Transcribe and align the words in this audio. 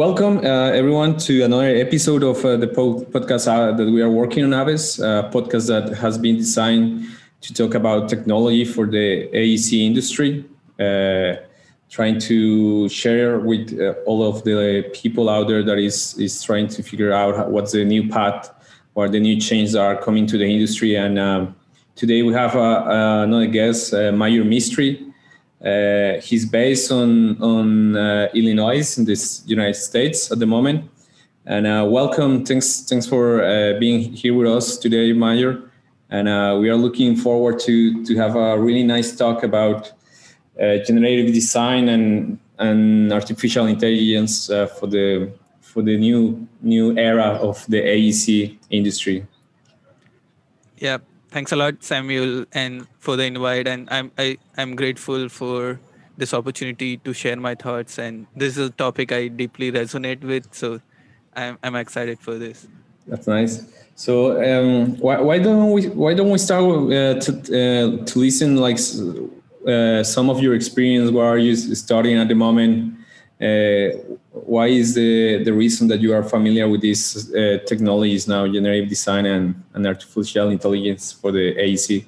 welcome 0.00 0.38
uh, 0.38 0.70
everyone 0.70 1.14
to 1.14 1.42
another 1.42 1.76
episode 1.76 2.22
of 2.22 2.42
uh, 2.42 2.56
the 2.56 2.66
po- 2.66 3.04
podcast 3.12 3.46
uh, 3.46 3.70
that 3.76 3.84
we 3.84 4.00
are 4.00 4.08
working 4.08 4.42
on 4.42 4.54
Aves, 4.54 4.98
a 4.98 5.28
podcast 5.30 5.68
that 5.68 5.94
has 5.94 6.16
been 6.16 6.38
designed 6.38 7.04
to 7.42 7.52
talk 7.52 7.74
about 7.74 8.08
technology 8.08 8.64
for 8.64 8.86
the 8.86 9.28
AEC 9.34 9.84
industry, 9.84 10.46
uh, 10.78 11.34
trying 11.90 12.18
to 12.18 12.88
share 12.88 13.40
with 13.40 13.78
uh, 13.78 13.92
all 14.06 14.26
of 14.26 14.42
the 14.44 14.90
people 14.94 15.28
out 15.28 15.48
there 15.48 15.62
that 15.62 15.76
is 15.76 16.16
is 16.18 16.42
trying 16.42 16.68
to 16.68 16.82
figure 16.82 17.12
out 17.12 17.50
what's 17.50 17.72
the 17.72 17.84
new 17.84 18.08
path, 18.08 18.50
or 18.94 19.06
the 19.06 19.20
new 19.20 19.38
changes 19.38 19.76
are 19.76 20.00
coming 20.00 20.26
to 20.26 20.38
the 20.38 20.46
industry. 20.46 20.94
And 20.94 21.18
um, 21.18 21.54
today 21.94 22.22
we 22.22 22.32
have 22.32 22.56
uh, 22.56 23.24
another 23.26 23.48
guest, 23.48 23.92
Mayur 23.92 24.44
Mistry. 24.48 25.09
Uh, 25.64 26.18
he's 26.22 26.46
based 26.46 26.90
on 26.90 27.40
on 27.42 27.96
uh, 27.96 28.28
Illinois 28.34 28.98
in 28.98 29.04
this 29.04 29.42
United 29.46 29.74
States 29.74 30.32
at 30.32 30.38
the 30.38 30.46
moment. 30.46 30.90
And 31.44 31.66
uh, 31.66 31.86
welcome, 31.88 32.44
thanks 32.44 32.82
thanks 32.88 33.06
for 33.06 33.42
uh, 33.42 33.78
being 33.78 34.12
here 34.14 34.34
with 34.34 34.48
us 34.48 34.78
today, 34.78 35.12
Mayur. 35.12 35.68
And 36.08 36.28
uh, 36.28 36.56
we 36.60 36.70
are 36.70 36.76
looking 36.76 37.14
forward 37.14 37.60
to 37.60 38.04
to 38.04 38.16
have 38.16 38.36
a 38.36 38.58
really 38.58 38.84
nice 38.84 39.14
talk 39.14 39.42
about 39.42 39.92
uh, 40.58 40.78
generative 40.86 41.34
design 41.34 41.88
and 41.90 42.38
and 42.58 43.12
artificial 43.12 43.66
intelligence 43.66 44.46
for 44.46 44.86
the 44.86 45.30
for 45.60 45.82
the 45.82 45.96
new 45.96 46.48
new 46.62 46.96
era 46.96 47.38
of 47.40 47.66
the 47.68 47.82
AEC 47.82 48.56
industry. 48.70 49.26
Yeah, 50.78 50.98
thanks 51.30 51.52
a 51.52 51.56
lot 51.56 51.82
samuel 51.82 52.44
and 52.52 52.86
for 52.98 53.16
the 53.16 53.24
invite 53.24 53.66
and 53.66 53.88
i'm 53.90 54.10
I, 54.18 54.38
i'm 54.56 54.74
grateful 54.76 55.28
for 55.28 55.80
this 56.16 56.34
opportunity 56.34 56.98
to 56.98 57.12
share 57.12 57.36
my 57.36 57.54
thoughts 57.54 57.98
and 57.98 58.26
this 58.36 58.56
is 58.56 58.68
a 58.68 58.70
topic 58.70 59.12
i 59.12 59.28
deeply 59.28 59.72
resonate 59.72 60.22
with 60.22 60.52
so 60.52 60.80
i'm, 61.36 61.58
I'm 61.62 61.76
excited 61.76 62.18
for 62.18 62.34
this. 62.34 62.66
That's 63.06 63.26
nice. 63.26 63.64
So 63.96 64.40
um, 64.40 64.96
why, 64.98 65.20
why 65.20 65.38
don't 65.38 65.72
we 65.72 65.88
why 65.88 66.14
don't 66.14 66.30
we 66.30 66.38
start 66.38 66.62
uh, 66.62 67.20
to 67.20 68.00
uh, 68.00 68.04
to 68.04 68.18
listen 68.18 68.56
like 68.56 68.78
uh, 69.66 70.02
some 70.04 70.30
of 70.30 70.40
your 70.40 70.54
experience? 70.54 71.10
Where 71.10 71.26
are 71.26 71.38
you 71.38 71.54
studying 71.56 72.18
at 72.18 72.28
the 72.28 72.34
moment 72.34 72.94
why 73.40 74.66
is 74.66 74.94
the, 74.94 75.42
the 75.44 75.52
reason 75.52 75.88
that 75.88 76.00
you 76.00 76.12
are 76.14 76.22
familiar 76.22 76.68
with 76.68 76.82
these 76.82 77.32
uh, 77.34 77.58
technologies 77.66 78.28
now, 78.28 78.46
generative 78.46 78.88
design 78.88 79.26
and, 79.26 79.62
and 79.74 79.86
artificial 79.86 80.50
intelligence 80.50 81.12
for 81.12 81.32
the 81.32 81.54
AEC? 81.54 82.04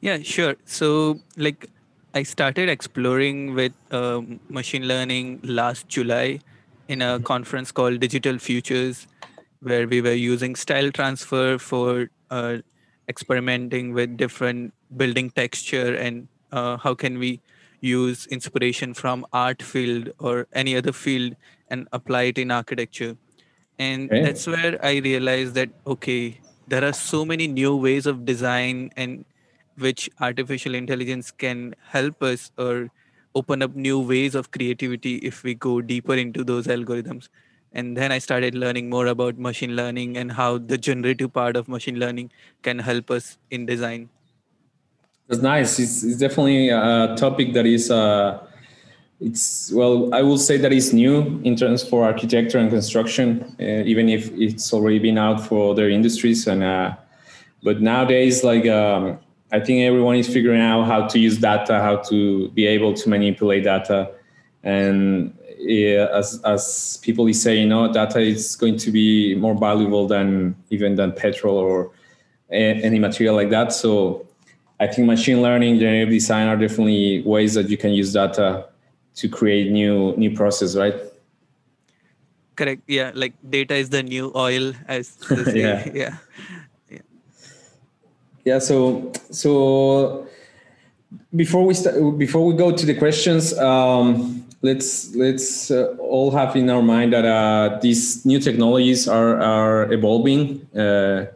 Yeah, 0.00 0.18
sure. 0.22 0.54
So, 0.64 1.20
like, 1.36 1.68
I 2.14 2.22
started 2.22 2.68
exploring 2.68 3.54
with 3.54 3.72
um, 3.90 4.38
machine 4.48 4.86
learning 4.86 5.40
last 5.42 5.88
July 5.88 6.40
in 6.88 7.02
a 7.02 7.18
conference 7.20 7.72
called 7.72 8.00
Digital 8.00 8.38
Futures, 8.38 9.08
where 9.60 9.88
we 9.88 10.00
were 10.00 10.12
using 10.12 10.54
style 10.54 10.92
transfer 10.92 11.58
for 11.58 12.08
uh, 12.30 12.58
experimenting 13.08 13.92
with 13.92 14.16
different 14.16 14.72
building 14.96 15.30
texture 15.30 15.94
and 15.96 16.28
uh, 16.52 16.76
how 16.76 16.94
can 16.94 17.18
we 17.18 17.40
use 17.80 18.26
inspiration 18.26 18.94
from 18.94 19.26
art 19.32 19.62
field 19.62 20.10
or 20.18 20.46
any 20.52 20.76
other 20.76 20.92
field 20.92 21.36
and 21.68 21.88
apply 21.92 22.22
it 22.22 22.38
in 22.38 22.50
architecture. 22.50 23.16
And 23.78 24.10
okay. 24.10 24.22
that's 24.22 24.46
where 24.46 24.82
i 24.82 24.96
realized 24.96 25.54
that 25.54 25.68
okay 25.86 26.40
there 26.66 26.84
are 26.84 26.92
so 26.92 27.24
many 27.24 27.46
new 27.46 27.76
ways 27.76 28.06
of 28.06 28.24
design 28.24 28.90
and 28.96 29.24
which 29.78 30.08
artificial 30.20 30.74
intelligence 30.74 31.30
can 31.30 31.74
help 31.88 32.22
us 32.22 32.50
or 32.56 32.90
open 33.34 33.62
up 33.62 33.76
new 33.76 34.00
ways 34.00 34.34
of 34.34 34.50
creativity 34.50 35.16
if 35.16 35.44
we 35.44 35.54
go 35.54 35.82
deeper 35.82 36.14
into 36.14 36.42
those 36.42 36.66
algorithms. 36.66 37.28
And 37.72 37.96
then 37.96 38.10
i 38.10 38.18
started 38.18 38.54
learning 38.54 38.88
more 38.88 39.06
about 39.06 39.38
machine 39.38 39.76
learning 39.76 40.16
and 40.16 40.32
how 40.32 40.56
the 40.56 40.78
generative 40.78 41.32
part 41.32 41.56
of 41.56 41.68
machine 41.68 41.98
learning 41.98 42.30
can 42.62 42.78
help 42.78 43.10
us 43.10 43.36
in 43.50 43.66
design 43.66 44.08
that's 45.28 45.42
nice. 45.42 45.78
It's, 45.78 46.02
it's 46.02 46.18
definitely 46.18 46.68
a 46.68 47.14
topic 47.16 47.52
that 47.54 47.66
is, 47.66 47.90
uh, 47.90 48.46
it's 49.20 49.72
well, 49.72 50.14
I 50.14 50.22
will 50.22 50.38
say 50.38 50.56
that 50.58 50.72
it's 50.72 50.92
new 50.92 51.40
in 51.42 51.56
terms 51.56 51.82
for 51.82 52.04
architecture 52.04 52.58
and 52.58 52.70
construction, 52.70 53.56
uh, 53.58 53.82
even 53.84 54.08
if 54.08 54.30
it's 54.32 54.72
already 54.72 54.98
been 54.98 55.18
out 55.18 55.40
for 55.40 55.72
other 55.72 55.88
industries. 55.88 56.46
And 56.46 56.62
uh, 56.62 56.94
but 57.62 57.80
nowadays, 57.80 58.44
like 58.44 58.66
um, 58.68 59.18
I 59.52 59.60
think 59.60 59.82
everyone 59.86 60.16
is 60.16 60.28
figuring 60.28 60.60
out 60.60 60.84
how 60.84 61.06
to 61.06 61.18
use 61.18 61.38
data, 61.38 61.80
how 61.80 61.96
to 62.08 62.50
be 62.50 62.66
able 62.66 62.92
to 62.92 63.08
manipulate 63.08 63.64
data, 63.64 64.10
and 64.62 65.36
yeah, 65.58 66.08
as 66.12 66.38
as 66.44 66.98
people 67.02 67.26
is 67.26 67.40
saying, 67.40 67.62
you 67.62 67.68
know, 67.68 67.90
data 67.90 68.20
is 68.20 68.54
going 68.54 68.76
to 68.76 68.90
be 68.90 69.34
more 69.34 69.54
valuable 69.54 70.06
than 70.06 70.54
even 70.68 70.96
than 70.96 71.12
petrol 71.12 71.56
or 71.56 71.90
any 72.50 72.98
material 72.98 73.34
like 73.34 73.48
that. 73.50 73.72
So 73.72 74.26
I 74.78 74.86
think 74.86 75.06
machine 75.06 75.40
learning, 75.40 75.78
generative 75.78 76.10
design 76.10 76.48
are 76.48 76.56
definitely 76.56 77.22
ways 77.22 77.54
that 77.54 77.68
you 77.70 77.78
can 77.78 77.92
use 77.92 78.12
data 78.12 78.66
to 79.16 79.28
create 79.28 79.72
new 79.72 80.14
new 80.16 80.34
process, 80.36 80.76
right? 80.76 80.94
Correct. 82.56 82.82
Yeah, 82.86 83.12
like 83.14 83.34
data 83.48 83.74
is 83.74 83.90
the 83.90 84.02
new 84.02 84.32
oil, 84.34 84.72
as 84.88 85.16
yeah. 85.54 85.88
yeah. 85.94 86.16
Yeah. 86.90 86.98
Yeah. 88.44 88.58
So 88.58 89.12
so 89.30 90.26
before 91.34 91.64
we 91.64 91.74
start, 91.74 91.96
before 92.18 92.44
we 92.44 92.54
go 92.54 92.72
to 92.72 92.86
the 92.86 92.94
questions, 92.94 93.56
um, 93.58 94.44
let's 94.62 95.14
let's 95.14 95.70
uh, 95.70 95.96
all 95.98 96.30
have 96.32 96.56
in 96.56 96.68
our 96.68 96.82
mind 96.82 97.12
that 97.12 97.24
uh, 97.24 97.78
these 97.80 98.24
new 98.26 98.40
technologies 98.40 99.08
are 99.08 99.40
are 99.40 99.92
evolving. 99.92 100.60
Uh, 100.76 101.26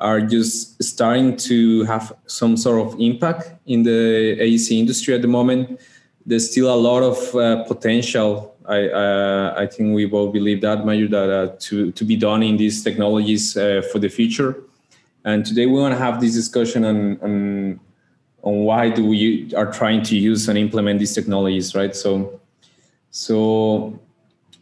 are 0.00 0.20
just 0.20 0.82
starting 0.82 1.36
to 1.36 1.84
have 1.84 2.12
some 2.26 2.56
sort 2.56 2.80
of 2.80 2.98
impact 2.98 3.52
in 3.66 3.82
the 3.82 4.36
AEC 4.40 4.78
industry 4.78 5.14
at 5.14 5.22
the 5.22 5.28
moment. 5.28 5.80
There's 6.24 6.50
still 6.50 6.72
a 6.72 6.76
lot 6.76 7.02
of 7.02 7.34
uh, 7.34 7.64
potential. 7.64 8.56
I 8.66 8.88
uh, 8.88 9.54
I 9.56 9.66
think 9.66 9.94
we 9.94 10.06
both 10.06 10.32
believe 10.32 10.60
that, 10.62 10.78
Mayur, 10.84 11.10
that 11.10 11.30
uh, 11.30 11.56
to 11.60 11.92
to 11.92 12.04
be 12.04 12.16
done 12.16 12.42
in 12.42 12.56
these 12.56 12.82
technologies 12.82 13.56
uh, 13.56 13.82
for 13.92 13.98
the 13.98 14.08
future. 14.08 14.56
And 15.24 15.44
today 15.44 15.66
we 15.66 15.78
want 15.80 15.92
to 15.92 15.98
have 15.98 16.20
this 16.20 16.34
discussion 16.34 16.84
on 16.84 17.18
on 17.22 17.80
on 18.42 18.64
why 18.64 18.90
do 18.90 19.04
we 19.04 19.52
are 19.54 19.70
trying 19.70 20.02
to 20.04 20.16
use 20.16 20.48
and 20.48 20.58
implement 20.58 20.98
these 20.98 21.14
technologies, 21.14 21.74
right? 21.74 21.94
So 21.94 22.40
so 23.10 23.98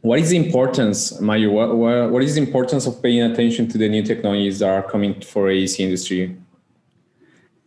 what 0.01 0.21
is 0.21 0.31
the 0.31 0.37
importance, 0.37 1.13
Mayur? 1.21 1.51
What, 1.51 1.77
what, 1.77 2.11
what 2.11 2.23
is 2.23 2.37
the 2.37 2.41
importance 2.41 2.87
of 2.87 3.03
paying 3.03 3.23
attention 3.23 3.69
to 3.69 3.79
the 3.79 3.89
new 3.89 4.03
technologies 4.03 4.61
that 4.61 4.71
are 4.71 4.83
coming 4.83 5.21
for 5.21 5.49
AEC 5.49 5.81
industry? 5.81 6.37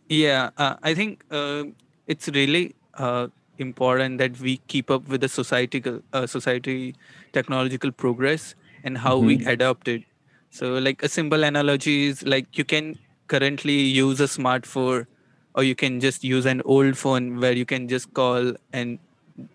Yeah, 0.08 0.50
uh, 0.56 0.76
I 0.82 0.94
think 0.94 1.24
uh, 1.30 1.64
it's 2.06 2.28
really 2.28 2.74
uh, 2.94 3.28
important 3.58 4.18
that 4.18 4.38
we 4.40 4.58
keep 4.68 4.90
up 4.90 5.08
with 5.08 5.20
the 5.20 5.28
societal 5.28 6.02
uh, 6.12 6.26
society 6.26 6.94
technological 7.32 7.92
progress 7.92 8.54
and 8.82 8.98
how 8.98 9.16
mm-hmm. 9.16 9.26
we 9.26 9.46
adopt 9.46 9.88
it. 9.88 10.02
So, 10.50 10.74
like 10.74 11.02
a 11.02 11.08
simple 11.08 11.44
analogy 11.44 12.06
is 12.08 12.22
like 12.24 12.58
you 12.58 12.64
can 12.64 12.98
currently 13.28 13.80
use 13.80 14.20
a 14.20 14.24
smartphone, 14.24 15.06
or 15.54 15.64
you 15.64 15.74
can 15.74 16.00
just 16.00 16.24
use 16.24 16.46
an 16.46 16.62
old 16.64 16.96
phone 16.96 17.40
where 17.40 17.52
you 17.52 17.64
can 17.64 17.88
just 17.88 18.12
call 18.12 18.52
and 18.72 18.98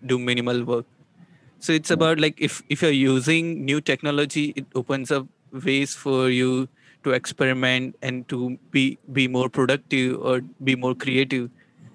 do 0.06 0.18
minimal 0.18 0.64
work 0.64 0.86
so 1.58 1.72
it's 1.72 1.90
about 1.90 2.20
like 2.20 2.40
if 2.40 2.62
if 2.68 2.82
you're 2.82 2.90
using 2.90 3.64
new 3.64 3.80
technology 3.80 4.52
it 4.56 4.66
opens 4.74 5.10
up 5.10 5.26
ways 5.52 5.94
for 5.94 6.28
you 6.30 6.68
to 7.04 7.12
experiment 7.12 7.96
and 8.02 8.28
to 8.28 8.58
be 8.70 8.98
be 9.12 9.28
more 9.28 9.48
productive 9.48 10.20
or 10.20 10.40
be 10.62 10.74
more 10.74 10.94
creative 10.94 11.50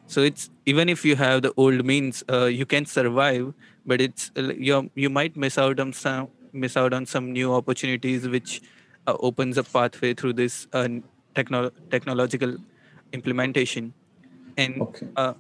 so 0.08 0.22
it's 0.22 0.50
even 0.66 0.90
if 0.90 1.06
you 1.06 1.16
have 1.16 1.42
the 1.42 1.54
old 1.58 1.86
means 1.86 2.24
uh, 2.30 2.46
you 2.46 2.66
can 2.66 2.86
survive 2.86 3.54
but 3.86 4.02
it's 4.02 4.32
uh, 4.38 4.54
you 4.54 4.90
you 4.96 5.10
might 5.10 5.36
miss 5.36 5.58
out 5.58 5.80
on 5.80 5.94
some 5.94 6.28
miss 6.52 6.78
out 6.78 6.94
on 6.94 7.06
some 7.06 7.32
new 7.32 7.54
opportunities 7.54 8.28
which 8.28 8.62
uh, 9.08 9.16
opens 9.20 9.58
a 9.58 9.64
pathway 9.64 10.14
through 10.14 10.34
this 10.34 10.68
uh, 10.74 10.88
techno- 11.36 11.72
technological 11.90 12.56
implementation 13.12 13.94
and 14.58 14.82
okay. 14.82 15.08
uh, 15.16 15.34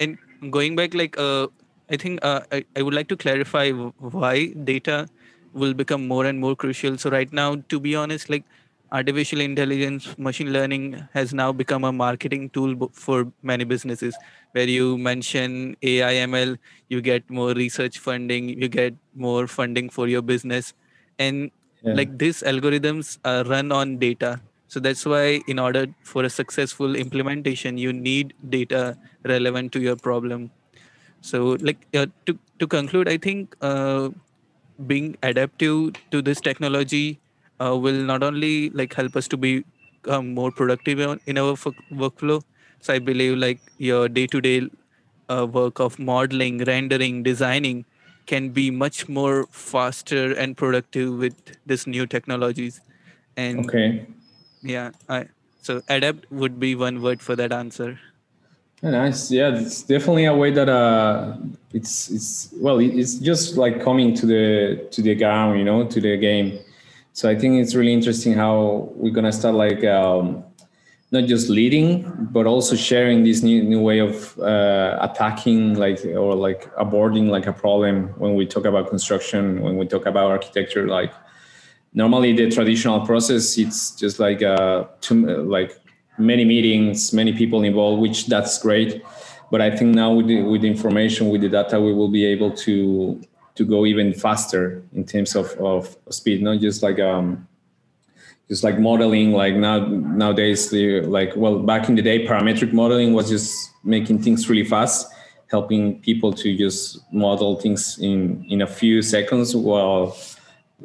and 0.00 0.18
going 0.50 0.76
back 0.76 0.94
like 0.94 1.18
uh, 1.18 1.46
I 1.92 1.96
think 1.98 2.20
uh, 2.22 2.40
I, 2.50 2.64
I 2.74 2.82
would 2.82 2.94
like 2.94 3.08
to 3.08 3.16
clarify 3.16 3.70
why 3.70 4.46
data 4.64 5.08
will 5.52 5.74
become 5.74 6.08
more 6.08 6.24
and 6.24 6.40
more 6.40 6.56
crucial. 6.56 6.96
So 6.96 7.10
right 7.10 7.30
now, 7.30 7.56
to 7.68 7.78
be 7.78 7.94
honest, 7.94 8.30
like 8.30 8.44
artificial 8.90 9.40
intelligence, 9.40 10.16
machine 10.16 10.54
learning 10.54 11.06
has 11.12 11.34
now 11.34 11.52
become 11.52 11.84
a 11.84 11.92
marketing 11.92 12.48
tool 12.48 12.90
for 12.94 13.30
many 13.42 13.64
businesses. 13.64 14.16
Where 14.52 14.64
you 14.64 14.96
mention 14.96 15.76
AI, 15.82 16.14
ML, 16.26 16.56
you 16.88 17.02
get 17.02 17.28
more 17.28 17.52
research 17.52 17.98
funding, 17.98 18.48
you 18.48 18.68
get 18.68 18.94
more 19.14 19.46
funding 19.46 19.90
for 19.90 20.08
your 20.08 20.22
business, 20.22 20.72
and 21.18 21.50
yeah. 21.82 21.92
like 21.92 22.16
these 22.16 22.42
algorithms 22.42 23.18
are 23.24 23.44
run 23.44 23.70
on 23.70 23.98
data. 23.98 24.40
So 24.68 24.80
that's 24.80 25.04
why, 25.04 25.42
in 25.46 25.58
order 25.58 25.86
for 26.02 26.24
a 26.24 26.30
successful 26.30 26.96
implementation, 26.96 27.76
you 27.76 27.92
need 27.92 28.32
data 28.48 28.96
relevant 29.24 29.72
to 29.72 29.80
your 29.80 29.96
problem 29.96 30.50
so 31.22 31.56
like 31.60 31.86
uh, 31.94 32.06
to 32.26 32.38
to 32.60 32.66
conclude 32.66 33.08
i 33.08 33.16
think 33.18 33.56
uh, 33.62 34.10
being 34.86 35.16
adaptive 35.22 35.94
to 36.10 36.22
this 36.22 36.40
technology 36.40 37.20
uh, 37.60 37.76
will 37.76 38.02
not 38.12 38.22
only 38.22 38.70
like 38.70 38.94
help 38.94 39.16
us 39.16 39.28
to 39.28 39.36
be 39.36 39.64
um, 40.08 40.34
more 40.34 40.50
productive 40.50 41.00
in 41.26 41.38
our 41.38 41.54
workflow. 42.02 42.42
So 42.80 42.94
i 42.94 42.98
believe 42.98 43.38
like 43.38 43.60
your 43.78 44.08
day-to-day 44.08 44.70
uh, 45.28 45.46
work 45.46 45.80
of 45.80 45.98
modeling 45.98 46.64
rendering 46.64 47.22
designing 47.22 47.84
can 48.26 48.50
be 48.50 48.70
much 48.70 49.08
more 49.08 49.46
faster 49.50 50.32
and 50.34 50.56
productive 50.56 51.18
with 51.18 51.34
this 51.66 51.86
new 51.86 52.06
technologies. 52.06 52.80
And 53.36 53.66
okay. 53.66 54.06
yeah 54.62 54.90
I, 55.08 55.28
so 55.62 55.82
adapt 55.88 56.30
would 56.32 56.58
be 56.60 56.74
one 56.74 57.02
word 57.02 57.22
for 57.22 57.36
that 57.36 57.52
answer 57.52 57.98
nice. 58.90 59.30
Yeah 59.30 59.56
it's 59.56 59.82
definitely 59.82 60.24
a 60.24 60.34
way 60.34 60.50
that 60.50 60.68
uh 60.68 61.36
it's 61.72 62.10
it's 62.10 62.50
well 62.56 62.78
it's 62.80 63.14
just 63.14 63.56
like 63.56 63.82
coming 63.82 64.14
to 64.14 64.26
the 64.26 64.88
to 64.90 65.02
the 65.02 65.14
ground 65.14 65.58
you 65.58 65.64
know 65.64 65.86
to 65.86 66.00
the 66.00 66.16
game. 66.16 66.58
So 67.14 67.28
i 67.28 67.36
think 67.38 67.60
it's 67.60 67.74
really 67.74 67.92
interesting 67.92 68.32
how 68.34 68.90
we're 68.94 69.12
gonna 69.12 69.32
start 69.32 69.54
like 69.54 69.84
um 69.84 70.44
not 71.12 71.24
just 71.24 71.50
leading 71.50 72.10
but 72.32 72.46
also 72.46 72.74
sharing 72.74 73.22
this 73.22 73.42
new, 73.42 73.62
new 73.62 73.80
way 73.80 73.98
of 73.98 74.38
uh, 74.38 74.98
attacking 75.02 75.74
like 75.74 76.02
or 76.06 76.34
like 76.34 76.74
aborting 76.76 77.28
like 77.28 77.46
a 77.46 77.52
problem 77.52 78.08
when 78.18 78.34
we 78.34 78.46
talk 78.46 78.64
about 78.64 78.88
construction 78.88 79.60
when 79.60 79.76
we 79.76 79.86
talk 79.86 80.06
about 80.06 80.30
architecture 80.30 80.88
like 80.88 81.12
normally 81.92 82.32
the 82.32 82.50
traditional 82.50 83.04
process 83.04 83.58
it's 83.58 83.90
just 83.90 84.18
like 84.18 84.42
uh 84.42 84.84
like 85.10 85.78
many 86.18 86.44
meetings 86.44 87.12
many 87.12 87.32
people 87.32 87.62
involved 87.62 88.00
which 88.00 88.26
that's 88.26 88.58
great 88.58 89.02
but 89.50 89.60
i 89.60 89.70
think 89.74 89.94
now 89.94 90.12
with 90.12 90.26
the, 90.26 90.42
with 90.42 90.62
the 90.62 90.68
information 90.68 91.28
with 91.28 91.40
the 91.40 91.48
data 91.48 91.80
we 91.80 91.92
will 91.92 92.10
be 92.10 92.24
able 92.24 92.50
to 92.50 93.20
to 93.54 93.64
go 93.64 93.84
even 93.84 94.14
faster 94.14 94.82
in 94.94 95.04
terms 95.04 95.36
of, 95.36 95.50
of 95.58 95.96
speed 96.10 96.42
not 96.42 96.58
just 96.60 96.82
like 96.82 96.98
um 97.00 97.46
just 98.48 98.64
like 98.64 98.78
modeling 98.78 99.32
like 99.32 99.54
now 99.54 99.78
nowadays 99.86 100.70
the 100.70 101.00
like 101.02 101.32
well 101.36 101.58
back 101.60 101.88
in 101.88 101.94
the 101.94 102.02
day 102.02 102.26
parametric 102.26 102.72
modeling 102.72 103.12
was 103.12 103.28
just 103.28 103.70
making 103.84 104.20
things 104.22 104.48
really 104.48 104.64
fast 104.64 105.06
helping 105.50 106.00
people 106.00 106.32
to 106.32 106.56
just 106.56 107.00
model 107.12 107.56
things 107.56 107.98
in 107.98 108.44
in 108.48 108.62
a 108.62 108.66
few 108.66 109.02
seconds 109.02 109.54
while 109.54 110.16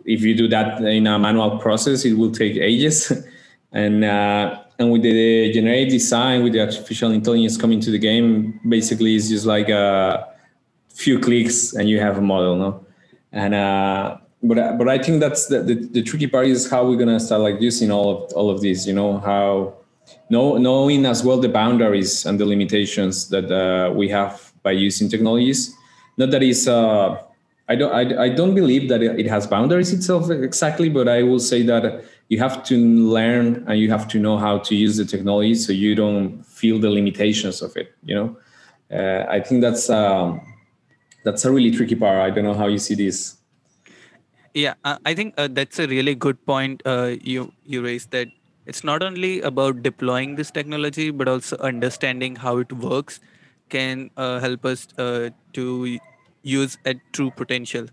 if 0.05 0.21
you 0.21 0.35
do 0.35 0.47
that 0.49 0.81
in 0.81 1.07
a 1.07 1.17
manual 1.17 1.57
process, 1.57 2.05
it 2.05 2.13
will 2.13 2.31
take 2.31 2.55
ages. 2.57 3.11
and 3.71 4.03
uh, 4.03 4.61
and 4.79 4.91
with 4.91 5.01
the 5.01 5.51
generative 5.51 5.89
design, 5.89 6.43
with 6.43 6.53
the 6.53 6.61
artificial 6.61 7.11
intelligence 7.11 7.57
coming 7.57 7.79
to 7.81 7.91
the 7.91 7.97
game, 7.97 8.59
basically 8.67 9.15
it's 9.15 9.29
just 9.29 9.45
like 9.45 9.69
a 9.69 10.27
few 10.89 11.19
clicks 11.19 11.73
and 11.73 11.89
you 11.89 11.99
have 11.99 12.17
a 12.17 12.21
model, 12.21 12.55
no? 12.55 12.85
And 13.31 13.53
uh, 13.53 14.17
but 14.43 14.77
but 14.77 14.87
I 14.87 14.97
think 14.97 15.19
that's 15.19 15.47
the, 15.47 15.61
the, 15.63 15.75
the 15.75 16.03
tricky 16.03 16.27
part 16.27 16.47
is 16.47 16.69
how 16.69 16.87
we're 16.87 16.97
gonna 16.97 17.19
start 17.19 17.41
like 17.41 17.59
using 17.59 17.91
all 17.91 18.25
of 18.25 18.33
all 18.33 18.49
of 18.49 18.61
these. 18.61 18.87
You 18.87 18.93
know 18.93 19.17
how 19.17 19.77
know, 20.29 20.57
knowing 20.57 21.05
as 21.05 21.23
well 21.23 21.37
the 21.37 21.49
boundaries 21.49 22.25
and 22.25 22.39
the 22.39 22.45
limitations 22.45 23.29
that 23.29 23.51
uh, 23.51 23.91
we 23.93 24.09
have 24.09 24.53
by 24.63 24.71
using 24.71 25.09
technologies. 25.09 25.75
Not 26.17 26.31
that 26.31 26.43
it's 26.43 26.67
uh, 26.67 27.21
I 27.67 27.75
don't 27.75 27.93
I, 27.93 28.25
I 28.25 28.29
don't 28.29 28.55
believe 28.55 28.89
that 28.89 29.01
it 29.01 29.27
has 29.27 29.47
boundaries 29.47 29.91
itself 29.91 30.29
exactly, 30.29 30.89
but 30.89 31.07
I 31.07 31.23
will 31.23 31.39
say 31.39 31.63
that 31.63 32.03
you 32.29 32.39
have 32.39 32.63
to 32.63 32.77
learn 32.77 33.63
and 33.67 33.79
you 33.79 33.89
have 33.89 34.07
to 34.09 34.19
know 34.19 34.37
how 34.37 34.57
to 34.59 34.75
use 34.75 34.97
the 34.97 35.05
technology 35.05 35.55
so 35.55 35.71
you 35.71 35.95
don't 35.95 36.43
feel 36.45 36.79
the 36.79 36.89
limitations 36.89 37.61
of 37.61 37.75
it. 37.77 37.93
You 38.03 38.15
know, 38.15 38.37
uh, 38.91 39.25
I 39.29 39.39
think 39.39 39.61
that's 39.61 39.89
um, 39.89 40.41
that's 41.23 41.45
a 41.45 41.51
really 41.51 41.71
tricky 41.71 41.95
part. 41.95 42.19
I 42.19 42.29
don't 42.29 42.43
know 42.43 42.53
how 42.53 42.67
you 42.67 42.79
see 42.79 42.95
this. 42.95 43.37
Yeah, 44.53 44.73
I 44.83 45.13
think 45.13 45.35
uh, 45.37 45.47
that's 45.51 45.77
a 45.79 45.87
really 45.87 46.15
good 46.15 46.43
point 46.45 46.81
uh, 46.85 47.15
you 47.21 47.53
you 47.65 47.83
raised 47.83 48.11
that 48.11 48.27
it's 48.65 48.83
not 48.83 49.03
only 49.03 49.41
about 49.41 49.83
deploying 49.83 50.35
this 50.35 50.51
technology 50.51 51.11
but 51.11 51.27
also 51.27 51.57
understanding 51.57 52.35
how 52.35 52.57
it 52.57 52.73
works 52.73 53.19
can 53.69 54.09
uh, 54.17 54.39
help 54.39 54.65
us 54.65 54.87
uh, 54.97 55.29
to 55.53 55.99
use 56.41 56.77
at 56.85 56.97
true 57.13 57.29
potential 57.29 57.87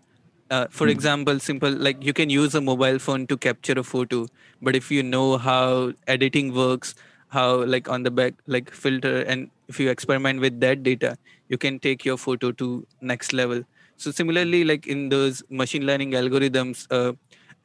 uh, 0.50 0.66
for 0.70 0.86
mm. 0.86 0.90
example 0.90 1.38
simple 1.38 1.70
like 1.70 2.02
you 2.04 2.12
can 2.12 2.30
use 2.30 2.54
a 2.54 2.60
mobile 2.60 2.98
phone 2.98 3.26
to 3.26 3.36
capture 3.36 3.78
a 3.78 3.82
photo 3.82 4.26
but 4.62 4.76
if 4.76 4.90
you 4.90 5.02
know 5.02 5.38
how 5.38 5.92
editing 6.06 6.54
works 6.54 6.94
how 7.28 7.64
like 7.64 7.88
on 7.88 8.02
the 8.02 8.10
back 8.10 8.34
like 8.46 8.70
filter 8.70 9.22
and 9.22 9.50
if 9.68 9.80
you 9.80 9.90
experiment 9.90 10.40
with 10.40 10.60
that 10.60 10.82
data 10.82 11.16
you 11.48 11.58
can 11.58 11.78
take 11.78 12.04
your 12.04 12.16
photo 12.16 12.52
to 12.52 12.86
next 13.00 13.32
level 13.32 13.62
so 13.96 14.10
similarly 14.10 14.64
like 14.64 14.86
in 14.86 15.08
those 15.08 15.42
machine 15.48 15.86
learning 15.86 16.12
algorithms 16.12 16.86
uh, 16.90 17.12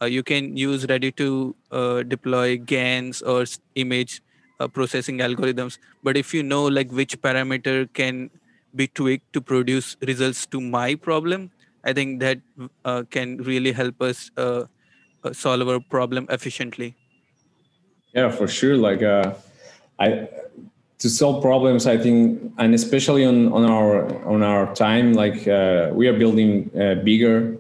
uh, 0.02 0.06
you 0.06 0.24
can 0.24 0.56
use 0.56 0.88
ready 0.88 1.12
to 1.12 1.56
uh, 1.72 2.04
deploy 2.04 2.58
GANs 2.58 3.22
or 3.22 3.46
image 3.76 4.22
uh, 4.60 4.68
processing 4.68 5.20
algorithms 5.20 5.78
but 6.04 6.18
if 6.18 6.34
you 6.34 6.44
know 6.44 6.66
like 6.66 6.92
which 6.92 7.22
parameter 7.22 7.92
can 7.94 8.30
be 8.76 8.88
tweaked 8.88 9.32
to 9.34 9.42
produce 9.42 9.98
results 10.02 10.46
to 10.46 10.62
my 10.62 10.96
problem 10.96 11.52
i 11.84 11.94
think 11.94 12.20
that 12.20 12.40
uh, 12.86 13.04
can 13.10 13.38
really 13.38 13.72
help 13.72 14.02
us 14.02 14.32
uh, 14.38 14.66
uh, 15.24 15.34
solve 15.34 15.68
our 15.68 15.80
problem 15.80 16.26
efficiently. 16.30 16.96
Yeah 18.14 18.32
for 18.32 18.48
sure. 18.48 18.78
Like 18.78 19.04
uh, 19.04 19.34
i 20.00 20.28
to 21.00 21.10
solve 21.10 21.42
problems 21.42 21.88
i 21.88 21.98
think 21.98 22.52
and 22.58 22.76
especially 22.76 23.24
on 23.24 23.54
on 23.54 23.64
our 23.64 24.04
on 24.28 24.44
our 24.44 24.74
time 24.76 25.14
like 25.14 25.48
uh, 25.48 25.90
we 25.94 26.08
are 26.08 26.18
building 26.18 26.70
uh, 26.76 26.96
bigger 26.96 27.56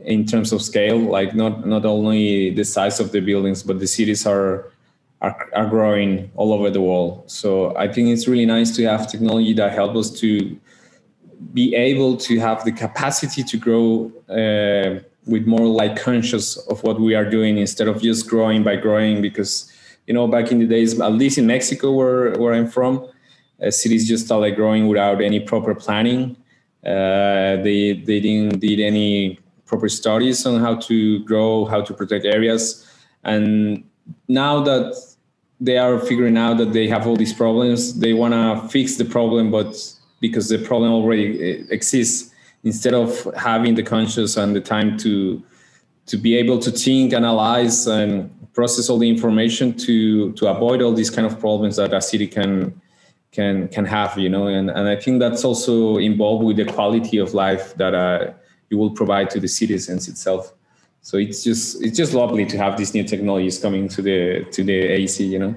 in 0.00 0.24
terms 0.24 0.52
of 0.52 0.62
scale. 0.62 0.98
Like 0.98 1.34
not 1.34 1.66
not 1.66 1.84
only 1.84 2.50
the 2.50 2.64
size 2.64 3.00
of 3.00 3.12
the 3.12 3.20
buildings 3.20 3.62
but 3.62 3.78
the 3.78 3.86
cities 3.86 4.26
are 4.26 4.70
are, 5.20 5.48
are 5.52 5.66
growing 5.66 6.30
all 6.36 6.52
over 6.52 6.70
the 6.70 6.80
world. 6.80 7.24
So 7.26 7.76
I 7.76 7.92
think 7.92 8.08
it's 8.08 8.28
really 8.28 8.46
nice 8.46 8.74
to 8.76 8.84
have 8.84 9.10
technology 9.10 9.52
that 9.54 9.72
helps 9.72 9.98
us 9.98 10.20
to 10.20 10.56
be 11.52 11.74
able 11.74 12.16
to 12.16 12.38
have 12.38 12.64
the 12.64 12.72
capacity 12.72 13.42
to 13.42 13.56
grow 13.56 14.12
uh, 14.28 15.00
with 15.26 15.46
more 15.46 15.66
like 15.66 16.00
conscious 16.00 16.56
of 16.68 16.82
what 16.82 17.00
we 17.00 17.14
are 17.14 17.28
doing 17.28 17.58
instead 17.58 17.88
of 17.88 18.02
just 18.02 18.28
growing 18.28 18.62
by 18.62 18.76
growing 18.76 19.22
because 19.22 19.72
you 20.06 20.14
know 20.14 20.26
back 20.26 20.50
in 20.50 20.58
the 20.58 20.66
days 20.66 20.98
at 20.98 21.12
least 21.12 21.38
in 21.38 21.46
mexico 21.46 21.92
where, 21.92 22.32
where 22.38 22.54
i'm 22.54 22.66
from 22.66 23.08
uh, 23.62 23.70
cities 23.70 24.06
just 24.06 24.26
started 24.26 24.54
growing 24.54 24.86
without 24.86 25.20
any 25.20 25.40
proper 25.40 25.74
planning. 25.74 26.36
Uh, 26.84 27.56
they 27.66 28.02
they 28.06 28.20
didn't 28.20 28.60
did 28.60 28.80
any 28.80 29.38
proper 29.66 29.88
studies 29.88 30.46
on 30.46 30.60
how 30.60 30.76
to 30.76 31.22
grow 31.24 31.64
how 31.64 31.80
to 31.82 31.92
protect 31.92 32.24
areas. 32.24 32.86
And 33.24 33.84
now 34.28 34.60
that 34.62 34.94
they 35.60 35.76
are 35.76 35.98
figuring 35.98 36.36
out 36.36 36.58
that 36.58 36.72
they 36.72 36.86
have 36.86 37.06
all 37.06 37.16
these 37.16 37.32
problems 37.32 37.98
they 37.98 38.12
want 38.12 38.32
to 38.32 38.68
fix 38.68 38.96
the 38.96 39.04
problem 39.04 39.50
but 39.50 39.74
because 40.20 40.48
the 40.48 40.58
problem 40.58 40.92
already 40.92 41.42
eh, 41.42 41.64
exists. 41.70 42.34
Instead 42.64 42.94
of 42.94 43.28
having 43.36 43.74
the 43.76 43.82
conscious 43.82 44.36
and 44.36 44.54
the 44.54 44.60
time 44.60 44.96
to 44.98 45.42
to 46.06 46.16
be 46.16 46.36
able 46.36 46.58
to 46.58 46.70
think 46.70 47.12
analyze 47.12 47.86
and 47.86 48.30
process 48.52 48.90
all 48.90 48.98
the 48.98 49.08
information 49.08 49.72
to 49.74 50.32
to 50.32 50.48
avoid 50.48 50.82
all 50.82 50.92
these 50.92 51.10
kind 51.10 51.26
of 51.26 51.38
problems 51.38 51.76
that 51.76 51.92
a 51.94 52.00
city 52.00 52.26
can 52.26 52.80
can 53.30 53.68
can 53.68 53.84
have 53.84 54.18
you 54.18 54.28
know? 54.28 54.48
And 54.48 54.70
and 54.70 54.88
i 54.88 54.96
think 54.96 55.20
that's 55.20 55.44
also 55.44 55.98
involved 55.98 56.44
with 56.44 56.56
the 56.56 56.64
quality 56.64 57.18
of 57.18 57.32
life 57.32 57.74
that 57.76 57.94
uh, 57.94 58.32
you 58.70 58.78
will 58.78 58.90
provide 58.90 59.30
to 59.30 59.40
the 59.40 59.48
citizens 59.48 60.08
itself. 60.08 60.54
So 61.00 61.16
it's 61.16 61.42
just 61.42 61.82
it's 61.82 61.96
just 61.96 62.12
lovely 62.12 62.44
to 62.46 62.58
have 62.58 62.76
these 62.76 62.92
new 62.94 63.04
technologies 63.04 63.58
coming 63.58 63.88
to 63.88 64.02
the 64.02 64.44
to 64.52 64.64
the 64.64 64.72
AEC, 64.72 65.28
you 65.28 65.38
know. 65.38 65.54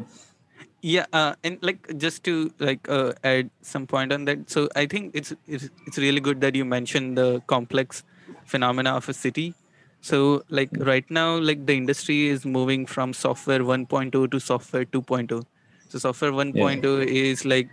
Yeah, 0.81 1.05
uh, 1.13 1.35
and 1.43 1.59
like 1.61 1.97
just 1.97 2.23
to 2.23 2.51
like 2.59 2.89
uh, 2.89 3.13
add 3.23 3.51
some 3.61 3.85
point 3.85 4.11
on 4.11 4.25
that. 4.25 4.49
So 4.49 4.67
I 4.75 4.87
think 4.87 5.11
it's, 5.13 5.33
it's 5.47 5.69
it's 5.85 5.97
really 5.97 6.19
good 6.19 6.41
that 6.41 6.55
you 6.55 6.65
mentioned 6.65 7.17
the 7.17 7.41
complex 7.45 8.03
phenomena 8.45 8.95
of 8.95 9.07
a 9.07 9.13
city. 9.13 9.53
So 10.01 10.43
like 10.49 10.69
right 10.79 11.05
now, 11.09 11.37
like 11.37 11.67
the 11.67 11.75
industry 11.75 12.29
is 12.29 12.45
moving 12.45 12.87
from 12.87 13.13
software 13.13 13.59
1.0 13.59 14.31
to 14.31 14.39
software 14.39 14.85
2.0. 14.85 15.45
So 15.89 15.99
software 15.99 16.31
1.0 16.31 16.83
yeah. 16.83 17.05
is 17.05 17.45
like 17.45 17.69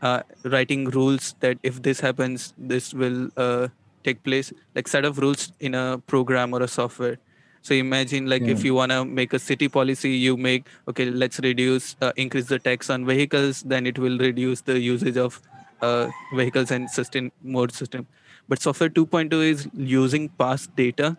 uh, 0.00 0.22
writing 0.44 0.84
rules 0.90 1.34
that 1.40 1.58
if 1.64 1.82
this 1.82 1.98
happens, 1.98 2.54
this 2.56 2.94
will 2.94 3.30
uh, 3.36 3.68
take 4.04 4.22
place 4.22 4.52
like 4.76 4.86
set 4.86 5.04
of 5.04 5.18
rules 5.18 5.52
in 5.58 5.74
a 5.74 5.98
program 6.06 6.54
or 6.54 6.62
a 6.62 6.68
software 6.68 7.18
so 7.64 7.74
imagine 7.74 8.26
like 8.26 8.42
yeah. 8.42 8.52
if 8.54 8.62
you 8.62 8.74
want 8.74 8.92
to 8.92 9.04
make 9.18 9.32
a 9.32 9.38
city 9.38 9.68
policy 9.68 10.10
you 10.10 10.36
make 10.36 10.66
okay 10.86 11.06
let's 11.10 11.38
reduce 11.40 11.96
uh, 12.02 12.12
increase 12.16 12.46
the 12.46 12.58
tax 12.58 12.90
on 12.90 13.06
vehicles 13.06 13.62
then 13.62 13.86
it 13.86 13.98
will 13.98 14.18
reduce 14.18 14.60
the 14.60 14.78
usage 14.78 15.16
of 15.16 15.40
uh, 15.80 16.08
vehicles 16.34 16.70
and 16.70 16.90
sustain 16.90 17.30
more 17.42 17.68
system 17.70 18.06
but 18.48 18.60
software 18.60 18.90
2.0 18.90 19.32
is 19.42 19.66
using 19.74 20.28
past 20.40 20.74
data 20.76 21.16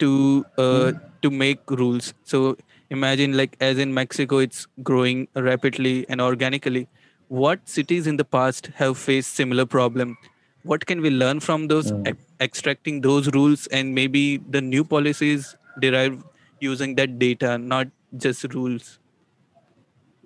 to 0.00 0.44
uh, 0.58 0.62
mm. 0.62 1.00
to 1.22 1.30
make 1.30 1.70
rules 1.70 2.14
so 2.24 2.56
imagine 2.90 3.36
like 3.36 3.56
as 3.60 3.78
in 3.78 3.94
mexico 3.94 4.38
it's 4.38 4.66
growing 4.82 5.28
rapidly 5.34 5.94
and 6.08 6.20
organically 6.20 6.88
what 7.28 7.60
cities 7.68 8.08
in 8.08 8.16
the 8.16 8.24
past 8.24 8.70
have 8.80 8.98
faced 8.98 9.34
similar 9.34 9.66
problem 9.66 10.16
what 10.64 10.84
can 10.84 11.00
we 11.00 11.10
learn 11.10 11.38
from 11.38 11.68
those 11.68 11.92
mm. 11.92 12.16
extracting 12.40 13.00
those 13.02 13.30
rules 13.38 13.68
and 13.68 13.94
maybe 13.94 14.24
the 14.56 14.60
new 14.60 14.84
policies 14.84 15.54
derived 15.80 16.22
using 16.60 16.94
that 16.94 17.18
data 17.18 17.58
not 17.58 17.88
just 18.16 18.44
rules. 18.54 18.98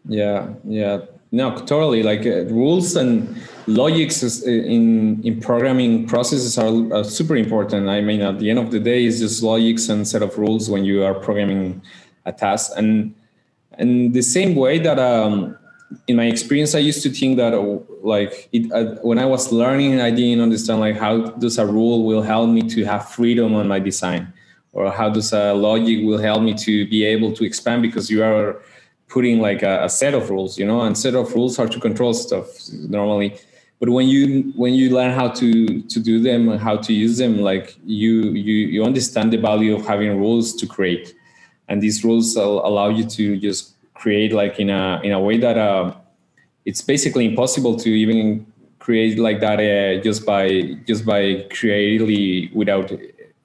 Yeah 0.09 0.55
yeah. 0.65 1.01
No 1.33 1.57
totally. 1.59 2.03
Like 2.03 2.27
uh, 2.27 2.47
rules 2.47 2.97
and 2.97 3.37
logics 3.67 4.23
is, 4.23 4.45
uh, 4.45 4.51
in 4.51 5.23
in 5.23 5.41
programming 5.41 6.07
processes 6.07 6.59
are, 6.59 6.93
are, 6.93 7.05
super 7.05 7.37
important. 7.37 7.89
I 7.89 8.01
mean 8.01 8.21
at 8.21 8.39
the 8.41 8.51
end 8.51 8.59
of 8.59 8.71
the 8.71 8.81
day 8.81 9.05
it's 9.05 9.21
just 9.21 9.43
logics 9.43 9.89
and 9.89 10.07
set 10.07 10.23
of 10.23 10.37
rules 10.37 10.69
when 10.69 10.85
you 10.85 11.05
are 11.05 11.15
programming 11.15 11.83
a 12.27 12.33
task. 12.33 12.73
And 12.77 13.15
and 13.75 14.13
the 14.13 14.23
same 14.23 14.57
way 14.57 14.79
that 14.79 14.99
um, 14.99 15.57
in 16.07 16.17
my 16.17 16.27
experience, 16.27 16.75
I 16.75 16.79
used 16.79 17.03
to 17.03 17.11
think 17.11 17.37
that 17.39 17.53
like 18.03 18.49
it, 18.53 18.71
uh, 18.73 18.97
when 19.03 19.19
I 19.19 19.27
was 19.27 19.53
learning, 19.53 20.01
I 20.01 20.11
didn't 20.11 20.41
understand 20.41 20.81
like 20.81 20.97
how 20.97 21.31
does 21.43 21.59
a 21.59 21.67
rule 21.67 22.05
will 22.05 22.23
help 22.23 22.51
me 22.51 22.63
to 22.63 22.85
have 22.85 23.09
freedom 23.09 23.55
on 23.55 23.67
my 23.69 23.79
design, 23.79 24.33
or 24.73 24.91
how 24.91 25.09
does 25.11 25.33
a 25.33 25.53
logic 25.53 26.05
will 26.05 26.19
help 26.19 26.43
me 26.43 26.55
to 26.55 26.87
be 26.89 27.05
able 27.05 27.33
to 27.33 27.45
expand 27.45 27.83
because 27.83 28.11
you 28.11 28.23
are 28.23 28.61
putting 29.09 29.41
like 29.41 29.63
a, 29.63 29.85
a 29.85 29.89
set 29.89 30.15
of 30.15 30.31
rules, 30.31 30.59
you 30.59 30.65
know, 30.67 30.81
and 30.83 30.97
set 30.97 31.15
of 31.15 31.35
rules 31.35 31.59
are 31.59 31.69
to 31.69 31.81
control 31.81 32.15
stuff 32.15 32.47
normally. 32.89 33.37
But 33.81 33.89
when 33.89 34.09
you 34.09 34.53
when 34.57 34.75
you 34.75 34.91
learn 34.91 35.13
how 35.13 35.29
to 35.29 35.83
to 35.83 36.01
do 36.01 36.21
them, 36.21 36.49
and 36.51 36.61
how 36.61 36.77
to 36.77 36.93
use 36.93 37.17
them, 37.19 37.39
like 37.41 37.77
you 37.85 38.33
you 38.33 38.55
you 38.69 38.85
understand 38.85 39.33
the 39.33 39.39
value 39.39 39.75
of 39.75 39.87
having 39.87 40.19
rules 40.19 40.55
to 40.57 40.67
create, 40.67 41.15
and 41.69 41.83
these 41.83 42.05
rules 42.05 42.37
allow 42.37 42.89
you 42.89 43.05
to 43.05 43.39
just 43.39 43.75
create 43.95 44.33
like 44.33 44.61
in 44.61 44.69
a 44.69 45.01
in 45.03 45.13
a 45.13 45.21
way 45.21 45.39
that 45.39 45.57
uh, 45.57 45.95
it's 46.67 46.83
basically 46.83 47.25
impossible 47.25 47.75
to 47.77 47.89
even 47.89 48.47
create 48.79 49.19
like 49.19 49.41
that 49.41 49.61
uh, 49.61 50.03
just 50.03 50.27
by 50.27 50.77
just 50.87 51.07
by 51.07 51.47
creatively 51.51 52.51
without 52.53 52.93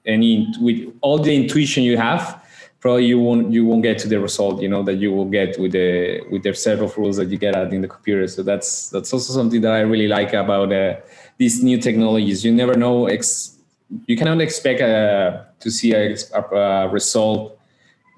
any 0.06 0.52
with 0.60 0.92
all 1.00 1.18
the 1.18 1.34
intuition 1.34 1.82
you 1.82 1.96
have 1.96 2.42
probably 2.80 3.06
you 3.06 3.18
won't 3.18 3.52
you 3.52 3.64
won't 3.64 3.82
get 3.82 3.98
to 3.98 4.08
the 4.08 4.20
result 4.20 4.60
you 4.62 4.68
know 4.68 4.82
that 4.82 4.94
you 4.94 5.10
will 5.10 5.24
get 5.24 5.58
with 5.58 5.72
the 5.72 6.20
with 6.30 6.42
the 6.42 6.54
set 6.54 6.78
of 6.78 6.96
rules 6.96 7.16
that 7.16 7.28
you 7.28 7.38
get 7.38 7.54
out 7.56 7.72
in 7.72 7.80
the 7.80 7.88
computer. 7.88 8.26
So 8.28 8.42
that's 8.42 8.90
that's 8.90 9.12
also 9.12 9.32
something 9.32 9.60
that 9.62 9.72
i 9.72 9.80
really 9.80 10.08
like 10.08 10.32
about 10.32 10.72
uh, 10.72 10.96
these 11.36 11.62
new 11.62 11.78
technologies. 11.78 12.44
You 12.44 12.52
never 12.52 12.76
know 12.76 13.06
ex- 13.06 13.58
you 14.06 14.16
cannot 14.16 14.40
expect 14.40 14.80
uh, 14.80 15.44
to 15.60 15.70
see 15.70 15.90
a, 15.94 16.16
a, 16.34 16.40
a 16.56 16.88
result 16.88 17.58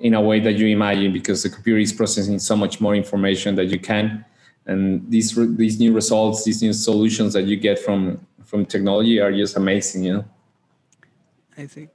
in 0.00 0.14
a 0.14 0.20
way 0.20 0.38
that 0.40 0.54
you 0.60 0.66
imagine 0.66 1.12
because 1.12 1.42
the 1.42 1.50
computer 1.50 1.80
is 1.80 1.92
processing 1.92 2.38
so 2.38 2.54
much 2.56 2.80
more 2.80 2.94
information 2.94 3.54
that 3.56 3.66
you 3.66 3.80
can. 3.80 4.24
And 4.66 5.10
these 5.10 5.34
these 5.56 5.80
new 5.80 5.92
results 5.94 6.44
these 6.44 6.60
new 6.62 6.74
solutions 6.74 7.32
that 7.32 7.44
you 7.44 7.56
get 7.56 7.78
from 7.78 8.20
from 8.44 8.66
technology 8.66 9.18
are 9.20 9.32
just 9.32 9.56
amazing 9.56 10.04
you 10.04 10.12
know 10.14 10.24
i 11.58 11.66
see 11.66 11.88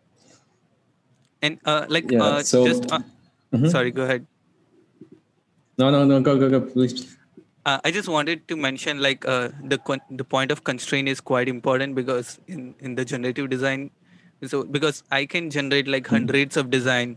and 1.41 1.60
uh 1.65 1.86
like 1.89 2.12
yeah, 2.12 2.24
uh, 2.24 2.43
so, 2.43 2.65
just 2.67 2.91
uh, 2.91 3.00
mm-hmm. 3.00 3.67
sorry 3.67 3.91
go 3.91 4.03
ahead 4.03 4.25
no 5.77 5.89
no 5.89 6.05
no 6.05 6.22
go 6.29 6.38
go 6.38 6.50
go 6.50 6.62
please 6.62 7.17
uh, 7.65 7.79
I 7.86 7.91
just 7.91 8.10
wanted 8.10 8.46
to 8.50 8.58
mention 8.58 9.00
like 9.00 9.25
uh, 9.25 9.48
the 9.63 9.79
the 10.12 10.25
point 10.25 10.51
of 10.51 10.65
constraint 10.65 11.08
is 11.08 11.22
quite 11.22 11.48
important 11.48 11.96
because 11.96 12.38
in 12.46 12.75
in 12.82 12.96
the 12.96 13.05
generative 13.05 13.50
design, 13.50 13.89
so 14.46 14.65
because 14.65 15.01
I 15.17 15.25
can 15.25 15.50
generate 15.50 15.88
like 15.88 16.03
mm-hmm. 16.03 16.15
hundreds 16.15 16.58
of 16.58 16.70
design, 16.70 17.15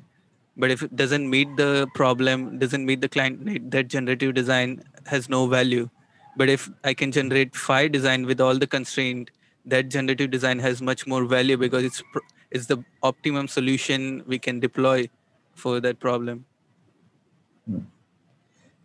but 0.57 0.71
if 0.71 0.83
it 0.83 0.97
doesn't 0.97 1.29
meet 1.29 1.57
the 1.57 1.87
problem 1.95 2.59
doesn't 2.59 2.87
meet 2.87 3.01
the 3.01 3.09
client 3.09 3.45
need 3.45 3.71
that 3.71 3.89
generative 3.89 4.35
design 4.35 4.83
has 5.07 5.29
no 5.29 5.47
value 5.47 5.89
but 6.37 6.49
if 6.49 6.69
i 6.85 6.95
can 6.95 7.13
generate 7.13 7.55
five 7.55 7.93
design 7.93 8.27
with 8.27 8.41
all 8.41 8.59
the 8.65 8.67
constraint 8.67 9.31
that 9.65 9.89
generative 9.89 10.31
design 10.31 10.59
has 10.59 10.81
much 10.81 11.07
more 11.07 11.25
value 11.25 11.57
because 11.57 11.85
it's 11.85 12.03
it's 12.51 12.67
the 12.67 12.83
optimum 13.03 13.49
solution 13.49 14.23
we 14.27 14.39
can 14.39 14.61
deploy 14.61 15.09
for 15.55 15.81
that 15.81 15.99
problem 16.01 16.45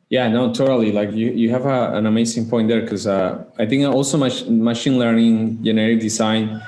yeah 0.09 0.27
no 0.27 0.53
totally 0.53 0.91
like 0.91 1.11
you, 1.11 1.31
you 1.31 1.49
have 1.49 1.65
a, 1.65 1.93
an 1.93 2.05
amazing 2.05 2.49
point 2.49 2.67
there 2.67 2.81
because 2.81 3.07
uh, 3.07 3.43
i 3.59 3.65
think 3.65 3.85
also 3.85 4.17
mach- 4.17 4.47
machine 4.49 4.97
learning 4.97 5.63
generative 5.63 6.01
design 6.01 6.61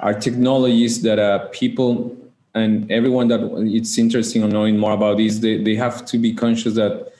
are 0.00 0.14
technologies 0.14 1.02
that 1.02 1.18
uh, 1.18 1.46
people 1.48 2.16
and 2.54 2.90
everyone 2.90 3.28
that 3.28 3.40
it's 3.64 3.96
interesting 3.98 4.42
on 4.42 4.50
knowing 4.50 4.76
more 4.76 4.92
about 4.92 5.18
this, 5.18 5.38
they, 5.38 5.62
they 5.62 5.76
have 5.76 6.04
to 6.06 6.18
be 6.18 6.32
conscious 6.34 6.74
that 6.74 7.12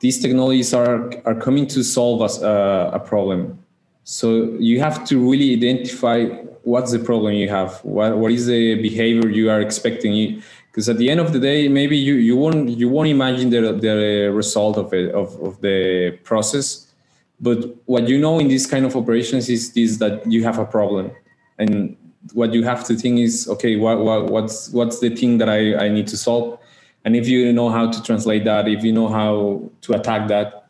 these 0.00 0.20
technologies 0.20 0.74
are 0.74 1.12
are 1.24 1.34
coming 1.34 1.66
to 1.68 1.82
solve 1.84 2.22
us 2.22 2.42
uh, 2.42 2.90
a 2.92 2.98
problem. 2.98 3.58
So 4.04 4.56
you 4.58 4.80
have 4.80 5.04
to 5.06 5.18
really 5.18 5.54
identify 5.54 6.26
what's 6.62 6.92
the 6.92 6.98
problem 6.98 7.32
you 7.34 7.48
have, 7.48 7.80
what 7.84 8.18
what 8.18 8.32
is 8.32 8.46
the 8.46 8.80
behavior 8.80 9.28
you 9.28 9.50
are 9.50 9.60
expecting. 9.60 10.42
Because 10.70 10.88
at 10.88 10.98
the 10.98 11.08
end 11.08 11.20
of 11.20 11.32
the 11.32 11.38
day, 11.38 11.68
maybe 11.68 11.96
you, 11.96 12.14
you 12.14 12.36
won't 12.36 12.68
you 12.68 12.88
won't 12.88 13.08
imagine 13.08 13.50
the 13.50 13.72
the 13.72 14.30
result 14.32 14.76
of 14.76 14.92
it 14.92 15.14
of, 15.14 15.40
of 15.40 15.60
the 15.62 16.18
process, 16.24 16.92
but 17.40 17.76
what 17.86 18.08
you 18.08 18.18
know 18.18 18.38
in 18.38 18.48
this 18.48 18.66
kind 18.66 18.84
of 18.84 18.94
operations 18.94 19.48
is 19.48 19.74
is 19.76 19.98
that 19.98 20.30
you 20.30 20.44
have 20.44 20.58
a 20.58 20.66
problem, 20.66 21.10
and 21.58 21.96
what 22.32 22.52
you 22.52 22.62
have 22.64 22.84
to 22.84 22.96
think 22.96 23.20
is 23.20 23.48
okay 23.48 23.76
what, 23.76 23.98
what 23.98 24.30
what's 24.30 24.70
what's 24.70 25.00
the 25.00 25.14
thing 25.14 25.38
that 25.38 25.48
I, 25.48 25.86
I 25.86 25.88
need 25.88 26.08
to 26.08 26.16
solve? 26.16 26.58
And 27.04 27.14
if 27.14 27.28
you 27.28 27.52
know 27.52 27.68
how 27.68 27.90
to 27.90 28.02
translate 28.02 28.44
that 28.44 28.66
if 28.66 28.82
you 28.82 28.92
know 28.92 29.08
how 29.08 29.70
to 29.82 29.92
attack 29.92 30.28
that 30.28 30.63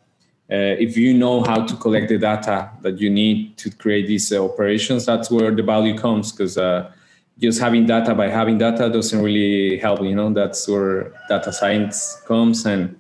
uh, 0.51 0.77
if 0.79 0.97
you 0.97 1.15
know 1.15 1.43
how 1.43 1.65
to 1.65 1.75
collect 1.77 2.09
the 2.09 2.19
data 2.19 2.71
that 2.83 2.99
you 3.01 3.11
need 3.11 3.57
to 3.57 3.71
create 3.71 4.07
these 4.07 4.33
uh, 4.33 4.45
operations 4.45 5.07
that's 5.07 5.31
where 5.31 5.51
the 5.51 5.63
value 5.63 5.97
comes 5.97 6.33
because 6.33 6.59
uh, 6.59 6.91
just 7.39 7.61
having 7.61 7.87
data 7.87 8.15
by 8.15 8.29
having 8.29 8.59
data 8.59 8.89
doesn't 8.89 9.23
really 9.23 9.79
help 9.79 10.03
you 10.03 10.15
know 10.15 10.33
that's 10.33 10.69
where 10.69 11.13
data 11.29 11.53
science 11.53 12.21
comes 12.27 12.67
and 12.67 12.99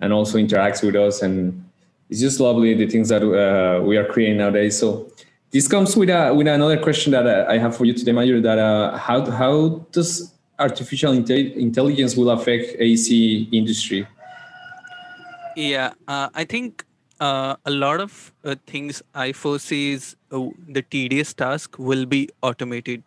and 0.00 0.12
also 0.12 0.38
interacts 0.38 0.82
with 0.82 0.94
us 0.94 1.22
and 1.22 1.64
it's 2.10 2.20
just 2.20 2.40
lovely 2.40 2.74
the 2.74 2.86
things 2.86 3.08
that 3.08 3.22
uh, 3.22 3.82
we 3.82 3.96
are 3.96 4.04
creating 4.04 4.38
nowadays 4.38 4.78
so 4.78 5.10
this 5.50 5.66
comes 5.66 5.96
with 5.96 6.10
a 6.10 6.32
with 6.34 6.46
another 6.46 6.76
question 6.78 7.12
that 7.12 7.26
uh, 7.26 7.46
I 7.48 7.58
have 7.58 7.76
for 7.76 7.84
you 7.84 7.94
today, 7.94 8.12
Mayur. 8.12 8.42
That 8.42 8.58
uh, 8.58 8.98
how 8.98 9.30
how 9.30 9.86
does 9.92 10.34
artificial 10.58 11.12
intelligence 11.12 12.16
will 12.16 12.30
affect 12.30 12.76
AC 12.78 13.48
industry? 13.52 14.06
Yeah, 15.58 15.94
uh, 16.08 16.30
I 16.34 16.44
think 16.44 16.84
uh, 17.20 17.56
a 17.64 17.70
lot 17.70 18.00
of 18.00 18.32
uh, 18.44 18.56
things 18.66 19.02
I 19.14 19.32
foresee 19.32 19.92
is 19.92 20.16
uh, 20.32 20.48
the 20.68 20.82
tedious 20.82 21.34
task 21.34 21.78
will 21.78 22.06
be 22.06 22.28
automated. 22.42 23.04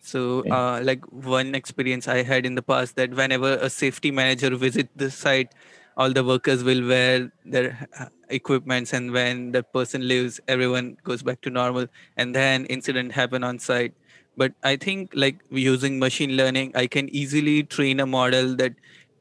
So, 0.00 0.40
okay. 0.40 0.50
Uh, 0.50 0.80
like 0.82 1.04
one 1.12 1.54
experience 1.54 2.08
I 2.08 2.22
had 2.22 2.46
in 2.46 2.54
the 2.54 2.62
past 2.62 2.96
that 2.96 3.10
whenever 3.12 3.54
a 3.54 3.70
safety 3.70 4.10
manager 4.10 4.54
visit 4.56 4.88
the 4.96 5.10
site, 5.10 5.52
all 5.96 6.10
the 6.12 6.24
workers 6.24 6.64
will 6.64 6.86
wear 6.86 7.32
their 7.44 7.88
equipments 8.30 8.92
and 8.94 9.12
when 9.12 9.52
the 9.52 9.62
person 9.62 10.06
leaves 10.08 10.40
everyone 10.48 10.96
goes 11.04 11.22
back 11.22 11.40
to 11.42 11.50
normal 11.50 11.86
and 12.16 12.34
then 12.34 12.64
incident 12.66 13.12
happen 13.12 13.44
on 13.44 13.58
site 13.58 13.94
but 14.36 14.52
i 14.62 14.76
think 14.76 15.10
like 15.14 15.40
using 15.50 15.98
machine 15.98 16.36
learning 16.36 16.72
i 16.74 16.86
can 16.86 17.08
easily 17.14 17.62
train 17.64 18.00
a 18.00 18.06
model 18.06 18.54
that 18.56 18.72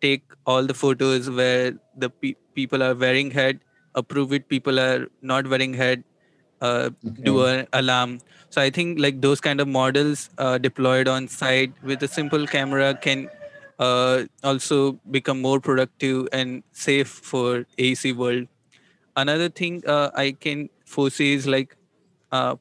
take 0.01 0.23
all 0.45 0.65
the 0.65 0.73
photos 0.73 1.29
where 1.29 1.73
the 1.97 2.09
pe- 2.09 2.35
people 2.55 2.83
are 2.83 2.95
wearing 2.95 3.31
head 3.31 3.59
approve 3.95 4.33
it 4.33 4.47
people 4.49 4.79
are 4.79 5.07
not 5.21 5.47
wearing 5.47 5.73
head 5.73 6.03
uh, 6.61 6.89
okay. 7.07 7.23
do 7.23 7.45
an 7.45 7.67
alarm. 7.73 8.19
So 8.49 8.61
i 8.61 8.69
think 8.69 8.99
like 8.99 9.21
those 9.21 9.39
kind 9.41 9.59
of 9.61 9.67
models 9.67 10.29
uh, 10.37 10.57
deployed 10.57 11.07
on 11.07 11.27
site. 11.27 11.73
With 11.83 12.03
a 12.03 12.07
simple 12.07 12.47
camera 12.47 12.93
can 12.95 13.29
uh, 13.79 14.23
also 14.43 14.93
become 15.11 15.41
more 15.41 15.59
productive 15.59 16.27
and 16.31 16.63
safe 16.71 17.07
for 17.07 17.65
AC 17.77 18.11
world. 18.13 18.47
Another 19.15 19.49
thing 19.49 19.83
uh, 19.87 20.09
i 20.15 20.31
can 20.31 20.69
foresee 20.85 21.33
is 21.33 21.47
like 21.47 21.75
uh, 22.31 22.55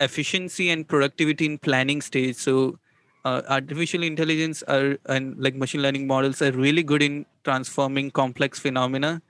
efficiency 0.00 0.70
and 0.70 0.86
productivity 0.88 1.46
in 1.46 1.58
planning 1.58 2.00
stage. 2.00 2.36
So 2.36 2.78
uh, 3.24 3.42
artificial 3.48 4.02
intelligence 4.02 4.62
are 4.64 4.98
and 5.06 5.36
like 5.38 5.54
machine 5.54 5.82
learning 5.82 6.06
models 6.06 6.42
are 6.42 6.52
really 6.52 6.82
good 6.82 7.02
in 7.02 7.24
transforming 7.44 8.10
complex 8.10 8.58
phenomena 8.58 9.20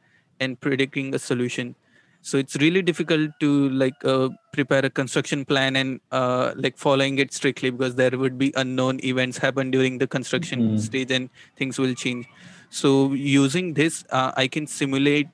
and 0.41 0.61
predicting 0.61 1.15
a 1.15 1.19
solution 1.19 1.75
so 2.23 2.39
it's 2.39 2.57
really 2.57 2.81
difficult 2.81 3.31
to 3.39 3.69
like 3.69 4.03
uh, 4.05 4.31
prepare 4.53 4.85
a 4.87 4.91
construction 4.91 5.45
plan 5.45 5.77
and 5.77 6.01
uh, 6.11 6.53
like 6.57 6.79
following 6.79 7.19
it 7.19 7.33
strictly 7.33 7.71
because 7.71 7.95
there 7.97 8.17
would 8.19 8.39
be 8.39 8.53
unknown 8.57 8.99
events 9.05 9.39
happen 9.39 9.71
during 9.71 9.99
the 9.99 10.07
construction 10.07 10.61
mm-hmm. 10.63 10.77
stage 10.79 11.11
and 11.11 11.29
things 11.57 11.79
will 11.79 11.95
change 11.95 12.27
so 12.71 13.13
using 13.13 13.75
this 13.75 14.05
uh, 14.11 14.33
i 14.37 14.49
can 14.49 14.67
simulate 14.67 15.29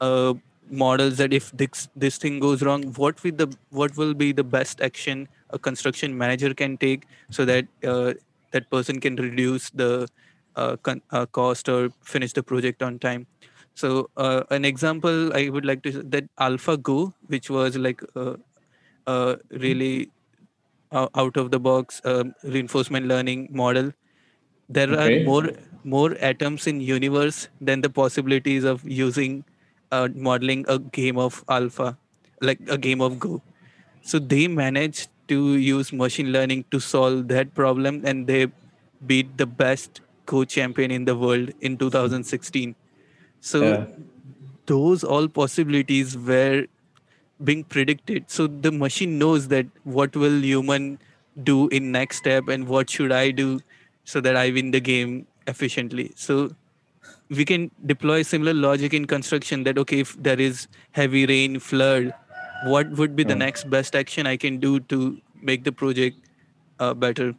uh, 0.00 0.32
models 0.70 1.18
that 1.18 1.32
if 1.32 1.50
this 1.52 1.88
this 1.94 2.18
thing 2.18 2.38
goes 2.40 2.62
wrong 2.62 2.82
what 2.94 3.22
will 3.24 3.32
the 3.42 3.48
what 3.70 3.96
will 3.96 4.14
be 4.14 4.32
the 4.32 4.44
best 4.44 4.80
action 4.80 5.28
a 5.50 5.58
construction 5.58 6.16
manager 6.16 6.54
can 6.54 6.76
take 6.78 7.06
so 7.30 7.44
that 7.44 7.66
uh, 7.84 8.12
that 8.52 8.70
person 8.70 9.00
can 9.00 9.16
reduce 9.16 9.70
the 9.70 10.08
uh, 10.56 10.76
con- 10.82 11.02
uh, 11.10 11.26
cost 11.26 11.68
or 11.68 11.90
finish 12.04 12.32
the 12.32 12.42
project 12.42 12.82
on 12.82 12.98
time 12.98 13.26
so 13.74 14.08
uh, 14.16 14.42
an 14.50 14.64
example 14.64 15.32
i 15.34 15.48
would 15.48 15.64
like 15.64 15.82
to 15.82 15.92
that 16.02 16.24
AlphaGo 16.38 17.12
which 17.26 17.50
was 17.50 17.76
like 17.76 18.02
a, 18.16 18.36
a 19.06 19.36
really 19.50 20.10
out 20.92 21.36
of 21.36 21.50
the 21.50 21.60
box 21.60 22.00
um, 22.04 22.34
reinforcement 22.42 23.06
learning 23.06 23.48
model 23.50 23.92
there 24.68 24.92
Okay. 24.92 24.98
are 24.98 25.10
more 25.16 25.50
more 25.84 26.16
atoms 26.20 26.66
in 26.66 26.80
universe 26.80 27.48
than 27.60 27.80
the 27.80 27.90
possibilities 27.90 28.64
of 28.64 28.84
using 28.84 29.44
uh, 29.90 30.08
modeling 30.14 30.64
a 30.68 30.78
game 30.78 31.18
of 31.18 31.44
alpha 31.48 31.96
like 32.40 32.60
a 32.68 32.78
game 32.78 33.00
of 33.00 33.18
go. 33.18 33.42
So 34.02 34.18
they 34.18 34.48
managed 34.48 35.08
to 35.28 35.56
use 35.56 35.92
machine 35.92 36.32
learning 36.32 36.64
to 36.70 36.80
solve 36.80 37.28
that 37.28 37.54
problem 37.54 38.02
and 38.04 38.26
they 38.26 38.48
beat 39.06 39.36
the 39.38 39.46
best 39.46 40.00
go 40.26 40.44
champion 40.44 40.90
in 40.90 41.04
the 41.04 41.16
world 41.16 41.50
in 41.60 41.76
2016 41.76 42.74
so 43.40 43.60
Yeah. 43.62 43.86
those 44.66 45.02
all 45.04 45.28
possibilities 45.28 46.16
were 46.16 46.66
being 47.42 47.64
predicted. 47.64 48.24
So 48.30 48.46
the 48.46 48.70
machine 48.72 49.18
knows 49.18 49.48
that 49.48 49.66
what 49.84 50.16
will 50.16 50.40
human 50.42 50.98
do 51.42 51.68
in 51.68 51.90
next 51.92 52.18
step 52.18 52.48
and 52.48 52.68
what 52.68 52.90
should 52.90 53.12
i 53.12 53.30
do 53.30 53.60
so 54.04 54.20
that 54.20 54.36
i 54.36 54.50
win 54.50 54.70
the 54.72 54.80
game 54.80 55.26
efficiently. 55.46 56.12
So 56.16 56.54
we 57.30 57.44
can 57.44 57.70
deploy 57.86 58.22
similar 58.22 58.54
logic 58.54 58.94
in 58.94 59.06
construction 59.06 59.64
that 59.64 59.78
okay 59.78 60.00
if 60.00 60.14
there 60.22 60.40
is 60.40 60.66
heavy 60.92 61.26
rain 61.26 61.58
flood 61.60 62.12
what 62.66 62.90
would 63.00 63.16
be 63.16 63.24
the 63.24 63.36
Yeah. 63.36 63.44
next 63.44 63.70
best 63.76 63.96
action 64.02 64.26
i 64.32 64.36
can 64.46 64.58
do 64.66 64.72
to 64.94 65.00
make 65.50 65.64
the 65.64 65.72
project 65.72 66.18
uh, 66.80 66.94
better 66.94 67.34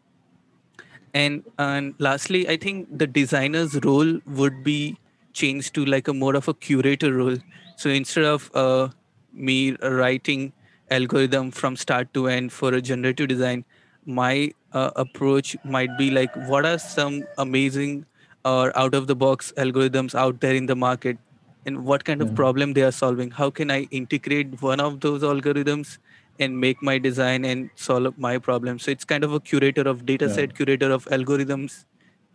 and 1.14 1.44
and 1.58 1.94
lastly 2.00 2.48
i 2.48 2.58
think 2.58 2.88
the 3.04 3.08
designer's 3.08 3.78
role 3.86 4.12
would 4.26 4.64
be 4.64 4.98
changed 5.34 5.74
to 5.74 5.86
like 5.86 6.08
a 6.08 6.14
more 6.14 6.36
of 6.36 6.48
a 6.48 6.54
curator 6.54 7.14
role 7.14 7.38
so 7.76 7.90
instead 7.90 8.26
of 8.26 8.50
uh, 8.56 8.88
me 9.34 9.76
writing 9.82 10.52
algorithm 10.90 11.52
from 11.52 11.76
start 11.76 12.14
to 12.14 12.28
end 12.28 12.52
for 12.52 12.74
a 12.74 12.82
generative 12.82 13.28
design 13.28 13.64
my 14.06 14.52
uh, 14.74 14.92
approach 14.96 15.56
might 15.64 15.98
be 15.98 16.10
like 16.12 16.36
what 16.54 16.66
are 16.66 16.78
some 16.80 17.24
amazing 17.38 18.06
or 18.46 18.76
out 18.78 18.94
of 18.96 19.08
the 19.08 19.16
box 19.16 19.54
algorithms 19.58 20.16
out 20.16 20.40
there 20.42 20.56
in 20.56 20.66
the 20.66 20.76
market? 20.76 21.18
And 21.66 21.86
what 21.86 22.04
kind 22.06 22.22
of 22.22 22.34
problem 22.34 22.74
they 22.74 22.82
are 22.82 22.92
solving? 22.92 23.32
How 23.32 23.50
can 23.52 23.70
i 23.72 23.82
integrate 23.92 24.62
one 24.62 24.80
of 24.80 25.00
those 25.00 25.22
algorithms 25.22 25.98
and 26.40 26.60
make 26.60 26.82
my 26.82 26.98
design 26.98 27.46
and 27.46 27.70
solve 27.76 28.18
my 28.18 28.38
problem? 28.40 28.80
So 28.80 28.92
it's 28.92 29.06
kind 29.06 29.24
of 29.24 29.34
a 29.34 29.40
curator 29.40 29.88
of 29.88 30.06
data 30.06 30.26
Yeah. 30.26 30.34
set 30.36 30.56
curator 30.56 30.92
of 30.92 31.06
algorithms 31.06 31.86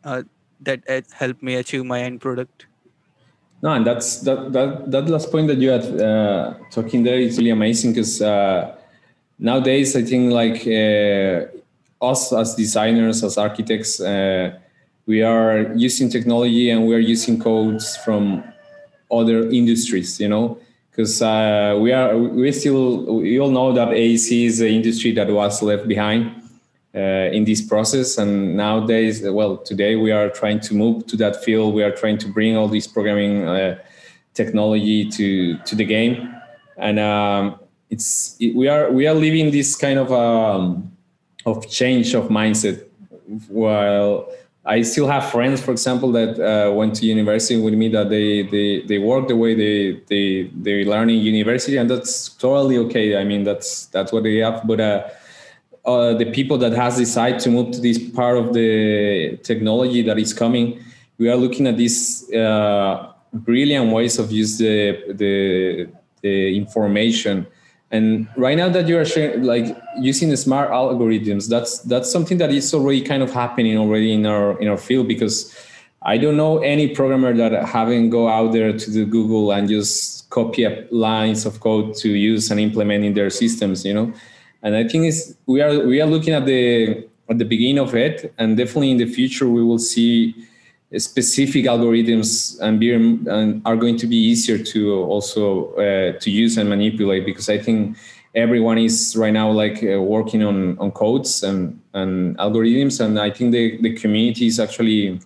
uh, 0.05 0.23
that 0.61 0.83
uh, 0.89 1.01
help 1.13 1.43
me 1.43 1.57
achieve 1.57 1.85
my 1.85 2.01
end 2.03 2.21
product. 2.21 2.67
No, 3.63 3.71
and 3.73 3.87
that's 3.87 4.21
that 4.21 4.53
that 4.53 4.91
that 4.91 5.09
last 5.09 5.33
point 5.33 5.49
that 5.49 5.59
you 5.59 5.71
had 5.71 5.85
uh, 6.01 6.55
talking 6.71 7.03
there 7.03 7.19
is 7.19 7.39
really 7.39 7.51
amazing 7.51 7.93
because 7.93 8.21
uh, 8.23 8.77
nowadays 9.39 9.97
I 9.97 10.03
think 10.03 10.33
like 10.33 10.67
uh, 10.67 11.47
us 12.05 12.33
as 12.33 12.55
designers, 12.55 13.25
as 13.25 13.39
architects, 13.39 14.01
uh, 14.01 14.59
we 15.07 15.23
are 15.23 15.73
using 15.75 16.11
technology 16.11 16.71
and 16.71 16.87
we 16.87 16.95
are 16.95 17.07
using 17.15 17.39
codes 17.39 17.97
from 17.99 18.45
other 19.11 19.49
industries. 19.49 20.21
You 20.21 20.29
know, 20.29 20.59
because 20.91 21.23
uh, 21.23 21.79
we 21.81 21.93
are 21.93 22.17
we 22.17 22.51
still 22.53 23.21
we 23.21 23.39
all 23.39 23.51
know 23.51 23.73
that 23.73 23.89
AEC 23.89 24.47
is 24.47 24.61
an 24.61 24.69
industry 24.69 25.13
that 25.13 25.29
was 25.29 25.63
left 25.63 25.87
behind 25.87 26.43
uh, 26.95 27.31
in 27.33 27.45
this 27.45 27.63
process. 27.63 28.19
And 28.19 28.57
nowadays, 28.57 29.23
well, 29.23 29.59
today 29.59 29.97
we 29.97 30.11
are 30.11 30.31
trying 30.31 30.61
to 30.61 30.75
move 30.75 31.07
to 31.07 31.17
that 31.19 31.45
field. 31.45 31.75
We 31.75 31.83
are 31.83 31.93
trying 31.93 32.19
to 32.19 32.29
bring 32.29 32.57
all 32.57 32.69
this 32.69 32.87
programming 32.87 33.47
uh, 33.47 33.79
technology 34.35 35.09
to 35.11 35.59
to 35.59 35.77
the 35.77 35.85
game, 35.85 36.35
and 36.77 36.99
um, 36.99 37.61
it's 37.91 38.37
it, 38.41 38.57
we 38.57 38.69
are 38.69 38.91
we 38.91 39.07
are 39.07 39.15
living 39.15 39.51
this 39.53 39.77
kind 39.77 39.99
of 39.99 40.11
um, 40.11 40.91
of 41.45 41.69
change 41.69 42.15
of 42.15 42.29
mindset. 42.29 42.83
While 43.49 44.31
I 44.67 44.83
still 44.83 45.07
have 45.07 45.31
friends, 45.31 45.61
for 45.61 45.71
example, 45.71 46.11
that 46.13 46.41
uh, 46.41 46.73
went 46.73 46.97
to 46.97 47.07
university 47.07 47.61
with 47.61 47.75
me 47.75 47.89
that 47.91 48.11
they 48.11 48.43
they, 48.43 48.83
they 48.83 48.99
work 48.99 49.29
the 49.29 49.37
way 49.37 49.55
they 49.55 50.01
they 50.09 50.51
they 50.61 50.85
learn 50.85 51.09
in 51.09 51.21
university, 51.21 51.77
and 51.77 51.89
that's 51.89 52.31
totally 52.31 52.77
okay. 52.79 53.17
I 53.17 53.25
mean, 53.25 53.45
that's 53.45 53.87
that's 53.87 54.13
what 54.13 54.25
they 54.25 54.39
have, 54.39 54.67
but. 54.67 54.81
Uh, 54.81 55.09
uh, 55.87 56.15
the 56.15 56.27
people 56.27 56.59
that 56.59 56.73
has 56.73 56.97
decided 56.97 57.39
to 57.39 57.49
move 57.49 57.71
to 57.71 57.81
this 57.81 57.97
part 58.11 58.37
of 58.37 58.53
the 58.53 59.39
technology 59.45 60.03
that 60.03 60.19
is 60.19 60.35
coming, 60.35 60.85
we 61.17 61.31
are 61.31 61.37
looking 61.37 61.65
at 61.69 61.77
these 61.77 62.29
uh, 62.33 63.13
brilliant 63.33 63.93
ways 63.93 64.19
of 64.19 64.33
use 64.33 64.59
the, 64.59 65.01
the 65.15 65.89
the 66.23 66.57
information. 66.57 67.47
And 67.91 68.27
right 68.37 68.57
now 68.57 68.69
that 68.69 68.89
you 68.89 68.99
are 68.99 69.05
sharing, 69.05 69.45
like 69.45 69.77
using 70.01 70.29
the 70.29 70.37
smart 70.37 70.71
algorithms, 70.71 71.49
that's 71.49 71.79
that's 71.81 72.11
something 72.11 72.39
that 72.39 72.51
is 72.51 72.75
already 72.75 73.01
kind 73.01 73.23
of 73.23 73.33
happening 73.33 73.79
already 73.79 74.13
in 74.13 74.27
our 74.27 74.61
in 74.61 74.69
our 74.69 74.77
field 74.77 75.07
because 75.07 75.55
I 76.03 76.19
don't 76.19 76.37
know 76.37 76.59
any 76.59 76.89
programmer 76.89 77.33
that 77.35 77.53
haven't 77.67 78.11
go 78.11 78.29
out 78.29 78.53
there 78.53 78.73
to 78.73 78.91
the 78.91 79.05
Google 79.05 79.53
and 79.53 79.69
just 79.69 80.29
copy 80.31 80.67
up 80.67 80.75
lines 80.91 81.47
of 81.47 81.61
code 81.61 81.95
to 81.97 82.11
use 82.11 82.51
and 82.51 82.61
implement 82.61 83.05
in 83.05 83.15
their 83.15 83.31
systems, 83.31 83.85
you 83.85 83.95
know? 83.95 84.13
And 84.63 84.77
I 84.77 84.87
think 84.87 85.07
it's, 85.07 85.35
we 85.47 85.63
are 85.63 85.87
we 85.87 86.01
are 86.01 86.07
looking 86.07 86.35
at 86.35 86.47
the 86.47 87.07
at 87.29 87.39
the 87.39 87.45
beginning 87.45 87.79
of 87.79 87.95
it, 87.95 88.33
and 88.39 88.57
definitely 88.57 88.91
in 88.91 88.99
the 88.99 89.07
future 89.07 89.49
we 89.49 89.65
will 89.65 89.79
see 89.79 90.35
specific 90.99 91.65
algorithms 91.65 92.61
and, 92.61 93.63
are 93.67 93.77
going 93.77 93.97
to 93.99 94.07
be 94.07 94.17
easier 94.17 94.59
to 94.59 94.95
also 94.95 95.73
uh, 95.75 96.19
to 96.19 96.31
use 96.31 96.57
and 96.57 96.69
manipulate 96.69 97.27
because 97.27 97.49
I 97.49 97.59
think 97.59 97.97
everyone 98.35 98.79
is 98.79 99.17
right 99.17 99.33
now 99.33 99.51
like 99.51 99.83
uh, 99.83 100.01
working 100.01 100.43
on 100.45 100.79
on 100.79 100.93
codes 100.93 101.43
and 101.43 101.81
and 101.95 102.37
algorithms, 102.39 103.01
and 103.01 103.19
I 103.19 103.31
think 103.31 103.53
the 103.53 103.81
the 103.83 103.95
community 103.95 104.47
is 104.47 104.61
actually. 104.61 105.21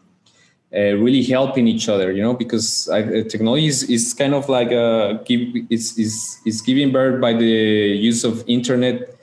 Uh, 0.72 0.94
really 1.02 1.24
helping 1.24 1.66
each 1.66 1.88
other, 1.88 2.12
you 2.12 2.22
know, 2.22 2.32
because 2.32 2.88
I, 2.92 3.02
uh, 3.02 3.24
technology 3.24 3.66
is, 3.66 3.82
is 3.90 4.14
kind 4.14 4.34
of 4.34 4.48
like 4.48 4.70
a 4.70 5.20
give 5.24 5.40
is 5.68 5.98
is 5.98 6.38
is 6.46 6.62
giving 6.62 6.92
birth 6.92 7.20
by 7.20 7.32
the 7.32 7.44
use 7.44 8.22
of 8.22 8.44
internet 8.46 9.19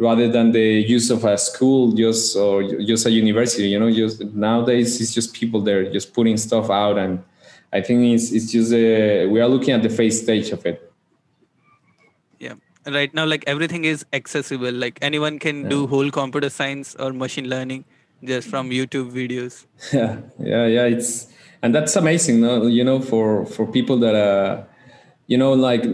rather 0.00 0.26
than 0.28 0.52
the 0.52 0.68
use 0.96 1.10
of 1.10 1.24
a 1.24 1.36
school 1.36 1.92
just 1.92 2.34
or 2.34 2.62
just 2.90 3.04
a 3.06 3.10
university 3.10 3.68
you 3.68 3.78
know 3.78 3.90
just 3.92 4.24
nowadays 4.46 5.00
it's 5.00 5.12
just 5.12 5.34
people 5.34 5.60
there 5.60 5.92
just 5.92 6.14
putting 6.14 6.38
stuff 6.38 6.70
out 6.70 6.96
and 6.96 7.22
i 7.72 7.80
think 7.82 7.98
it's, 8.14 8.32
it's 8.32 8.50
just 8.50 8.72
uh, 8.72 9.28
we 9.32 9.38
are 9.40 9.48
looking 9.54 9.74
at 9.74 9.82
the 9.82 9.90
phase 9.90 10.22
stage 10.22 10.50
of 10.50 10.64
it. 10.64 10.90
Yeah 12.38 12.54
right 12.86 13.12
now 13.14 13.26
like 13.26 13.44
everything 13.46 13.84
is 13.84 14.04
accessible. 14.12 14.72
Like 14.72 14.98
anyone 15.02 15.38
can 15.38 15.68
do 15.68 15.86
whole 15.86 16.10
computer 16.10 16.48
science 16.48 16.94
or 16.98 17.12
machine 17.12 17.48
learning 17.48 17.84
just 18.24 18.48
from 18.48 18.70
youtube 18.70 19.12
videos. 19.12 19.66
Yeah 19.92 20.16
yeah 20.38 20.66
yeah 20.66 20.84
it's 20.84 21.28
and 21.62 21.74
that's 21.74 21.96
amazing 21.96 22.40
no? 22.40 22.66
you 22.66 22.84
know 22.84 23.00
for 23.00 23.44
for 23.46 23.66
people 23.66 23.98
that 23.98 24.14
uh 24.14 24.64
you 25.26 25.36
know 25.36 25.52
like 25.52 25.84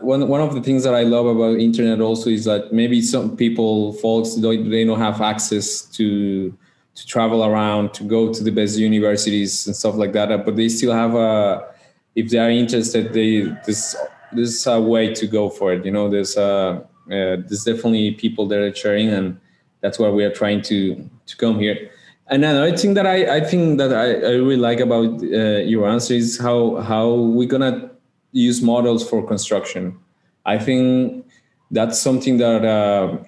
one 0.00 0.28
one 0.28 0.40
of 0.40 0.54
the 0.54 0.60
things 0.60 0.84
that 0.84 0.94
I 0.94 1.02
love 1.02 1.26
about 1.26 1.58
internet 1.58 2.00
also 2.00 2.30
is 2.30 2.44
that 2.44 2.72
maybe 2.72 3.00
some 3.00 3.36
people, 3.36 3.94
folks, 3.94 4.34
don't, 4.34 4.68
they 4.68 4.84
don't 4.84 4.98
have 4.98 5.20
access 5.20 5.82
to 5.96 6.56
to 6.94 7.06
travel 7.06 7.44
around, 7.44 7.94
to 7.94 8.04
go 8.04 8.32
to 8.32 8.42
the 8.42 8.50
best 8.50 8.76
universities 8.76 9.66
and 9.66 9.74
stuff 9.74 9.94
like 9.94 10.12
that. 10.12 10.44
But 10.44 10.56
they 10.56 10.68
still 10.68 10.92
have 10.92 11.14
a, 11.14 11.66
if 12.14 12.28
they 12.30 12.38
are 12.38 12.50
interested, 12.50 13.12
they 13.12 13.42
this 13.64 13.96
this 14.32 14.50
is 14.50 14.66
a 14.66 14.80
way 14.80 15.14
to 15.14 15.26
go 15.26 15.48
for 15.48 15.72
it. 15.72 15.84
You 15.84 15.92
know, 15.92 16.10
there's 16.10 16.36
uh, 16.36 16.42
uh 16.42 16.82
there's 17.06 17.64
definitely 17.64 18.12
people 18.12 18.46
that 18.48 18.58
are 18.58 18.74
sharing, 18.74 19.08
and 19.08 19.40
that's 19.80 19.98
why 19.98 20.10
we 20.10 20.24
are 20.24 20.32
trying 20.32 20.62
to 20.62 21.08
to 21.26 21.36
come 21.36 21.58
here. 21.58 21.90
And 22.26 22.44
another 22.44 22.76
thing 22.76 22.94
that 22.94 23.06
I, 23.06 23.38
I 23.38 23.40
think 23.40 23.78
that 23.78 23.92
I, 23.92 24.14
I 24.14 24.32
really 24.34 24.56
like 24.56 24.78
about 24.78 25.20
uh, 25.20 25.62
your 25.66 25.88
answer 25.88 26.14
is 26.14 26.38
how 26.38 26.76
how 26.76 27.14
we're 27.14 27.48
gonna 27.48 27.90
use 28.32 28.62
models 28.62 29.08
for 29.08 29.26
construction. 29.26 29.98
I 30.46 30.58
think 30.58 31.26
that's 31.70 31.98
something 31.98 32.38
that 32.38 32.64
uh, 32.64 33.18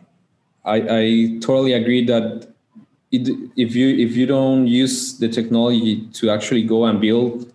I, 0.64 0.76
I 0.76 1.38
totally 1.40 1.72
agree 1.72 2.04
that 2.06 2.48
it, 3.10 3.28
if 3.56 3.74
you 3.76 3.88
if 3.88 4.16
you 4.16 4.26
don't 4.26 4.66
use 4.66 5.18
the 5.18 5.28
technology 5.28 6.06
to 6.14 6.30
actually 6.30 6.62
go 6.62 6.86
and 6.86 7.00
build, 7.00 7.52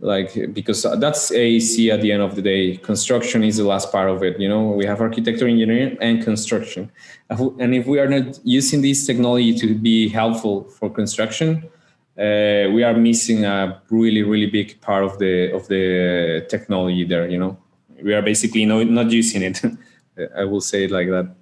like 0.00 0.52
because 0.52 0.82
that's 0.98 1.30
AEC 1.30 1.92
at 1.92 2.00
the 2.02 2.10
end 2.10 2.22
of 2.22 2.34
the 2.34 2.42
day. 2.42 2.76
Construction 2.78 3.44
is 3.44 3.58
the 3.58 3.64
last 3.64 3.92
part 3.92 4.10
of 4.10 4.22
it. 4.24 4.40
You 4.40 4.48
know, 4.48 4.70
we 4.70 4.84
have 4.84 5.00
architecture, 5.00 5.46
engineering, 5.46 5.96
and 6.00 6.22
construction. 6.22 6.90
And 7.30 7.74
if 7.74 7.86
we 7.86 8.00
are 8.00 8.08
not 8.08 8.40
using 8.44 8.82
this 8.82 9.06
technology 9.06 9.54
to 9.58 9.74
be 9.74 10.08
helpful 10.08 10.64
for 10.64 10.90
construction, 10.90 11.70
uh, 12.18 12.68
we 12.72 12.82
are 12.82 12.94
missing 12.94 13.44
a 13.44 13.80
really 13.90 14.22
really 14.22 14.46
big 14.46 14.80
part 14.80 15.04
of 15.04 15.18
the 15.18 15.52
of 15.54 15.66
the 15.68 16.46
technology 16.48 17.04
there 17.04 17.28
you 17.28 17.38
know? 17.38 17.56
We 18.02 18.14
are 18.14 18.22
basically 18.22 18.64
no, 18.66 18.82
not 18.82 19.10
using 19.10 19.42
it. 19.42 19.62
I 20.36 20.44
will 20.44 20.60
say 20.60 20.84
it 20.84 20.90
like 20.90 21.08
that. 21.08 21.34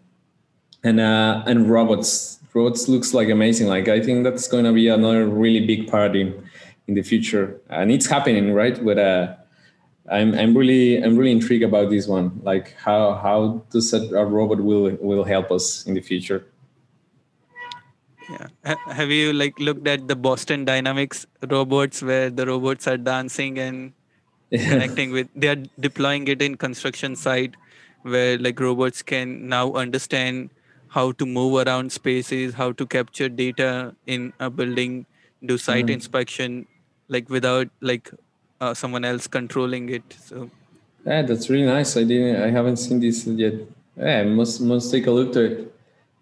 And 0.84 1.00
uh, 1.00 1.42
and 1.46 1.70
robots. 1.70 2.38
Robots 2.52 2.88
looks 2.88 3.14
like 3.14 3.28
amazing. 3.28 3.68
Like 3.68 3.88
i 3.88 4.00
think 4.00 4.24
that's 4.24 4.48
going 4.48 4.64
to 4.64 4.72
be 4.72 4.88
another 4.88 5.24
really 5.26 5.64
big 5.64 5.88
part 5.88 6.16
in 6.16 6.34
in 6.88 6.94
the 6.94 7.02
future. 7.02 7.60
And 7.68 7.92
it's 7.92 8.06
happening 8.06 8.52
right? 8.52 8.84
But 8.84 8.98
uh 8.98 9.34
I'm 10.10 10.34
I'm 10.34 10.56
really 10.56 11.02
I'm 11.02 11.16
really 11.16 11.32
intrigued 11.32 11.62
about 11.64 11.90
this 11.90 12.08
one. 12.08 12.40
Like 12.42 12.74
how 12.76 13.14
how 13.14 13.64
does 13.70 13.92
a, 13.94 14.02
a 14.16 14.24
robot 14.24 14.60
will 14.60 14.96
will 15.00 15.24
help 15.24 15.50
us 15.52 15.86
in 15.86 15.94
the 15.94 16.00
future? 16.00 16.44
Yeah. 18.30 18.74
Have 18.92 19.10
you 19.10 19.32
like 19.32 19.58
looked 19.58 19.86
at 19.86 20.06
the 20.08 20.16
Boston 20.16 20.64
Dynamics 20.64 21.26
robots 21.48 22.02
where 22.02 22.30
the 22.30 22.46
robots 22.46 22.86
are 22.86 22.96
dancing 22.96 23.58
and 23.58 23.92
connecting 24.50 25.12
with 25.12 25.28
they 25.34 25.48
are 25.48 25.62
deploying 25.78 26.28
it 26.28 26.42
in 26.42 26.56
construction 26.56 27.16
site 27.16 27.54
where 28.02 28.38
like 28.38 28.58
robots 28.60 29.02
can 29.02 29.48
now 29.48 29.72
understand 29.72 30.50
how 30.88 31.12
to 31.12 31.26
move 31.26 31.66
around 31.66 31.92
spaces, 31.92 32.54
how 32.54 32.72
to 32.72 32.86
capture 32.86 33.28
data 33.28 33.94
in 34.06 34.32
a 34.40 34.50
building, 34.50 35.06
do 35.44 35.56
site 35.56 35.86
mm. 35.86 35.92
inspection 35.92 36.66
like 37.08 37.28
without 37.28 37.68
like 37.80 38.10
uh, 38.60 38.74
someone 38.74 39.04
else 39.04 39.26
controlling 39.26 39.88
it. 39.88 40.02
So 40.24 40.50
yeah, 41.06 41.22
that's 41.22 41.48
really 41.48 41.66
nice. 41.66 41.96
I 41.96 42.04
didn't 42.04 42.42
I 42.42 42.50
haven't 42.50 42.76
seen 42.76 43.00
this 43.00 43.26
yet. 43.26 43.54
Yeah, 43.96 44.24
must 44.24 44.60
must 44.60 44.90
take 44.90 45.06
a 45.06 45.10
look 45.10 45.32
to 45.34 45.44
it 45.44 45.74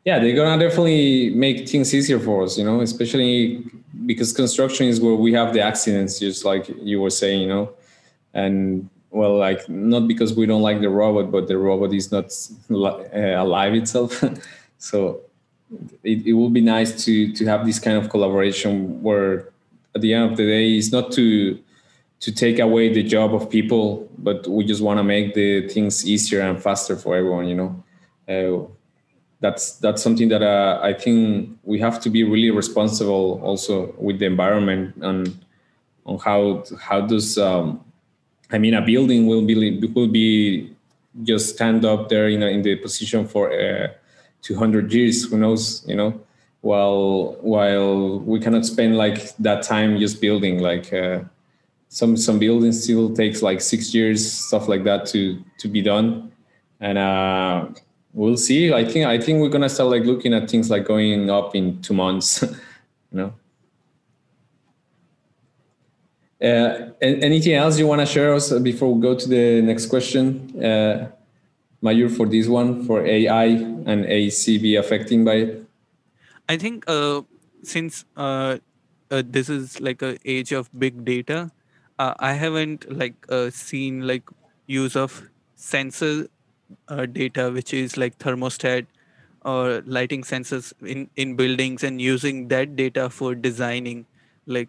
yeah 0.09 0.19
they're 0.19 0.39
gonna 0.41 0.59
definitely 0.67 1.31
make 1.31 1.69
things 1.69 1.95
easier 1.95 2.21
for 2.27 2.37
us 2.45 2.57
you 2.59 2.65
know 2.65 2.81
especially 2.81 3.63
because 4.07 4.33
construction 4.33 4.87
is 4.87 5.01
where 5.01 5.15
we 5.15 5.33
have 5.33 5.53
the 5.53 5.61
accidents 5.61 6.19
just 6.19 6.45
like 6.45 6.65
you 6.81 7.01
were 7.01 7.11
saying 7.11 7.43
you 7.43 7.49
know. 7.49 7.71
And 8.35 8.89
well 9.11 9.37
like 9.37 9.69
not 9.69 10.07
because 10.07 10.35
we 10.35 10.47
don't 10.47 10.63
like 10.63 10.81
the 10.81 10.91
robot 10.91 11.31
but 11.31 11.49
the 11.49 11.59
robot 11.59 11.93
is 11.93 12.13
not 12.13 12.27
uh, 12.71 13.43
alive 13.45 13.75
itself. 13.75 14.23
So 14.81 15.23
it, 16.05 16.25
it 16.25 16.35
will 16.35 16.51
be 16.51 16.61
nice 16.61 17.05
to 17.05 17.33
to 17.33 17.43
have 17.47 17.67
this 17.67 17.81
kind 17.81 17.99
of 17.99 18.09
collaboration 18.09 19.03
where 19.03 19.51
at 19.95 20.01
the 20.03 20.15
end 20.15 20.31
of 20.31 20.37
the 20.37 20.47
day 20.47 20.77
it's 20.79 20.93
not 20.93 21.11
to 21.19 21.59
to 22.21 22.31
take 22.31 22.61
away 22.61 22.85
the 22.99 23.03
job 23.03 23.35
of 23.35 23.51
people 23.51 24.09
but 24.19 24.47
we 24.47 24.65
just 24.65 24.81
want 24.81 24.99
to 24.99 25.03
make 25.03 25.35
the 25.35 25.69
things 25.69 26.07
easier 26.07 26.41
and 26.43 26.63
faster 26.63 26.95
for 26.95 27.17
everyone 27.17 27.49
you 27.49 27.57
know. 27.61 27.71
Uh, 28.33 28.78
that's 29.41 29.73
that's 29.77 30.03
something 30.03 30.29
that 30.29 30.43
uh, 30.43 30.81
I 30.83 30.93
think 30.93 31.59
we 31.63 31.79
have 31.79 32.01
to 32.01 32.11
be 32.11 32.25
really 32.25 32.51
responsible 32.51 33.41
also 33.43 33.95
with 33.99 34.19
the 34.19 34.27
environment 34.27 34.97
and 35.01 35.39
on 36.07 36.19
how 36.19 36.65
how 36.81 37.01
does 37.03 37.39
um, 37.39 37.85
I 38.51 38.59
mean 38.59 38.75
a 38.75 38.83
building 38.83 39.27
will 39.27 39.43
be 39.43 39.79
will 39.95 40.09
be 40.09 40.75
just 41.23 41.55
stand 41.55 41.85
up 41.85 42.09
there 42.09 42.29
in 42.29 42.43
a, 42.43 42.47
in 42.47 42.63
the 42.63 42.77
position 42.77 43.27
for 43.27 43.53
uh, 43.53 43.89
200 44.43 44.93
years 44.93 45.25
who 45.31 45.39
knows 45.39 45.85
you 45.87 45.95
know? 45.95 46.21
While 46.61 47.37
while 47.41 48.19
we 48.19 48.41
cannot 48.41 48.67
spend 48.67 48.97
like 48.97 49.37
that 49.37 49.63
time 49.63 49.99
just 50.01 50.21
building 50.21 50.59
like 50.59 50.93
uh, 50.93 51.21
some 51.89 52.17
some 52.17 52.41
buildings 52.41 52.83
still 52.83 53.15
takes 53.15 53.43
like 53.43 53.61
six 53.61 53.95
years 53.95 54.33
stuff 54.33 54.67
like 54.67 54.83
that 54.83 55.07
to 55.07 55.41
to 55.59 55.69
be 55.69 55.81
done. 55.81 56.33
And 56.81 56.99
uh 56.99 57.69
we'll 58.13 58.37
see. 58.37 58.73
I 58.73 58.85
think 58.85 59.07
I 59.07 59.19
think 59.19 59.41
we're 59.41 59.49
gonna 59.49 59.69
start 59.69 59.91
like 59.91 60.05
looking 60.05 60.35
at 60.35 60.51
things 60.51 60.71
like 60.71 60.85
going 60.85 61.31
up 61.31 61.55
in 61.55 61.81
two 61.83 61.95
months. 61.95 62.43
you 63.13 63.19
know. 63.19 63.33
Uh, 66.41 66.91
anything 67.03 67.55
else 67.55 67.81
you 67.81 67.87
want 67.87 68.01
to 68.01 68.07
share 68.07 68.33
us 68.33 68.53
before 68.61 68.95
we 68.95 69.03
go 69.03 69.13
to 69.13 69.29
the 69.29 69.61
next 69.61 69.87
question, 69.87 70.55
uh, 70.63 71.09
Mayur, 71.83 72.17
for 72.17 72.27
this 72.27 72.47
one 72.47 72.85
for 72.85 73.05
AI 73.05 73.47
and 73.47 74.05
ACB 74.05 74.79
affecting 74.79 75.25
by 75.25 75.35
it? 75.35 75.65
I 76.49 76.57
think 76.57 76.85
uh, 76.87 77.23
since 77.65 78.05
uh, 78.17 78.59
uh, 79.11 79.23
this 79.27 79.49
is 79.49 79.81
like 79.81 80.01
a 80.01 80.17
age 80.25 80.53
of 80.53 80.71
big 80.79 81.05
data, 81.05 81.51
uh, 81.99 82.15
I 82.19 82.35
haven't 82.35 82.91
like 82.91 83.15
uh, 83.29 83.51
seen 83.51 84.07
like 84.07 84.29
use 84.67 84.95
of 84.95 85.29
sensor 85.57 86.29
uh, 86.89 87.07
data 87.07 87.51
which 87.51 87.73
is 87.75 87.97
like 87.97 88.19
thermostat 88.19 88.87
or 89.45 89.83
lighting 89.87 90.23
sensors 90.23 90.73
in 90.85 91.09
in 91.17 91.37
buildings 91.37 91.85
and 91.85 92.01
using 92.01 92.49
that 92.49 92.77
data 92.77 93.09
for 93.11 93.35
designing 93.35 94.07
like 94.47 94.69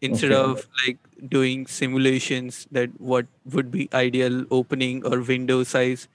instead 0.00 0.32
okay. 0.32 0.50
of 0.50 0.66
like 0.86 0.98
doing 1.28 1.66
simulations 1.66 2.66
that 2.72 2.90
what 2.98 3.26
would 3.44 3.70
be 3.70 3.88
ideal 3.92 4.44
opening 4.50 5.04
or 5.04 5.20
window 5.20 5.62
size 5.62 6.08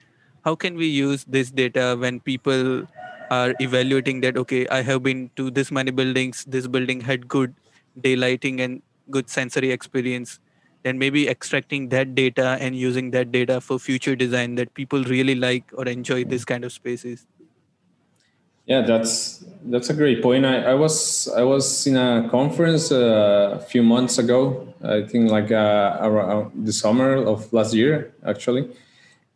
how 0.44 0.54
can 0.54 0.76
we 0.76 0.86
use 0.86 1.24
this 1.24 1.50
data 1.50 1.96
when 1.98 2.20
people 2.20 2.86
are 3.30 3.54
evaluating 3.60 4.20
that 4.20 4.36
okay 4.36 4.66
i 4.68 4.82
have 4.82 5.02
been 5.02 5.30
to 5.36 5.50
this 5.50 5.70
many 5.70 5.90
buildings 5.90 6.44
this 6.48 6.66
building 6.66 7.00
had 7.00 7.28
good 7.28 7.54
daylighting 8.00 8.60
and 8.60 8.82
good 9.10 9.28
sensory 9.30 9.70
experience 9.70 10.38
then 10.86 10.98
maybe 10.98 11.28
extracting 11.28 11.88
that 11.88 12.14
data 12.14 12.56
and 12.60 12.76
using 12.76 13.10
that 13.10 13.32
data 13.32 13.60
for 13.60 13.76
future 13.76 14.14
design 14.14 14.54
that 14.54 14.72
people 14.74 15.02
really 15.04 15.34
like 15.34 15.64
or 15.72 15.84
enjoy 15.86 16.22
this 16.24 16.44
kind 16.44 16.64
of 16.64 16.72
spaces. 16.72 17.26
Yeah 18.66 18.82
that's 18.82 19.44
that's 19.64 19.90
a 19.90 19.94
great 19.94 20.22
point. 20.22 20.46
I, 20.46 20.56
I 20.72 20.74
was 20.74 21.28
i 21.36 21.42
was 21.42 21.86
in 21.86 21.96
a 21.96 22.28
conference 22.30 22.92
uh, 22.92 23.58
a 23.58 23.62
few 23.72 23.82
months 23.82 24.18
ago 24.18 24.40
i 24.82 25.02
think 25.02 25.30
like 25.30 25.50
uh, 25.52 25.98
around 26.08 26.66
the 26.66 26.72
summer 26.72 27.10
of 27.32 27.52
last 27.52 27.74
year 27.74 28.12
actually. 28.24 28.68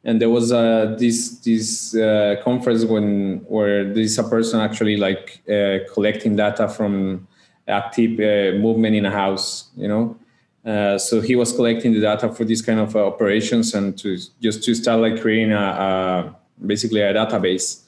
And 0.03 0.19
there 0.21 0.31
was 0.31 0.51
uh, 0.51 0.97
this 0.99 1.19
this 1.47 1.95
uh, 1.95 2.37
conference 2.43 2.85
when 2.85 3.45
where 3.55 3.85
there's 3.95 4.19
a 4.19 4.25
person 4.25 4.61
actually 4.61 4.97
like 4.97 5.43
uh, 5.47 5.85
collecting 5.93 6.37
data 6.37 6.69
from 6.69 7.27
active 7.69 8.13
uh, 8.19 8.59
movement 8.65 8.95
in 8.97 9.05
a 9.05 9.11
house 9.11 9.69
you 9.77 9.89
know 9.89 10.17
uh, 10.65 10.99
so 10.99 11.21
he 11.21 11.37
was 11.37 11.53
collecting 11.53 11.93
the 11.93 12.01
data 12.01 12.31
for 12.31 12.45
these 12.45 12.61
kind 12.61 12.81
of 12.81 12.95
uh, 12.95 13.07
operations 13.07 13.75
and 13.75 13.97
to 13.99 14.19
just 14.43 14.63
to 14.63 14.75
start 14.75 15.01
like 15.01 15.21
creating 15.21 15.53
a, 15.53 15.57
a 15.57 16.37
basically 16.67 17.01
a 17.01 17.15
database 17.15 17.83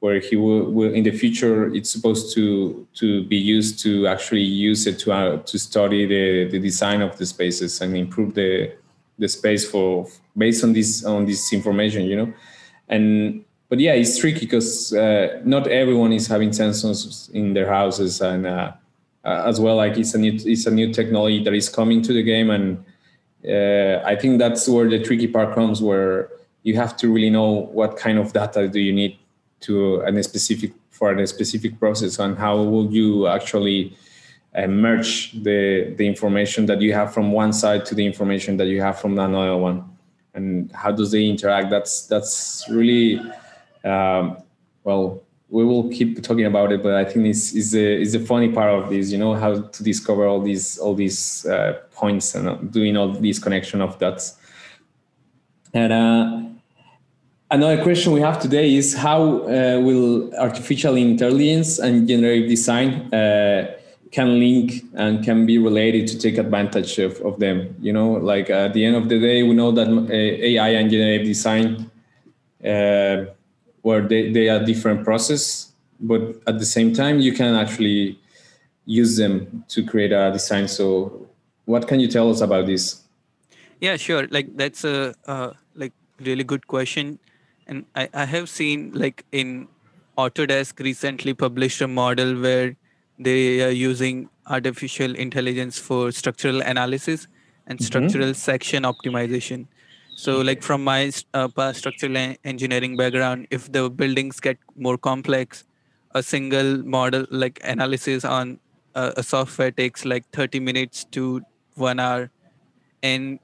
where 0.00 0.20
he 0.20 0.36
will, 0.36 0.70
will, 0.70 0.92
in 0.92 1.02
the 1.02 1.10
future 1.10 1.74
it's 1.74 1.90
supposed 1.90 2.34
to 2.34 2.86
to 2.94 3.24
be 3.24 3.36
used 3.36 3.80
to 3.80 4.06
actually 4.06 4.42
use 4.42 4.86
it 4.86 4.98
to 4.98 5.10
uh, 5.10 5.38
to 5.38 5.58
study 5.58 6.04
the, 6.04 6.50
the 6.50 6.58
design 6.58 7.00
of 7.00 7.16
the 7.16 7.24
spaces 7.24 7.80
and 7.80 7.96
improve 7.96 8.34
the 8.34 8.72
the 9.18 9.26
space 9.26 9.68
for 9.68 10.06
based 10.36 10.62
on 10.62 10.74
this 10.74 11.04
on 11.04 11.24
this 11.24 11.52
information 11.52 12.04
you 12.04 12.16
know? 12.16 12.32
And 12.90 13.42
but 13.70 13.80
yeah 13.80 13.94
it's 13.94 14.18
tricky 14.18 14.40
because 14.40 14.92
uh, 14.92 15.40
not 15.46 15.66
everyone 15.66 16.12
is 16.12 16.26
having 16.26 16.50
sensors 16.50 17.30
in 17.30 17.54
their 17.54 17.68
houses 17.68 18.20
and 18.20 18.46
uh, 19.24 19.44
as 19.46 19.60
well. 19.60 19.76
Like 19.76 19.96
it's 19.96 20.14
a 20.14 20.18
new 20.18 20.32
it's 20.32 20.66
a 20.66 20.70
new 20.70 20.92
technology 20.92 21.42
that 21.44 21.54
is 21.54 21.68
coming 21.68 22.02
to 22.02 22.12
the 22.12 22.22
game, 22.22 22.50
and 22.50 22.84
uh, 23.46 24.02
I 24.04 24.16
think 24.16 24.38
that's 24.38 24.68
where 24.68 24.88
the 24.88 25.02
tricky 25.02 25.28
part 25.28 25.54
comes, 25.54 25.82
where 25.82 26.30
you 26.62 26.76
have 26.76 26.96
to 26.98 27.12
really 27.12 27.30
know 27.30 27.68
what 27.72 27.96
kind 27.96 28.18
of 28.18 28.32
data 28.32 28.68
do 28.68 28.80
you 28.80 28.92
need 28.92 29.18
to 29.60 30.00
a 30.02 30.22
specific 30.22 30.72
for 30.90 31.12
a 31.12 31.26
specific 31.26 31.78
process, 31.78 32.18
and 32.18 32.36
how 32.38 32.56
will 32.56 32.92
you 32.92 33.28
actually 33.28 33.96
uh, 34.54 34.66
merge 34.66 35.32
the 35.42 35.94
the 35.96 36.06
information 36.06 36.66
that 36.66 36.80
you 36.80 36.92
have 36.92 37.12
from 37.12 37.32
one 37.32 37.52
side 37.52 37.84
to 37.86 37.94
the 37.94 38.04
information 38.04 38.56
that 38.56 38.66
you 38.66 38.80
have 38.80 38.98
from 38.98 39.18
another 39.18 39.56
one, 39.56 39.84
and 40.34 40.72
how 40.72 40.90
does 40.90 41.10
they 41.10 41.26
interact? 41.26 41.70
That's 41.70 42.06
that's 42.06 42.64
really 42.70 43.20
um, 43.84 44.38
well 44.84 45.22
we 45.50 45.64
will 45.64 45.88
keep 45.90 46.22
talking 46.22 46.44
about 46.44 46.72
it, 46.72 46.82
but 46.82 46.94
I 46.94 47.04
think 47.04 47.26
it's 47.26 47.52
is 47.54 47.74
a 47.74 48.00
is 48.00 48.14
a 48.14 48.20
funny 48.20 48.50
part 48.50 48.70
of 48.70 48.90
this. 48.90 49.10
You 49.10 49.18
know 49.18 49.34
how 49.34 49.60
to 49.60 49.82
discover 49.82 50.26
all 50.26 50.40
these 50.40 50.78
all 50.78 50.94
these 50.94 51.46
uh, 51.46 51.80
points 51.92 52.34
and 52.34 52.70
doing 52.70 52.96
all 52.96 53.12
these 53.12 53.38
connection 53.38 53.80
of 53.80 53.98
dots. 53.98 54.36
And 55.72 55.92
uh, 55.92 56.42
another 57.50 57.82
question 57.82 58.12
we 58.12 58.20
have 58.20 58.40
today 58.40 58.74
is 58.74 58.94
how 58.94 59.22
uh, 59.22 59.80
will 59.80 60.34
artificial 60.36 60.96
intelligence 60.96 61.78
and 61.78 62.06
generative 62.06 62.48
design 62.48 63.12
uh, 63.14 63.74
can 64.10 64.38
link 64.38 64.84
and 64.94 65.24
can 65.24 65.46
be 65.46 65.58
related 65.58 66.08
to 66.08 66.18
take 66.18 66.38
advantage 66.38 66.98
of, 66.98 67.20
of 67.20 67.38
them. 67.38 67.74
You 67.80 67.92
know, 67.92 68.12
like 68.12 68.50
at 68.50 68.74
the 68.74 68.84
end 68.84 68.96
of 68.96 69.08
the 69.08 69.18
day, 69.18 69.42
we 69.42 69.54
know 69.54 69.70
that 69.72 69.88
uh, 69.88 70.12
AI 70.12 70.68
and 70.70 70.90
generative 70.90 71.26
design 71.26 71.90
uh, 72.64 73.26
where 73.82 74.06
they, 74.06 74.32
they 74.32 74.48
are 74.48 74.64
different 74.64 75.04
process, 75.04 75.72
but 76.00 76.20
at 76.46 76.58
the 76.58 76.66
same 76.66 76.92
time, 76.92 77.20
you 77.20 77.32
can 77.32 77.54
actually 77.54 78.18
use 78.84 79.16
them 79.16 79.64
to 79.68 79.84
create 79.84 80.12
a 80.12 80.30
design. 80.32 80.68
So 80.68 81.28
what 81.66 81.86
can 81.86 82.00
you 82.00 82.08
tell 82.08 82.30
us 82.30 82.40
about 82.40 82.66
this? 82.66 83.02
Yeah, 83.80 83.96
sure. 83.96 84.26
Like 84.30 84.56
that's 84.56 84.84
a 84.84 85.14
uh, 85.26 85.52
like 85.74 85.92
really 86.20 86.44
good 86.44 86.66
question. 86.66 87.18
And 87.66 87.84
I, 87.94 88.08
I 88.14 88.24
have 88.24 88.48
seen 88.48 88.92
like 88.94 89.24
in 89.30 89.68
Autodesk 90.16 90.80
recently 90.80 91.34
published 91.34 91.80
a 91.80 91.86
model 91.86 92.40
where 92.40 92.76
they 93.18 93.62
are 93.62 93.70
using 93.70 94.30
artificial 94.46 95.14
intelligence 95.14 95.78
for 95.78 96.10
structural 96.10 96.62
analysis 96.62 97.28
and 97.66 97.78
mm-hmm. 97.78 97.84
structural 97.84 98.34
section 98.34 98.82
optimization 98.84 99.66
so, 100.18 100.40
like 100.40 100.64
from 100.64 100.82
my 100.82 101.12
uh, 101.32 101.72
structural 101.72 102.34
engineering 102.42 102.96
background, 102.96 103.46
if 103.52 103.70
the 103.70 103.88
buildings 103.88 104.40
get 104.40 104.58
more 104.76 104.98
complex, 104.98 105.64
a 106.12 106.24
single 106.24 106.78
model 106.78 107.24
like 107.30 107.60
analysis 107.62 108.24
on 108.24 108.58
a 108.96 109.22
software 109.22 109.70
takes 109.70 110.04
like 110.04 110.24
30 110.32 110.58
minutes 110.58 111.04
to 111.12 111.42
one 111.76 112.00
hour, 112.00 112.30
and 113.00 113.38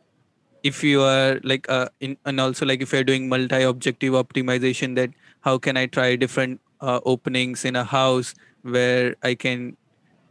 if 0.65 0.83
you 0.83 1.01
are 1.03 1.41
like 1.45 1.71
uh, 1.71 1.89
in 2.01 2.17
and 2.25 2.41
also 2.41 2.67
like 2.67 2.83
if 2.83 2.93
you're 2.93 3.05
doing 3.05 3.29
multi-objective 3.29 4.15
optimization 4.15 4.97
that 4.97 5.11
how 5.43 5.59
can 5.59 5.77
i 5.77 5.87
try 5.87 6.17
different 6.17 6.61
uh, 6.81 7.01
openings 7.05 7.65
in 7.65 7.77
a 7.77 7.85
house 7.85 8.35
where 8.63 9.15
i 9.23 9.35
can 9.35 9.77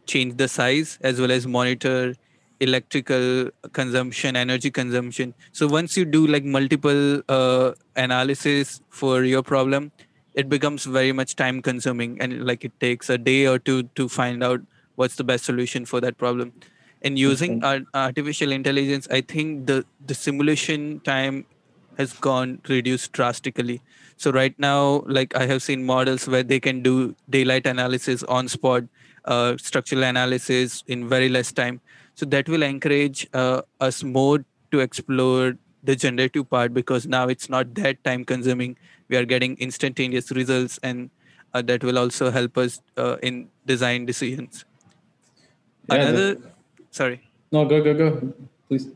change 0.07 0.35
the 0.37 0.47
size 0.47 0.97
as 1.01 1.21
well 1.21 1.31
as 1.31 1.47
monitor 1.47 2.15
electrical 2.59 3.49
consumption 3.73 4.35
energy 4.35 4.71
consumption. 4.71 5.33
So 5.51 5.67
once 5.67 5.97
you 5.97 6.05
do 6.05 6.27
like 6.27 6.43
multiple 6.43 7.21
uh, 7.29 7.73
analysis 7.95 8.81
for 8.89 9.23
your 9.23 9.43
problem 9.43 9.91
it 10.33 10.49
becomes 10.49 10.85
very 10.85 11.11
much 11.11 11.35
time 11.35 11.61
consuming 11.61 12.19
and 12.19 12.45
like 12.45 12.65
it 12.65 12.79
takes 12.79 13.09
a 13.09 13.17
day 13.17 13.45
or 13.45 13.59
two 13.59 13.83
to 13.95 14.09
find 14.09 14.43
out 14.43 14.61
what's 14.95 15.15
the 15.15 15.23
best 15.23 15.45
solution 15.45 15.85
for 15.85 16.01
that 16.01 16.17
problem. 16.17 16.53
And 17.01 17.19
using 17.19 17.61
artificial 17.93 18.51
intelligence 18.51 19.07
i 19.11 19.19
think 19.19 19.67
the 19.67 19.85
the 20.05 20.15
simulation 20.15 21.01
time 21.01 21.45
has 21.97 22.13
gone 22.13 22.59
reduced 22.69 23.11
drastically. 23.11 23.81
So 24.15 24.31
right 24.31 24.57
now 24.57 25.03
like 25.05 25.35
i 25.35 25.45
have 25.45 25.61
seen 25.61 25.85
models 25.85 26.27
where 26.27 26.43
they 26.43 26.59
can 26.59 26.81
do 26.81 27.15
daylight 27.29 27.67
analysis 27.67 28.23
on 28.23 28.47
spot 28.47 28.83
uh, 29.25 29.57
structural 29.57 30.03
analysis 30.03 30.83
in 30.87 31.07
very 31.09 31.29
less 31.29 31.51
time 31.51 31.81
so 32.15 32.25
that 32.27 32.47
will 32.47 32.63
encourage 32.63 33.27
uh, 33.33 33.61
us 33.79 34.03
more 34.03 34.45
to 34.71 34.79
explore 34.79 35.57
the 35.83 35.95
generative 35.95 36.49
part 36.49 36.73
because 36.73 37.05
now 37.05 37.27
it's 37.27 37.49
not 37.49 37.73
that 37.75 38.03
time 38.03 38.23
consuming. 38.23 38.77
We 39.09 39.17
are 39.17 39.25
getting 39.25 39.57
instantaneous 39.57 40.31
results 40.31 40.79
and 40.81 41.09
uh, 41.53 41.61
that 41.63 41.83
will 41.83 41.99
also 41.99 42.31
help 42.31 42.57
us 42.57 42.81
uh, 42.97 43.17
in 43.21 43.49
design 43.65 44.05
decisions. 44.05 44.65
Yeah, 45.89 45.95
another 45.95 46.35
the, 46.35 46.51
sorry. 46.91 47.21
No 47.51 47.65
go 47.65 47.83
go 47.83 47.93
go. 47.93 48.33
Please. 48.67 48.87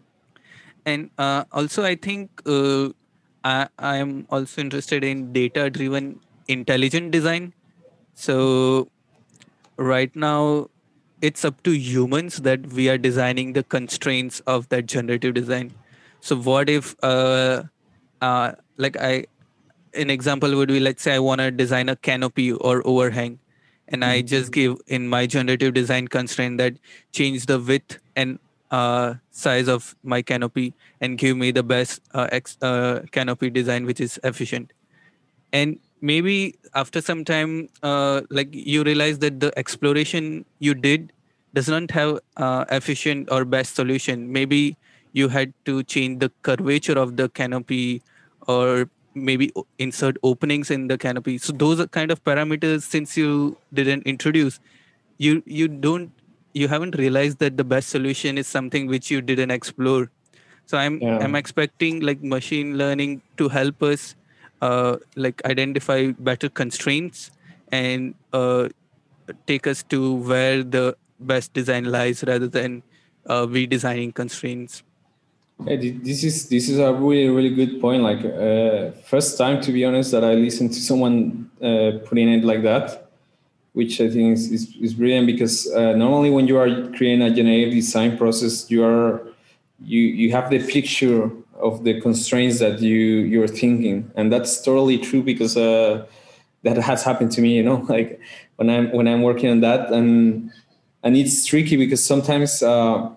And 0.86 1.10
uh, 1.18 1.44
also 1.52 1.84
i 1.84 1.96
think 1.96 2.42
uh, 2.46 2.90
I, 3.44 3.68
I 3.78 3.98
am 3.98 4.26
also 4.30 4.62
interested 4.62 5.04
in 5.04 5.34
data 5.34 5.70
driven 5.70 6.20
intelligent 6.48 7.12
design. 7.12 7.54
So 8.14 8.88
right 9.78 10.14
now 10.16 10.70
it's 11.22 11.44
up 11.44 11.62
to 11.64 11.72
humans 11.72 12.38
that 12.38 12.68
we 12.68 12.90
are 12.90 12.98
designing 12.98 13.54
the 13.54 13.64
constraints 13.64 14.40
of 14.42 14.70
that 14.70 14.86
generative 14.86 15.34
design 15.34 15.72
so 16.20 16.36
what 16.36 16.70
if 16.70 16.96
uh, 17.04 17.64
uh 18.22 18.52
like 18.78 18.98
i 18.98 19.26
an 19.94 20.10
example 20.10 20.56
would 20.56 20.70
be 20.70 20.80
let's 20.80 21.02
say 21.02 21.16
i 21.16 21.20
want 21.20 21.40
to 21.40 21.52
design 21.52 21.90
a 21.90 21.96
canopy 21.96 22.52
or 22.52 22.86
overhang 22.86 23.40
and 23.88 24.04
i 24.04 24.20
mm-hmm. 24.20 24.28
just 24.28 24.52
give 24.52 24.78
in 24.88 25.08
my 25.08 25.26
generative 25.26 25.74
design 25.74 26.08
constraint 26.08 26.58
that 26.58 26.76
change 27.12 27.46
the 27.46 27.60
width 27.60 28.00
and 28.16 28.40
uh, 28.70 29.14
size 29.32 29.70
of 29.70 29.96
my 30.04 30.22
canopy 30.22 30.74
and 31.00 31.18
give 31.18 31.38
me 31.38 31.52
the 31.52 31.64
best 31.64 32.02
uh, 32.14 32.28
ex- 32.34 32.58
uh, 32.62 33.02
canopy 33.12 33.50
design 33.50 33.86
which 33.86 34.02
is 34.02 34.20
efficient 34.24 34.74
and 35.54 35.80
maybe 36.02 36.56
after 36.76 37.02
some 37.02 37.26
time 37.26 37.70
uh, 37.84 38.22
like 38.30 38.50
you 38.52 38.84
realize 38.84 39.20
that 39.20 39.40
the 39.40 39.58
exploration 39.58 40.46
you 40.60 40.74
did 40.74 41.12
does 41.54 41.68
not 41.68 41.92
have 41.92 42.20
uh, 42.38 42.66
efficient 42.70 43.32
or 43.32 43.46
best 43.46 43.76
solution. 43.76 44.32
Maybe 44.32 44.78
you 45.14 45.30
had 45.30 45.54
to 45.66 45.84
change 45.84 46.20
the 46.20 46.32
curvature 46.44 46.98
of 46.98 47.18
the 47.18 47.30
canopy 47.30 48.04
or 48.48 48.90
maybe 49.16 49.52
insert 49.80 50.18
openings 50.22 50.70
in 50.70 50.88
the 50.88 50.98
canopy. 50.98 51.38
So 51.40 51.52
those 51.52 51.80
are 51.80 51.88
kind 51.88 52.12
of 52.12 52.24
parameters 52.24 52.84
since 52.84 53.18
you 53.18 53.58
didn't 53.74 54.04
introduce 54.04 54.60
you 55.18 55.44
you 55.46 55.68
don't 55.68 56.12
you 56.54 56.68
haven't 56.68 56.96
realized 56.98 57.40
that 57.40 57.58
the 57.58 57.64
best 57.64 57.90
solution 57.90 58.38
is 58.38 58.48
something 58.48 58.88
which 58.88 59.12
you 59.12 59.22
didn't 59.22 59.52
explore. 59.52 60.10
So 60.66 60.78
i'm 60.78 61.00
yeah. 61.02 61.20
i'm 61.26 61.36
expecting 61.40 62.02
like 62.02 62.22
machine 62.22 62.78
learning 62.78 63.22
to 63.38 63.48
help 63.48 63.82
us 63.82 64.16
uh, 64.62 64.98
like 65.16 65.44
identify 65.46 66.12
better 66.20 66.50
constraints 66.50 67.32
and 67.72 68.16
uh, 68.34 68.68
take 69.46 69.68
us 69.68 69.84
to 69.84 70.16
where 70.16 70.64
the 70.64 70.96
best 71.20 71.54
design 71.54 71.86
lies 71.86 72.24
rather 72.28 72.48
than 72.48 72.84
uh, 73.28 73.46
redesigning 73.46 74.14
constraints 74.14 74.84
Hey, 75.66 75.90
this 75.90 76.24
is 76.24 76.50
this 76.50 76.70
is 76.70 76.78
a 76.78 76.94
really 76.94 77.30
really 77.30 77.50
good 77.50 77.82
point. 77.82 78.04
Like 78.04 78.24
uh, 78.24 78.92
first 79.10 79.38
time 79.40 79.60
to 79.62 79.72
be 79.72 79.84
honest 79.86 80.12
that 80.12 80.24
I 80.24 80.36
listened 80.36 80.72
to 80.74 80.80
someone 80.80 81.50
uh, 81.62 81.98
putting 82.06 82.30
it 82.30 82.44
like 82.44 82.62
that, 82.62 83.10
which 83.74 84.00
I 84.00 84.08
think 84.08 84.38
is 84.38 84.52
is, 84.52 84.76
is 84.80 84.94
brilliant 84.94 85.26
because 85.26 85.68
uh, 85.74 85.94
normally 85.94 86.30
when 86.30 86.48
you 86.48 86.58
are 86.60 86.70
creating 86.92 87.24
a 87.24 87.32
generative 87.34 87.74
design 87.74 88.18
process, 88.18 88.70
you 88.70 88.84
are 88.84 89.28
you 89.82 90.02
you 90.02 90.32
have 90.32 90.52
the 90.52 90.60
picture 90.60 91.32
of 91.60 91.84
the 91.84 92.00
constraints 92.02 92.60
that 92.60 92.82
you 92.82 92.98
you're 93.32 93.48
thinking, 93.48 94.12
and 94.16 94.32
that's 94.32 94.62
totally 94.62 94.98
true 94.98 95.22
because 95.22 95.58
uh, 95.58 96.06
that 96.64 96.78
has 96.78 97.04
happened 97.04 97.32
to 97.34 97.42
me. 97.42 97.56
You 97.56 97.64
know, 97.64 97.86
like 97.90 98.20
when 98.58 98.70
I'm 98.70 98.92
when 98.92 99.08
I'm 99.08 99.22
working 99.22 99.50
on 99.50 99.62
that, 99.62 99.92
and 99.92 100.52
and 101.04 101.16
it's 101.16 101.46
tricky 101.46 101.78
because 101.78 102.04
sometimes 102.04 102.64
uh, 102.64 103.10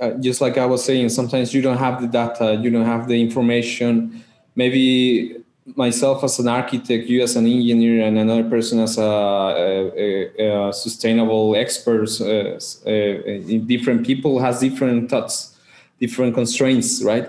uh, 0.00 0.10
just 0.20 0.40
like 0.40 0.58
I 0.58 0.66
was 0.66 0.84
saying, 0.84 1.08
sometimes 1.10 1.52
you 1.52 1.62
don't 1.62 1.78
have 1.78 2.00
the 2.00 2.06
data, 2.08 2.54
you 2.62 2.70
don't 2.70 2.86
have 2.86 3.08
the 3.08 3.20
information. 3.20 4.24
Maybe 4.54 5.36
myself 5.76 6.24
as 6.24 6.38
an 6.38 6.48
architect, 6.48 7.08
you 7.08 7.22
as 7.22 7.36
an 7.36 7.46
engineer, 7.46 8.04
and 8.04 8.18
another 8.18 8.48
person 8.48 8.80
as 8.80 8.96
a, 8.98 9.02
a, 9.02 10.68
a 10.68 10.72
sustainable 10.72 11.56
expert, 11.56 12.08
uh, 12.20 12.58
uh, 12.88 13.66
different 13.66 14.06
people 14.06 14.38
has 14.40 14.60
different 14.60 15.10
thoughts, 15.10 15.56
different 16.00 16.34
constraints, 16.34 17.02
right? 17.02 17.28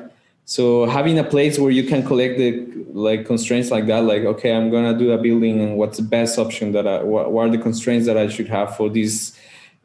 So 0.50 0.88
having 0.88 1.20
a 1.20 1.24
place 1.24 1.60
where 1.60 1.70
you 1.70 1.84
can 1.84 2.04
collect 2.04 2.40
the 2.40 2.66
like 2.92 3.28
constraints 3.28 3.70
like 3.70 3.86
that, 3.86 4.00
like 4.00 4.24
okay, 4.24 4.52
I'm 4.52 4.72
gonna 4.72 4.98
do 4.98 5.12
a 5.12 5.18
building, 5.20 5.62
and 5.62 5.78
what's 5.78 5.98
the 5.98 6.04
best 6.04 6.40
option 6.40 6.72
that 6.72 6.88
I, 6.88 7.04
what, 7.04 7.32
what 7.32 7.48
are 7.48 7.52
the 7.52 7.60
constraints 7.60 8.08
that 8.08 8.18
I 8.18 8.28
should 8.30 8.50
have 8.50 8.76
for 8.76 8.90
this 8.90 9.38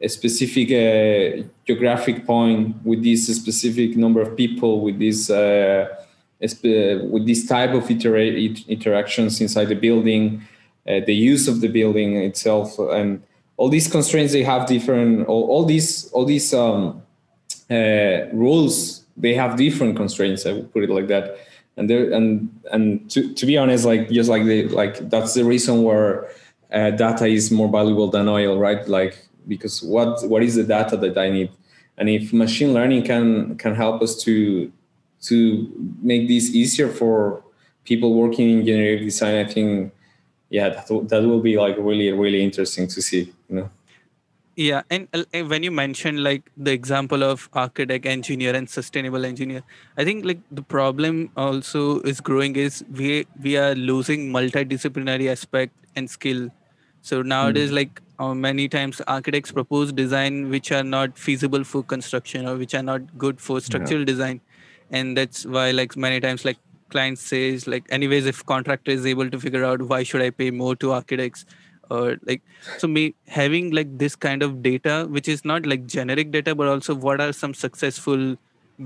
specific 0.07 0.69
uh, 0.71 1.47
geographic 1.67 2.25
point 2.25 2.83
with 2.83 3.03
this 3.03 3.27
specific 3.27 3.95
number 3.95 4.21
of 4.21 4.35
people 4.35 4.81
with 4.81 4.97
this 4.97 5.29
uh, 5.29 5.87
with 6.41 7.27
this 7.27 7.45
type 7.45 7.75
of 7.75 7.87
interactions 7.91 9.41
inside 9.41 9.65
the 9.65 9.75
building 9.75 10.41
uh, 10.89 10.99
the 11.05 11.13
use 11.13 11.47
of 11.47 11.61
the 11.61 11.67
building 11.67 12.15
itself 12.17 12.79
and 12.79 13.21
all 13.57 13.69
these 13.69 13.87
constraints 13.87 14.33
they 14.33 14.41
have 14.41 14.65
different 14.65 15.27
all, 15.27 15.43
all 15.43 15.63
these 15.63 16.09
all 16.11 16.25
these 16.25 16.51
um, 16.55 17.03
uh, 17.69 18.25
rules 18.33 19.04
they 19.17 19.33
have 19.33 19.57
different 19.57 19.95
constraints 19.95 20.45
i 20.45 20.51
would 20.53 20.71
put 20.73 20.83
it 20.83 20.89
like 20.89 21.07
that 21.07 21.37
and 21.77 21.89
there 21.89 22.11
and 22.11 22.49
and 22.71 23.09
to, 23.09 23.33
to 23.33 23.45
be 23.45 23.57
honest 23.57 23.85
like 23.85 24.09
just 24.09 24.29
like 24.29 24.45
the 24.45 24.67
like 24.69 25.09
that's 25.09 25.33
the 25.33 25.43
reason 25.43 25.83
where 25.83 26.27
uh, 26.73 26.89
data 26.91 27.25
is 27.25 27.51
more 27.51 27.69
valuable 27.69 28.09
than 28.09 28.27
oil 28.27 28.57
right 28.57 28.87
like 28.87 29.25
because 29.47 29.83
what 29.83 30.27
what 30.27 30.43
is 30.43 30.55
the 30.55 30.63
data 30.63 30.97
that 30.97 31.17
I 31.17 31.29
need? 31.29 31.51
And 31.97 32.09
if 32.09 32.33
machine 32.33 32.73
learning 32.73 33.03
can 33.03 33.57
can 33.57 33.75
help 33.75 34.01
us 34.01 34.21
to 34.23 34.71
to 35.23 35.95
make 36.01 36.27
this 36.27 36.53
easier 36.53 36.89
for 36.89 37.43
people 37.83 38.13
working 38.13 38.49
in 38.49 38.65
generative 38.65 39.05
design, 39.05 39.45
I 39.45 39.49
think 39.49 39.93
yeah, 40.49 40.69
that, 40.69 40.87
that 41.09 41.23
will 41.23 41.41
be 41.41 41.57
like 41.57 41.75
really 41.77 42.11
really 42.11 42.43
interesting 42.43 42.87
to 42.87 43.01
see. 43.01 43.33
You 43.49 43.55
know. 43.55 43.69
Yeah, 44.57 44.83
and 44.89 45.09
uh, 45.13 45.23
when 45.43 45.63
you 45.63 45.71
mentioned 45.71 46.23
like 46.23 46.49
the 46.55 46.71
example 46.71 47.23
of 47.23 47.49
architect, 47.53 48.05
engineer, 48.05 48.55
and 48.55 48.69
sustainable 48.69 49.25
engineer, 49.25 49.63
I 49.97 50.05
think 50.05 50.23
like 50.23 50.39
the 50.49 50.61
problem 50.61 51.29
also 51.35 51.99
is 52.01 52.21
growing 52.21 52.55
is 52.55 52.83
we 52.89 53.27
we 53.41 53.57
are 53.57 53.75
losing 53.75 54.31
multidisciplinary 54.31 55.29
aspect 55.29 55.73
and 55.95 56.09
skill. 56.09 56.49
So 57.01 57.21
nowadays, 57.21 57.71
mm. 57.71 57.75
like 57.75 58.01
uh, 58.17 58.33
many 58.33 58.69
times 58.69 59.01
architects 59.07 59.51
propose 59.51 59.91
design 59.91 60.49
which 60.49 60.71
are 60.71 60.83
not 60.83 61.17
feasible 61.17 61.63
for 61.63 61.83
construction 61.83 62.47
or 62.47 62.55
which 62.55 62.73
are 62.73 62.83
not 62.83 63.17
good 63.17 63.41
for 63.41 63.59
structural 63.59 64.01
yeah. 64.01 64.05
design 64.05 64.41
and 64.91 65.17
that's 65.17 65.45
why 65.45 65.71
like 65.71 65.97
many 65.97 66.19
times 66.19 66.45
like 66.45 66.57
clients 66.89 67.21
says 67.21 67.67
like 67.67 67.83
anyways 67.89 68.25
if 68.25 68.45
contractor 68.45 68.91
is 68.91 69.05
able 69.05 69.29
to 69.29 69.39
figure 69.39 69.65
out 69.65 69.81
why 69.81 70.03
should 70.03 70.21
i 70.21 70.29
pay 70.29 70.51
more 70.51 70.75
to 70.75 70.91
architects 70.91 71.45
or 71.89 72.17
like 72.23 72.41
so 72.77 72.87
me 72.87 73.13
having 73.27 73.71
like 73.71 73.97
this 73.97 74.15
kind 74.15 74.43
of 74.43 74.61
data 74.61 75.07
which 75.09 75.27
is 75.27 75.45
not 75.45 75.65
like 75.65 75.85
generic 75.85 76.31
data 76.31 76.55
but 76.55 76.67
also 76.67 76.95
what 76.95 77.21
are 77.21 77.31
some 77.33 77.53
successful 77.53 78.35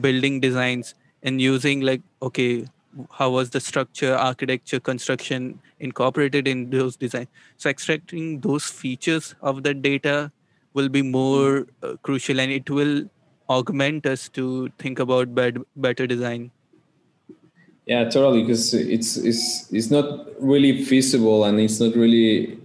building 0.02 0.40
designs 0.40 0.96
and 1.24 1.42
using 1.42 1.82
like 1.82 2.02
okay 2.22 2.66
how 3.12 3.30
was 3.30 3.50
the 3.52 3.60
structure 3.60 4.16
architecture 4.16 4.80
construction 4.80 5.60
incorporated 5.80 6.48
in 6.48 6.70
those 6.70 6.96
design? 6.96 7.28
So 7.58 7.70
extracting 7.70 8.40
those 8.40 8.66
features 8.66 9.36
of 9.42 9.64
the 9.64 9.74
data 9.74 10.32
will 10.74 10.90
be 10.90 11.02
more 11.02 11.68
uh, 11.84 11.96
crucial 12.02 12.40
and 12.40 12.52
it 12.52 12.70
will 12.70 13.10
augment 13.50 14.06
us 14.06 14.30
to 14.30 14.72
think 14.78 15.00
about 15.00 15.34
bad, 15.34 15.58
better 15.76 16.08
design. 16.08 16.52
Yeah 17.86 18.04
totally 18.04 18.44
because 18.44 18.76
it's 18.76 19.18
it's 19.18 19.74
it's 19.74 19.90
not 19.90 20.28
really 20.40 20.86
feasible 20.86 21.46
and 21.46 21.60
it's 21.60 21.80
not 21.80 21.96
really 21.96 22.60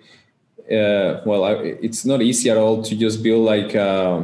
uh, 0.70 1.20
well 1.26 1.44
it's 1.62 2.04
not 2.04 2.22
easy 2.22 2.50
at 2.50 2.56
all 2.56 2.82
to 2.82 2.96
just 2.96 3.22
build 3.22 3.44
like 3.44 3.74
uh, 3.74 4.20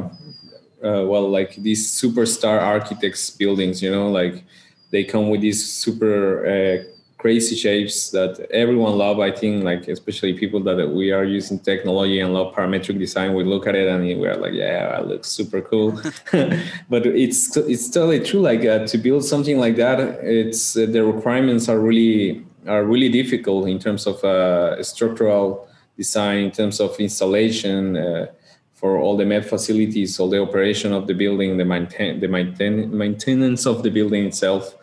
uh, 0.83 1.05
well 1.05 1.29
like 1.29 1.55
these 1.55 1.87
superstar 1.91 2.59
architects 2.59 3.29
buildings 3.29 3.81
you 3.81 3.91
know 3.91 4.09
like 4.09 4.43
they 4.91 5.03
come 5.03 5.29
with 5.29 5.41
these 5.41 5.63
super 5.63 6.45
uh, 6.45 6.83
crazy 7.19 7.55
shapes 7.55 8.09
that 8.09 8.39
everyone 8.49 8.97
love 8.97 9.19
i 9.19 9.29
think 9.29 9.63
like 9.63 9.87
especially 9.87 10.33
people 10.33 10.59
that 10.59 10.89
we 10.89 11.11
are 11.11 11.23
using 11.23 11.59
technology 11.59 12.19
and 12.19 12.33
love 12.33 12.51
parametric 12.55 12.97
design. 12.97 13.35
We 13.35 13.43
look 13.43 13.67
at 13.67 13.75
it 13.75 13.87
and 13.87 14.01
we're 14.19 14.35
like 14.35 14.53
yeah 14.53 14.99
it 14.99 15.05
looks 15.05 15.27
super 15.29 15.61
cool. 15.61 15.91
But 16.89 17.05
it's 17.05 17.55
it's 17.55 17.87
totally 17.91 18.21
true 18.21 18.41
like 18.41 18.65
uh, 18.65 18.87
to 18.87 18.97
build 18.97 19.23
something 19.23 19.59
like 19.59 19.75
that 19.75 19.99
it's 20.23 20.75
uh, 20.75 20.87
the 20.87 21.03
requirements 21.03 21.69
are 21.69 21.79
really 21.79 22.43
are 22.67 22.83
really 22.83 23.09
difficult 23.09 23.67
in 23.67 23.77
terms 23.77 24.07
of 24.07 24.23
uh, 24.23 24.81
structural 24.81 25.67
design 25.97 26.45
in 26.45 26.51
terms 26.51 26.79
of 26.79 26.97
installation 26.99 27.97
uh, 27.97 28.27
for 28.73 28.97
all 28.97 29.15
the 29.15 29.25
med 29.25 29.45
facilities 29.45 30.19
all 30.19 30.29
the 30.29 30.41
operation 30.41 30.91
of 30.93 31.07
the 31.07 31.13
building 31.13 31.57
the 31.57 31.65
maintain 31.65 32.19
the 32.19 32.27
maintain, 32.27 32.95
maintenance 32.95 33.65
of 33.65 33.83
the 33.83 33.89
building 33.89 34.25
itself 34.25 34.75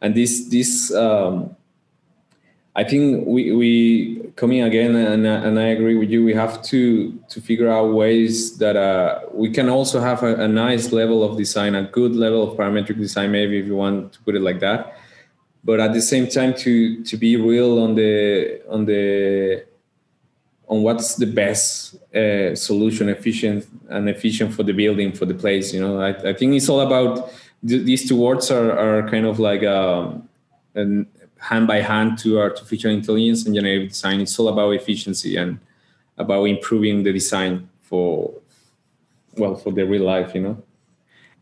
and 0.00 0.14
this 0.14 0.48
this 0.48 0.94
um, 0.94 1.56
I 2.76 2.84
think 2.84 3.26
we, 3.26 3.52
we 3.52 4.32
coming 4.36 4.62
again, 4.62 4.94
and, 4.94 5.26
and 5.26 5.58
I 5.58 5.68
agree 5.68 5.96
with 5.96 6.08
you. 6.08 6.24
We 6.24 6.34
have 6.34 6.62
to 6.62 7.12
to 7.28 7.40
figure 7.40 7.68
out 7.68 7.92
ways 7.92 8.58
that 8.58 8.76
uh, 8.76 9.20
we 9.32 9.50
can 9.50 9.68
also 9.68 10.00
have 10.00 10.22
a, 10.22 10.44
a, 10.44 10.48
nice 10.48 10.92
level 10.92 11.24
of 11.24 11.36
design, 11.36 11.74
a 11.74 11.82
good 11.82 12.14
level 12.14 12.42
of 12.48 12.56
parametric 12.56 12.96
design, 12.96 13.32
maybe 13.32 13.58
if 13.58 13.66
you 13.66 13.74
want 13.74 14.12
to 14.12 14.20
put 14.20 14.36
it 14.36 14.42
like 14.42 14.60
that. 14.60 14.96
But 15.64 15.80
at 15.80 15.92
the 15.92 16.00
same 16.00 16.28
time, 16.28 16.54
to 16.58 17.02
to 17.02 17.16
be 17.16 17.36
real 17.36 17.82
on 17.82 17.96
the 17.96 18.62
on 18.68 18.84
the 18.84 19.64
on 20.70 20.84
what's 20.84 21.16
the 21.16 21.26
best 21.26 21.96
uh, 22.14 22.54
solution, 22.54 23.08
efficient 23.08 23.66
and 23.88 24.08
efficient 24.08 24.54
for 24.54 24.62
the 24.62 24.72
building, 24.72 25.12
for 25.12 25.26
the 25.26 25.34
place. 25.34 25.74
You 25.74 25.80
know, 25.80 26.00
I, 26.00 26.10
I 26.30 26.32
think 26.32 26.54
it's 26.54 26.68
all 26.68 26.80
about 26.80 27.28
th- 27.66 27.84
these 27.84 28.08
two 28.08 28.16
words 28.16 28.50
are 28.50 28.70
are 28.78 29.08
kind 29.10 29.26
of 29.26 29.40
like 29.40 29.64
um, 29.64 30.28
an 30.74 31.06
hand 31.38 31.66
by 31.66 31.80
hand 31.80 32.18
to 32.18 32.38
artificial 32.38 32.92
intelligence 32.92 33.44
and 33.44 33.54
generative 33.54 33.88
design. 33.88 34.20
It's 34.20 34.38
all 34.38 34.48
about 34.48 34.70
efficiency 34.70 35.36
and 35.36 35.58
about 36.16 36.44
improving 36.44 37.02
the 37.02 37.12
design 37.12 37.68
for 37.82 38.32
well 39.36 39.56
for 39.56 39.72
the 39.72 39.84
real 39.84 40.04
life, 40.04 40.34
you 40.36 40.42
know. 40.42 40.62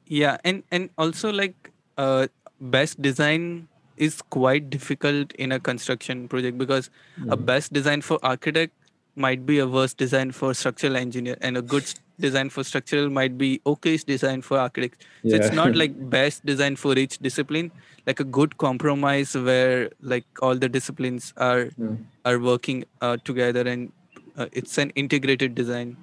Yeah, 0.06 0.38
and 0.42 0.62
and 0.72 0.88
also 0.96 1.30
like 1.30 1.70
uh, 1.98 2.28
best 2.60 3.02
design 3.02 3.68
is 3.98 4.22
quite 4.30 4.70
difficult 4.70 5.32
in 5.32 5.52
a 5.52 5.60
construction 5.60 6.28
project 6.28 6.56
because 6.56 6.88
mm-hmm. 7.20 7.32
a 7.32 7.36
best 7.36 7.72
design 7.72 8.00
for 8.00 8.18
architect 8.22 8.72
might 9.18 9.44
be 9.44 9.59
a 9.59 9.66
worse 9.66 9.94
design 9.94 10.31
for 10.33 10.54
structural 10.54 10.96
engineer 10.96 11.37
and 11.40 11.57
a 11.57 11.62
good 11.62 11.85
design 12.20 12.50
for 12.50 12.64
structural 12.64 13.09
might 13.11 13.37
be 13.38 13.61
okay 13.66 13.96
design 13.96 14.42
for 14.42 14.59
architects 14.59 14.98
so 15.22 15.28
yeah. 15.28 15.37
it's 15.37 15.52
not 15.52 15.76
like 15.83 15.94
best 16.11 16.44
design 16.44 16.76
for 16.76 16.96
each 16.98 17.18
discipline 17.18 17.70
like 18.07 18.20
a 18.20 18.24
good 18.24 18.57
compromise 18.59 19.35
where 19.35 19.90
like 20.00 20.26
all 20.42 20.57
the 20.57 20.68
disciplines 20.68 21.33
are 21.37 21.66
mm. 21.78 21.96
are 22.24 22.38
working 22.38 22.85
uh, 23.00 23.16
together 23.24 23.62
and 23.68 23.92
uh, 24.37 24.46
it's 24.52 24.78
an 24.78 24.90
integrated 24.90 25.54
design 25.54 25.96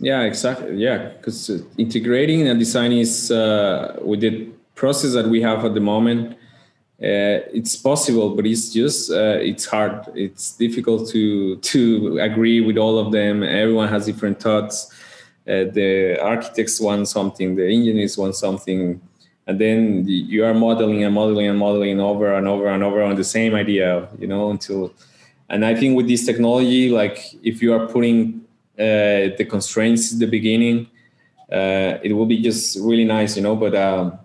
yeah 0.00 0.22
exactly 0.22 0.76
yeah 0.76 1.08
because 1.16 1.50
integrating 1.76 2.48
a 2.48 2.54
design 2.54 2.92
is 2.92 3.30
uh, 3.30 3.96
with 4.02 4.20
the 4.20 4.48
process 4.74 5.12
that 5.12 5.26
we 5.26 5.42
have 5.42 5.64
at 5.64 5.74
the 5.74 5.80
moment 5.80 6.36
uh, 7.00 7.46
it's 7.54 7.76
possible 7.76 8.34
but 8.34 8.44
it's 8.44 8.72
just 8.72 9.10
uh, 9.10 9.38
it's 9.40 9.66
hard. 9.66 10.06
It's 10.14 10.56
difficult 10.56 11.08
to 11.10 11.56
to 11.56 12.18
agree 12.18 12.60
with 12.60 12.76
all 12.76 12.98
of 12.98 13.12
them. 13.12 13.42
Everyone 13.44 13.88
has 13.88 14.06
different 14.06 14.40
thoughts. 14.40 14.90
Uh, 15.46 15.64
the 15.72 16.18
architects 16.20 16.80
want 16.80 17.06
something 17.08 17.54
the 17.54 17.66
engineers 17.72 18.18
want 18.18 18.34
something. 18.34 19.00
And 19.46 19.58
then 19.58 20.04
you 20.06 20.44
are 20.44 20.52
modeling 20.52 21.04
and 21.04 21.14
modeling 21.14 21.46
and 21.46 21.58
modeling 21.58 22.00
over 22.00 22.34
and 22.34 22.46
over 22.46 22.66
and 22.66 22.82
over 22.82 23.02
on 23.02 23.16
the 23.16 23.24
same 23.24 23.54
idea 23.54 24.06
you 24.18 24.26
know 24.26 24.50
until 24.50 24.92
and 25.48 25.64
i 25.64 25.74
think 25.74 25.96
with 25.96 26.06
this 26.06 26.26
technology 26.26 26.90
like 26.90 27.18
if 27.42 27.62
you 27.62 27.72
are 27.72 27.86
putting 27.86 28.42
uh, 28.78 29.32
the 29.38 29.46
constraints 29.48 30.12
at 30.12 30.18
the 30.18 30.26
beginning 30.26 30.86
uh, 31.50 31.96
it 32.02 32.12
will 32.12 32.26
be 32.26 32.42
just 32.42 32.78
really 32.80 33.04
nice 33.04 33.36
you 33.36 33.42
know 33.42 33.56
but 33.56 33.74
um, 33.74 34.18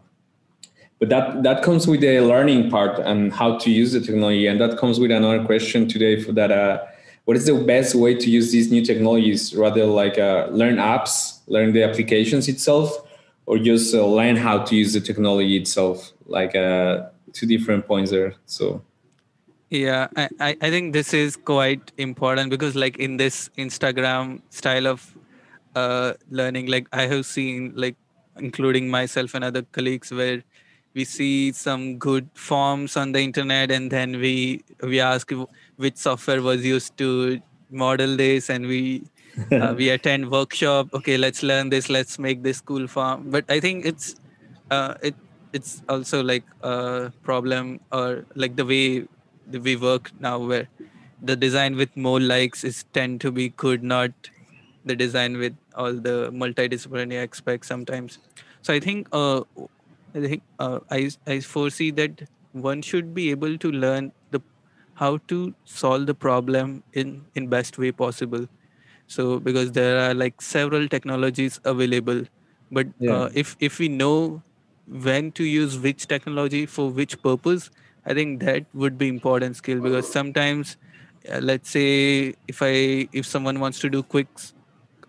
but 1.03 1.09
that 1.09 1.43
that 1.43 1.63
comes 1.63 1.85
with 1.85 1.99
the 1.99 2.21
learning 2.21 2.69
part 2.71 2.97
and 2.99 3.33
how 3.33 3.57
to 3.57 3.69
use 3.69 3.91
the 3.91 3.99
technology 3.99 4.47
and 4.47 4.61
that 4.61 4.77
comes 4.77 5.01
with 5.01 5.11
another 5.11 5.43
question 5.43 5.85
today 5.85 6.17
for 6.17 6.31
that 6.31 6.49
uh, 6.49 6.81
what 7.25 7.35
is 7.35 7.45
the 7.45 7.55
best 7.55 7.93
way 7.93 8.15
to 8.15 8.29
use 8.29 8.53
these 8.53 8.71
new 8.71 8.83
technologies? 8.85 9.53
Rather 9.53 9.85
like 9.85 10.17
uh, 10.17 10.47
learn 10.51 10.77
apps 10.77 11.41
learn 11.47 11.73
the 11.73 11.83
applications 11.83 12.47
itself 12.47 12.95
or 13.45 13.57
just 13.57 13.93
uh, 13.93 14.05
learn 14.05 14.37
how 14.37 14.59
to 14.59 14.77
use 14.77 14.93
the 14.93 15.01
technology 15.01 15.57
itself? 15.57 16.13
Like 16.25 16.55
uh, 16.55 17.09
two 17.33 17.47
different 17.47 17.85
points 17.85 18.11
there 18.11 18.35
so. 18.45 18.81
Yeah 19.69 20.07
I, 20.15 20.55
I 20.61 20.69
think 20.69 20.93
this 20.93 21.13
is 21.13 21.35
quite 21.35 21.91
important 21.97 22.49
because 22.49 22.75
like 22.75 22.97
in 22.97 23.17
this 23.17 23.49
instagram 23.57 24.41
style 24.51 24.87
of 24.87 25.17
uh, 25.75 26.13
learning 26.29 26.67
like 26.67 26.87
i 26.93 27.07
have 27.07 27.25
seen 27.25 27.73
like 27.75 27.95
including 28.37 28.89
myself 28.89 29.33
and 29.33 29.43
other 29.43 29.63
colleagues 29.63 30.11
where 30.11 30.43
we 30.93 31.03
see 31.03 31.51
some 31.51 31.97
good 31.97 32.29
forms 32.33 32.95
on 32.97 33.11
the 33.11 33.19
internet 33.19 33.71
and 33.71 33.91
then 33.91 34.19
we 34.19 34.63
we 34.81 34.99
ask 34.99 35.31
which 35.77 35.97
software 35.97 36.41
was 36.41 36.65
used 36.65 36.97
to 36.97 37.41
model 37.69 38.15
this 38.15 38.49
and 38.49 38.67
we 38.67 39.03
uh, 39.51 39.73
we 39.77 39.89
attend 39.89 40.29
workshop. 40.31 40.89
Okay 40.93 41.17
let's 41.17 41.43
learn 41.43 41.69
this. 41.69 41.89
Let's 41.89 42.19
make 42.19 42.43
this 42.43 42.61
cool 42.61 42.87
form. 42.87 43.29
But 43.29 43.45
i 43.49 43.59
think 43.59 43.85
it's 43.85 44.15
uh, 44.71 44.95
it 45.01 45.15
it's 45.53 45.81
also 45.89 46.23
like 46.23 46.43
a 46.61 47.11
problem 47.23 47.79
or 47.91 48.25
like 48.35 48.55
the 48.55 48.65
way 48.65 49.05
we 49.51 49.75
work 49.75 50.11
now 50.19 50.37
where 50.39 50.67
the 51.21 51.35
design 51.35 51.75
with 51.75 51.95
more 51.95 52.19
likes 52.19 52.63
is 52.63 52.85
tend 52.93 53.21
to 53.21 53.31
be 53.31 53.49
good 53.49 53.83
not 53.83 54.11
the 54.85 54.95
design 54.95 55.37
with 55.37 55.55
all 55.75 55.93
the 55.93 56.29
multidisciplinary 56.31 57.27
aspects 57.27 57.67
sometimes. 57.67 58.19
So 58.61 58.73
i 58.73 58.79
think 58.79 59.07
uh, 59.11 59.41
I 60.15 60.21
think 60.21 60.43
uh, 60.59 60.79
I 60.91 61.09
I 61.27 61.39
foresee 61.39 61.91
that 61.91 62.23
one 62.51 62.81
should 62.81 63.13
be 63.13 63.29
able 63.31 63.57
to 63.57 63.71
learn 63.71 64.11
the 64.31 64.41
how 64.95 65.17
to 65.27 65.53
solve 65.65 66.05
the 66.07 66.13
problem 66.15 66.83
in 66.93 67.25
in 67.35 67.47
best 67.49 67.77
way 67.77 67.91
possible. 67.91 68.47
So 69.07 69.39
because 69.39 69.71
there 69.71 69.99
are 69.99 70.13
like 70.13 70.41
several 70.41 70.87
technologies 70.87 71.59
available, 71.65 72.23
but 72.71 72.87
yeah. 72.99 73.13
uh, 73.13 73.29
if 73.33 73.55
if 73.59 73.79
we 73.79 73.87
know 73.89 74.43
when 74.87 75.31
to 75.33 75.43
use 75.43 75.77
which 75.79 76.07
technology 76.07 76.65
for 76.65 76.89
which 76.91 77.21
purpose, 77.21 77.69
I 78.05 78.13
think 78.13 78.41
that 78.43 78.65
would 78.73 78.97
be 78.97 79.07
important 79.07 79.55
skill 79.57 79.81
because 79.81 80.11
sometimes, 80.11 80.77
uh, 81.31 81.39
let's 81.41 81.69
say 81.69 82.35
if 82.47 82.61
I 82.61 83.07
if 83.13 83.25
someone 83.25 83.59
wants 83.59 83.79
to 83.79 83.89
do 83.89 84.03
quick 84.03 84.27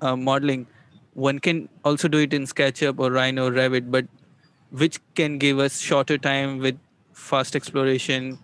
uh, 0.00 0.16
modeling, 0.16 0.66
one 1.14 1.38
can 1.38 1.68
also 1.84 2.08
do 2.08 2.18
it 2.18 2.32
in 2.32 2.44
SketchUp 2.44 2.98
or 2.98 3.10
Rhino 3.12 3.48
or 3.48 3.52
Revit, 3.52 3.90
but 3.90 4.06
which 4.82 4.98
can 5.14 5.38
give 5.38 5.58
us 5.58 5.78
shorter 5.78 6.18
time 6.18 6.58
with 6.58 6.78
fast 7.12 7.56
exploration 7.56 8.38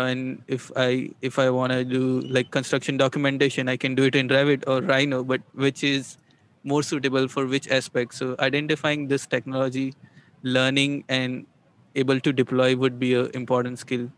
and 0.00 0.42
if 0.56 0.70
i 0.76 0.88
if 1.28 1.38
i 1.38 1.48
want 1.56 1.72
to 1.72 1.84
do 1.84 2.02
like 2.36 2.50
construction 2.56 2.96
documentation 2.96 3.68
i 3.68 3.76
can 3.76 3.94
do 3.94 4.04
it 4.10 4.14
in 4.20 4.28
revit 4.28 4.64
or 4.66 4.80
rhino 4.92 5.22
but 5.32 5.40
which 5.64 5.84
is 5.84 6.16
more 6.64 6.82
suitable 6.82 7.28
for 7.28 7.46
which 7.46 7.68
aspect? 7.68 8.14
So 8.14 8.34
identifying 8.38 9.06
this 9.08 9.26
technology 9.26 9.94
learning 10.42 11.04
and 11.08 11.46
able 11.94 12.18
to 12.20 12.32
deploy 12.32 12.74
would 12.74 12.98
be 12.98 13.14
an 13.14 13.30
important 13.34 13.78
skill. 13.78 14.10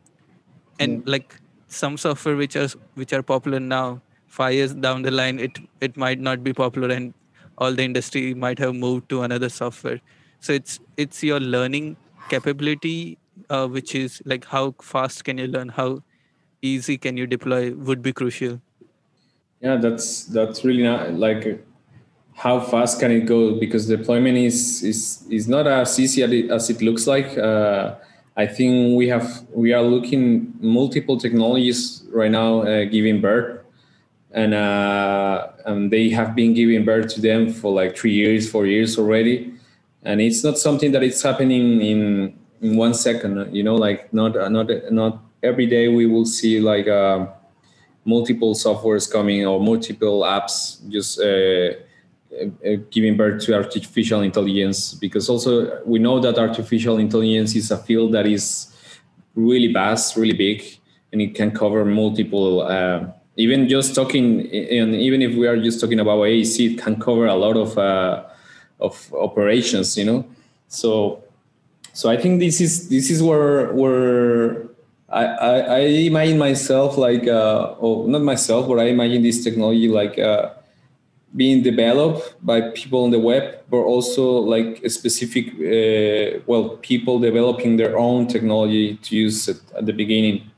And 0.78 1.04
mm. 1.04 1.08
like 1.08 1.40
some 1.68 1.96
software 1.96 2.36
which 2.36 2.56
are 2.56 2.68
which 2.94 3.12
are 3.12 3.22
popular 3.22 3.60
now 3.60 4.00
five 4.28 4.54
years 4.54 4.72
down 4.74 5.02
the 5.02 5.10
line 5.10 5.40
it 5.40 5.58
it 5.80 5.96
might 5.96 6.20
not 6.20 6.44
be 6.44 6.52
popular 6.52 6.94
and 6.94 7.12
all 7.58 7.72
the 7.72 7.82
industry 7.82 8.34
might 8.34 8.58
have 8.58 8.74
moved 8.74 9.08
to 9.08 9.22
another 9.22 9.48
software 9.48 10.00
so 10.40 10.52
it's 10.52 10.80
it's 10.96 11.22
your 11.22 11.40
learning 11.40 11.96
capability 12.28 13.18
uh, 13.50 13.66
which 13.66 13.94
is 13.94 14.22
like 14.24 14.44
how 14.44 14.74
fast 14.80 15.24
can 15.24 15.38
you 15.38 15.46
learn 15.46 15.68
how 15.68 16.02
easy 16.62 16.98
can 16.98 17.16
you 17.16 17.26
deploy 17.26 17.72
would 17.74 18.02
be 18.02 18.12
crucial. 18.12 18.60
Yeah 19.60 19.76
that's 19.76 20.24
that's 20.24 20.64
really 20.64 20.82
not 20.82 21.14
like 21.14 21.64
how 22.34 22.60
fast 22.60 23.00
can 23.00 23.10
it 23.10 23.24
go? 23.26 23.58
Because 23.58 23.88
deployment 23.88 24.36
is 24.36 24.82
is 24.82 25.26
is 25.30 25.48
not 25.48 25.66
as 25.66 25.98
easy 25.98 26.22
as 26.50 26.70
it 26.70 26.82
looks 26.82 27.06
like. 27.06 27.36
Uh, 27.38 27.94
i 28.38 28.46
think 28.46 28.98
we 28.98 29.08
have 29.08 29.46
we 29.54 29.72
are 29.72 29.82
looking 29.82 30.52
multiple 30.60 31.16
technologies 31.16 32.04
right 32.12 32.30
now 32.30 32.60
uh, 32.62 32.84
giving 32.84 33.20
birth. 33.20 33.62
And 34.32 34.52
uh, 34.52 35.48
and 35.64 35.90
they 35.90 36.10
have 36.10 36.34
been 36.34 36.52
giving 36.52 36.84
birth 36.84 37.14
to 37.14 37.22
them 37.22 37.48
for 37.50 37.72
like 37.72 37.96
three 37.96 38.12
years 38.12 38.50
four 38.50 38.66
years 38.66 38.98
already 38.98 39.55
and 40.06 40.20
it's 40.20 40.44
not 40.44 40.56
something 40.56 40.92
that 40.92 41.02
it's 41.02 41.20
happening 41.20 41.82
in 41.82 42.32
in 42.62 42.76
one 42.76 42.94
second 42.94 43.54
you 43.54 43.62
know 43.62 43.74
like 43.74 44.12
not 44.14 44.32
not 44.50 44.70
not 44.90 45.22
every 45.42 45.66
day 45.66 45.88
we 45.88 46.06
will 46.06 46.24
see 46.24 46.60
like 46.60 46.88
uh, 46.88 47.26
multiple 48.04 48.54
softwares 48.54 49.10
coming 49.10 49.44
or 49.46 49.60
multiple 49.60 50.20
apps 50.22 50.54
just 50.88 51.20
uh, 51.20 51.74
uh, 52.38 52.76
giving 52.90 53.16
birth 53.16 53.44
to 53.44 53.54
artificial 53.54 54.22
intelligence 54.22 54.94
because 54.94 55.28
also 55.28 55.82
we 55.84 55.98
know 55.98 56.20
that 56.20 56.38
artificial 56.38 56.98
intelligence 56.98 57.54
is 57.56 57.70
a 57.70 57.76
field 57.76 58.12
that 58.12 58.26
is 58.26 58.72
really 59.34 59.72
vast 59.72 60.16
really 60.16 60.38
big 60.46 60.62
and 61.12 61.20
it 61.20 61.34
can 61.34 61.50
cover 61.50 61.84
multiple 61.84 62.62
uh, 62.62 63.04
even 63.36 63.68
just 63.68 63.94
talking 63.94 64.40
and 64.52 64.94
even 64.94 65.20
if 65.20 65.34
we 65.34 65.46
are 65.46 65.60
just 65.60 65.80
talking 65.80 66.00
about 66.00 66.18
AEC 66.18 66.72
it 66.72 66.78
can 66.78 66.98
cover 66.98 67.26
a 67.26 67.34
lot 67.34 67.56
of 67.56 67.76
uh, 67.76 68.24
of 68.80 69.12
operations 69.14 69.96
you 69.96 70.04
know? 70.04 70.24
So 70.68 71.22
so 71.92 72.10
I 72.10 72.16
think 72.16 72.40
this 72.40 72.60
is 72.60 72.88
this 72.88 73.10
is 73.10 73.22
where 73.22 73.72
where 73.72 74.66
I, 75.08 75.24
I, 75.24 75.58
I 75.58 75.78
imagine 76.10 76.38
myself 76.38 76.98
like 76.98 77.26
uh, 77.26 77.74
oh 77.80 78.06
not 78.06 78.22
myself 78.22 78.68
but 78.68 78.78
I 78.78 78.84
imagine 78.84 79.22
this 79.22 79.42
technology 79.42 79.88
like 79.88 80.18
uh, 80.18 80.50
being 81.34 81.62
developed 81.62 82.34
by 82.44 82.60
people 82.72 83.04
on 83.04 83.10
the 83.10 83.18
web 83.18 83.60
but 83.70 83.78
also 83.78 84.38
like 84.38 84.82
a 84.84 84.90
specific 84.90 85.46
uh, 85.54 86.40
well 86.46 86.76
people 86.82 87.18
developing 87.18 87.76
their 87.76 87.98
own 87.98 88.26
technology 88.26 88.96
to 88.96 89.16
use 89.16 89.48
it 89.48 89.60
at 89.76 89.86
the 89.86 89.92
beginning 89.92 90.50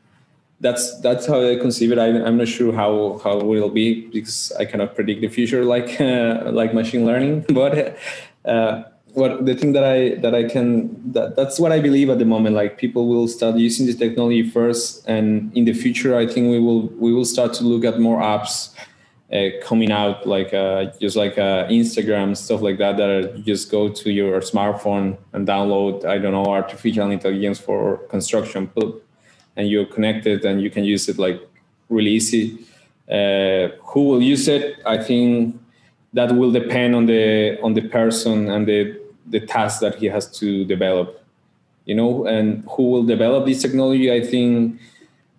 that's 0.61 0.99
that's 1.01 1.27
how 1.27 1.41
I 1.41 1.57
conceive 1.57 1.93
it. 1.93 1.99
I, 1.99 2.09
am 2.09 2.37
not 2.37 2.49
sure 2.49 2.73
how 2.73 3.21
how 3.23 3.39
it 3.39 3.47
will 3.47 3.71
be 3.71 4.07
because 4.07 4.53
I 4.59 4.65
cannot 4.65 4.95
predict 4.95 5.21
the 5.21 5.29
future 5.29 5.65
like 5.65 6.01
uh, 6.01 6.51
like 6.53 6.75
machine 6.75 7.07
learning. 7.07 7.47
But 7.55 7.97
uh, 8.45 8.83
what 9.15 9.47
the 9.47 9.55
thing 9.55 9.73
that 9.73 9.85
I 9.85 10.17
that 10.17 10.35
I 10.35 10.45
can 10.45 11.13
that 11.13 11.37
that's 11.37 11.59
what 11.61 11.73
I 11.73 11.81
believe 11.81 12.11
at 12.11 12.19
the 12.19 12.25
moment. 12.25 12.57
Like 12.57 12.77
people 12.79 13.07
will 13.09 13.29
start 13.29 13.57
using 13.57 13.87
this 13.87 13.97
technology 13.97 14.49
first, 14.49 15.07
and 15.09 15.57
in 15.57 15.65
the 15.65 15.73
future, 15.73 16.17
I 16.17 16.27
think 16.27 16.51
we 16.51 16.59
will 16.59 16.89
we 16.99 17.13
will 17.13 17.25
start 17.25 17.55
to 17.55 17.65
look 17.65 17.85
at 17.85 18.01
more 18.01 18.21
apps 18.21 18.75
uh, 19.33 19.49
coming 19.63 19.93
out, 19.93 20.27
like 20.27 20.53
uh, 20.53 20.87
just 21.01 21.17
like 21.17 21.39
uh, 21.39 21.67
Instagram 21.69 22.37
stuff 22.37 22.63
like 22.63 22.79
that. 22.79 22.97
That 22.97 23.09
are, 23.09 23.39
just 23.39 23.71
go 23.71 23.89
to 23.89 24.11
your 24.11 24.41
smartphone 24.41 25.19
and 25.33 25.47
download. 25.47 26.05
I 26.05 26.19
don't 26.19 26.33
know 26.33 26.47
artificial 26.47 27.11
intelligence 27.11 27.59
for 27.59 27.99
construction, 28.09 28.71
and 29.59 29.69
you're 29.69 29.85
connected 29.85 30.47
and 30.47 30.63
you 30.63 30.71
can 30.71 30.85
use 30.85 31.09
it 31.11 31.19
like 31.19 31.39
really 31.91 32.13
easy. 32.13 32.65
Uh, 33.11 33.69
who 33.83 34.05
will 34.05 34.23
use 34.23 34.49
it? 34.49 34.79
I 34.87 34.97
think 34.97 35.61
that 36.15 36.35
will 36.35 36.53
depend 36.53 36.95
on 36.95 37.07
the 37.07 37.61
on 37.61 37.75
the 37.75 37.83
person 37.83 38.49
and 38.49 38.67
the 38.67 38.99
the 39.27 39.41
task 39.41 39.81
that 39.81 39.97
he 39.97 40.07
has 40.07 40.31
to 40.39 40.65
develop 40.65 41.23
you 41.85 41.95
know 41.95 42.27
and 42.27 42.65
who 42.71 42.91
will 42.91 43.05
develop 43.05 43.47
this 43.47 43.61
technology 43.63 44.11
i 44.13 44.21
think 44.21 44.81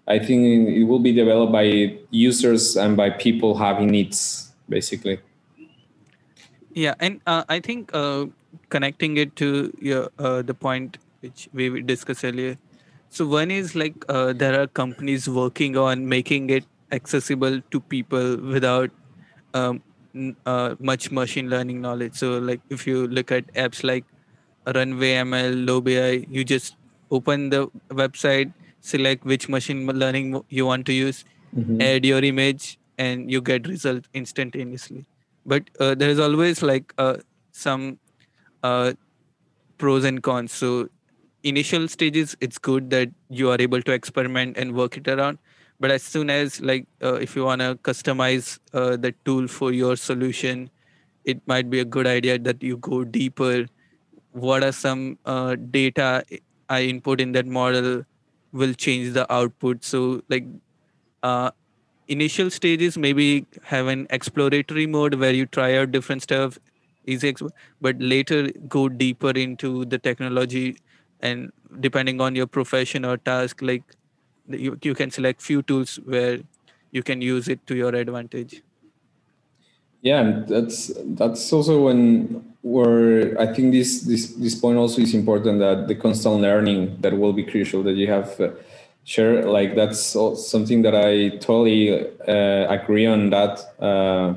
i 0.08 0.20
think 0.20 0.70
it 0.70 0.84
will 0.84 1.00
be 1.00 1.12
developed 1.12 1.52
by 1.52 1.98
users 2.12 2.78
and 2.78 2.96
by 2.96 3.10
people 3.10 3.58
having 3.58 3.88
needs 3.88 4.52
basically 4.68 5.20
yeah 6.74 6.94
and 7.00 7.20
uh, 7.26 7.44
i 7.50 7.60
think 7.60 7.90
uh, 7.94 8.26
connecting 8.70 9.18
it 9.18 9.36
to 9.36 9.74
your 9.80 10.10
uh, 10.20 10.42
the 10.42 10.54
point 10.54 10.98
which 11.22 11.50
we 11.54 11.82
discussed 11.82 12.24
earlier 12.24 12.58
so 13.10 13.26
one 13.26 13.52
is 13.52 13.76
like 13.76 14.06
uh, 14.08 14.34
there 14.34 14.62
are 14.62 14.68
companies 14.68 15.28
working 15.28 15.78
on 15.78 16.08
making 16.08 16.50
it 16.50 16.66
accessible 16.92 17.62
to 17.72 17.80
people 17.80 18.38
without 18.38 18.92
um, 19.54 19.82
uh, 20.46 20.76
much 20.80 21.12
machine 21.12 21.50
learning 21.50 21.82
knowledge. 21.82 22.16
So 22.16 22.38
like 22.38 22.62
if 22.70 22.86
you 22.88 23.08
look 23.08 23.32
at 23.32 23.52
apps 23.54 23.84
like 23.84 24.06
Runway 24.66 25.14
ML, 25.16 25.68
Lobe 25.68 25.90
AI, 25.90 26.26
you 26.30 26.44
just 26.44 26.76
open 27.12 27.50
the 27.50 27.68
website, 27.90 28.54
select 28.82 29.26
which 29.26 29.50
machine 29.50 29.86
learning 29.88 30.42
you 30.50 30.66
want 30.66 30.86
to 30.88 30.94
use, 30.94 31.26
mm-hmm. 31.56 31.82
add 31.82 32.06
your 32.06 32.24
image, 32.24 32.78
and 32.98 33.32
you 33.32 33.42
get 33.42 33.68
result 33.68 34.06
instantaneously. 34.14 35.06
But 35.46 35.70
uh, 35.80 35.96
there 35.96 36.10
is 36.10 36.20
always 36.20 36.62
like 36.62 36.94
uh, 36.98 37.18
some 37.52 38.00
uh, 38.62 38.94
pros 39.78 40.04
and 40.04 40.22
cons. 40.22 40.52
So 40.52 40.90
initial 41.44 41.88
stages, 41.88 42.36
it's 42.42 42.58
good 42.58 42.90
that 42.92 43.10
you 43.30 43.50
are 43.50 43.58
able 43.60 43.82
to 43.82 43.92
experiment 43.92 44.58
and 44.58 44.74
work 44.74 44.98
it 44.98 45.08
around. 45.08 45.40
But 45.80 45.92
as 45.92 46.04
soon 46.04 46.30
as 46.30 46.60
like 46.62 46.88
uh, 47.02 47.16
if 47.16 47.36
you 47.36 47.46
want 47.46 47.62
to 47.62 47.76
customize 47.84 48.60
uh, 48.74 48.98
the 48.98 49.14
tool 49.26 49.48
for 49.48 49.72
your 49.72 49.96
solution 49.96 50.70
it 51.26 51.42
might 51.48 51.70
be 51.70 51.80
a 51.80 51.86
good 51.86 52.08
idea 52.08 52.40
that 52.40 52.64
you 52.64 52.78
go 52.78 53.04
deeper. 53.04 53.68
What 54.32 54.64
are 54.64 54.72
some 54.72 55.18
uh, 55.26 55.56
data 55.72 56.24
i 56.70 56.84
input 56.84 57.22
in 57.22 57.32
that 57.34 57.46
model 57.48 58.04
will 58.54 58.74
change 58.74 59.14
the 59.14 59.32
output. 59.32 59.84
So 59.84 60.22
like 60.30 60.46
uh, 61.24 61.52
initial 62.08 62.50
stages 62.50 62.98
maybe 62.98 63.46
have 63.64 63.88
an 63.88 64.08
exploratory 64.10 64.88
mode 64.88 65.16
where 65.16 65.34
you 65.34 65.46
try 65.46 65.78
out 65.78 65.92
different 65.92 66.24
stuff 66.24 66.60
easy 67.06 67.36
but 67.82 67.96
later 68.00 68.52
go 68.68 68.90
deeper 68.90 69.32
into 69.32 69.86
the 69.86 69.98
technology 69.98 70.78
and 71.20 71.52
depending 71.80 72.22
on 72.22 72.36
your 72.36 72.48
profession 72.48 73.06
or 73.06 73.18
task 73.18 73.62
like 73.62 73.84
you, 74.48 74.78
you 74.82 74.96
can 74.96 75.12
select 75.12 75.42
few 75.42 75.62
tools 75.62 76.00
where 76.06 76.40
you 76.92 77.04
can 77.04 77.22
use 77.22 77.48
it 77.48 77.66
to 77.68 77.76
your 77.76 77.94
advantage. 77.96 78.62
Yeah 80.02 80.22
and 80.22 80.48
that's 80.48 80.92
that's 81.20 81.52
also 81.52 81.84
when 81.84 82.46
where 82.62 83.40
i 83.40 83.54
think 83.54 83.72
this 83.72 84.02
this 84.02 84.34
this 84.34 84.56
point 84.56 84.78
also 84.78 85.02
is 85.02 85.14
important 85.14 85.60
that 85.60 85.88
the 85.88 85.96
constant 85.96 86.42
learning 86.42 86.98
that 87.02 87.18
will 87.18 87.34
be 87.34 87.44
crucial 87.44 87.84
that 87.84 87.96
you 87.96 88.08
have 88.08 88.40
uh, 88.40 88.50
share 89.04 89.44
like 89.44 89.76
that's 89.76 90.16
something 90.36 90.82
that 90.82 90.96
i 90.96 91.30
totally 91.38 91.92
uh, 92.28 92.66
agree 92.70 93.06
on 93.06 93.30
that 93.30 93.60
uh, 93.80 94.36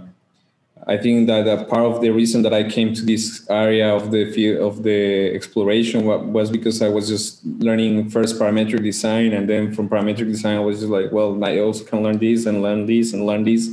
I 0.87 0.97
think 0.97 1.29
that 1.29 1.47
a 1.47 1.65
part 1.65 1.85
of 1.85 2.01
the 2.01 2.11
reason 2.11 2.43
that 2.43 2.53
I 2.53 2.69
came 2.69 2.93
to 2.95 3.03
this 3.03 3.47
area 3.49 3.95
of 3.95 4.11
the 4.11 4.33
field 4.33 4.61
of 4.61 4.83
the 4.83 5.33
exploration 5.33 6.05
was 6.05 6.51
because 6.51 6.83
I 6.83 6.89
was 6.89 7.09
just 7.09 7.45
learning 7.45 8.11
first 8.11 8.37
parametric 8.39 8.83
design, 8.83 9.33
and 9.33 9.49
then 9.49 9.73
from 9.73 9.89
parametric 9.89 10.27
design, 10.27 10.57
I 10.57 10.61
was 10.61 10.81
just 10.81 10.91
like, 10.91 11.13
well, 11.13 11.43
I 11.45 11.61
also 11.61 11.85
can 11.85 12.03
learn 12.03 12.19
this 12.19 12.47
and 12.47 12.63
learn 12.63 12.87
this 12.87 13.13
and 13.13 13.25
learn 13.27 13.45
this, 13.45 13.71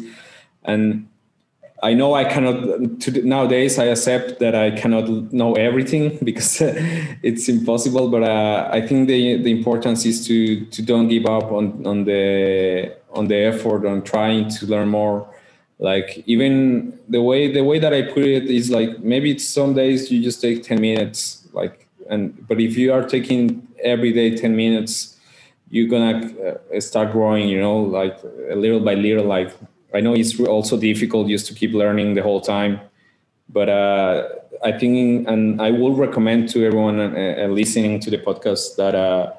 and 0.64 1.07
I 1.82 1.93
know 1.93 2.14
I 2.14 2.26
cannot. 2.26 2.99
To, 3.01 3.22
nowadays, 3.24 3.80
I 3.80 3.86
accept 3.86 4.39
that 4.39 4.53
I 4.53 4.72
cannot 4.72 5.34
know 5.34 5.53
everything 5.53 6.20
because 6.24 6.62
it's 7.24 7.49
impossible. 7.49 8.10
But 8.10 8.24
uh, 8.24 8.70
I 8.72 8.86
think 8.86 9.07
the 9.07 9.41
the 9.41 9.51
importance 9.51 10.05
is 10.05 10.28
to 10.28 10.66
to 10.66 10.82
don't 10.84 11.07
give 11.07 11.26
up 11.26 11.51
on 11.51 11.86
on 11.88 12.03
the 12.03 12.95
on 13.14 13.28
the 13.28 13.36
effort 13.36 13.86
on 13.86 14.03
trying 14.03 14.49
to 14.49 14.68
learn 14.68 14.89
more 14.89 15.28
like 15.80 16.24
even 16.28 16.99
the 17.10 17.22
way 17.22 17.51
the 17.51 17.64
way 17.64 17.80
that 17.80 17.93
i 17.93 18.01
put 18.01 18.24
it 18.24 18.45
is 18.45 18.70
like 18.70 18.99
maybe 18.99 19.32
it's 19.32 19.45
some 19.45 19.74
days 19.74 20.12
you 20.12 20.22
just 20.22 20.39
take 20.41 20.64
10 20.64 20.80
minutes 20.80 21.47
like 21.53 21.88
and 22.10 22.47
but 22.47 22.60
if 22.60 22.78
you 22.78 22.93
are 22.93 23.03
taking 23.03 23.68
every 23.84 24.14
day 24.14 24.36
10 24.36 24.55
minutes 24.55 25.18
you're 25.70 25.88
gonna 25.88 26.32
uh, 26.76 26.80
start 26.80 27.12
growing 27.12 27.47
you 27.49 27.60
know 27.60 27.80
like 27.82 28.18
a 28.51 28.55
little 28.55 28.80
by 28.80 28.93
little 28.93 29.26
like 29.26 29.51
i 29.93 29.99
know 29.99 30.14
it's 30.14 30.39
also 30.39 30.78
difficult 30.78 31.28
just 31.28 31.47
to 31.47 31.53
keep 31.53 31.74
learning 31.74 32.14
the 32.14 32.22
whole 32.22 32.41
time 32.41 32.80
but 33.49 33.70
uh, 33.70 34.30
i 34.64 34.72
think 34.72 35.28
and 35.28 35.62
i 35.62 35.72
will 35.72 35.95
recommend 35.95 36.47
to 36.47 36.64
everyone 36.66 36.99
uh, 36.99 37.36
uh 37.43 37.47
listening 37.47 37.99
to 37.99 38.10
the 38.10 38.18
podcast 38.18 38.76
that 38.76 38.93
uh, 38.93 39.32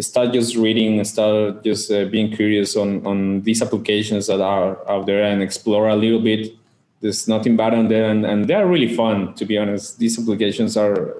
start 0.00 0.32
just 0.32 0.56
reading 0.56 1.02
start 1.04 1.62
just 1.62 1.92
uh, 1.92 2.04
being 2.06 2.32
curious 2.32 2.76
on 2.76 3.04
on 3.06 3.42
these 3.42 3.62
applications 3.62 4.26
that 4.26 4.40
are 4.40 4.78
out 4.90 5.06
there 5.06 5.22
and 5.22 5.42
explore 5.42 5.88
a 5.88 5.96
little 5.96 6.20
bit 6.20 6.56
there's 7.02 7.28
nothing 7.28 7.56
bad 7.56 7.74
on 7.74 7.88
there 7.88 8.08
and, 8.10 8.24
and 8.24 8.46
they're 8.48 8.66
really 8.66 8.96
fun 8.96 9.34
to 9.34 9.44
be 9.44 9.58
honest. 9.58 9.98
These 9.98 10.18
applications 10.18 10.76
are 10.76 11.16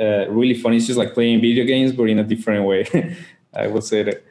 uh, 0.00 0.28
really 0.28 0.54
fun. 0.54 0.74
It's 0.74 0.86
just 0.86 0.98
like 0.98 1.14
playing 1.14 1.40
video 1.40 1.64
games 1.64 1.92
but 1.92 2.04
in 2.04 2.18
a 2.20 2.24
different 2.24 2.64
way 2.64 3.16
i 3.54 3.66
would 3.66 3.84
say 3.84 4.02
that. 4.04 4.22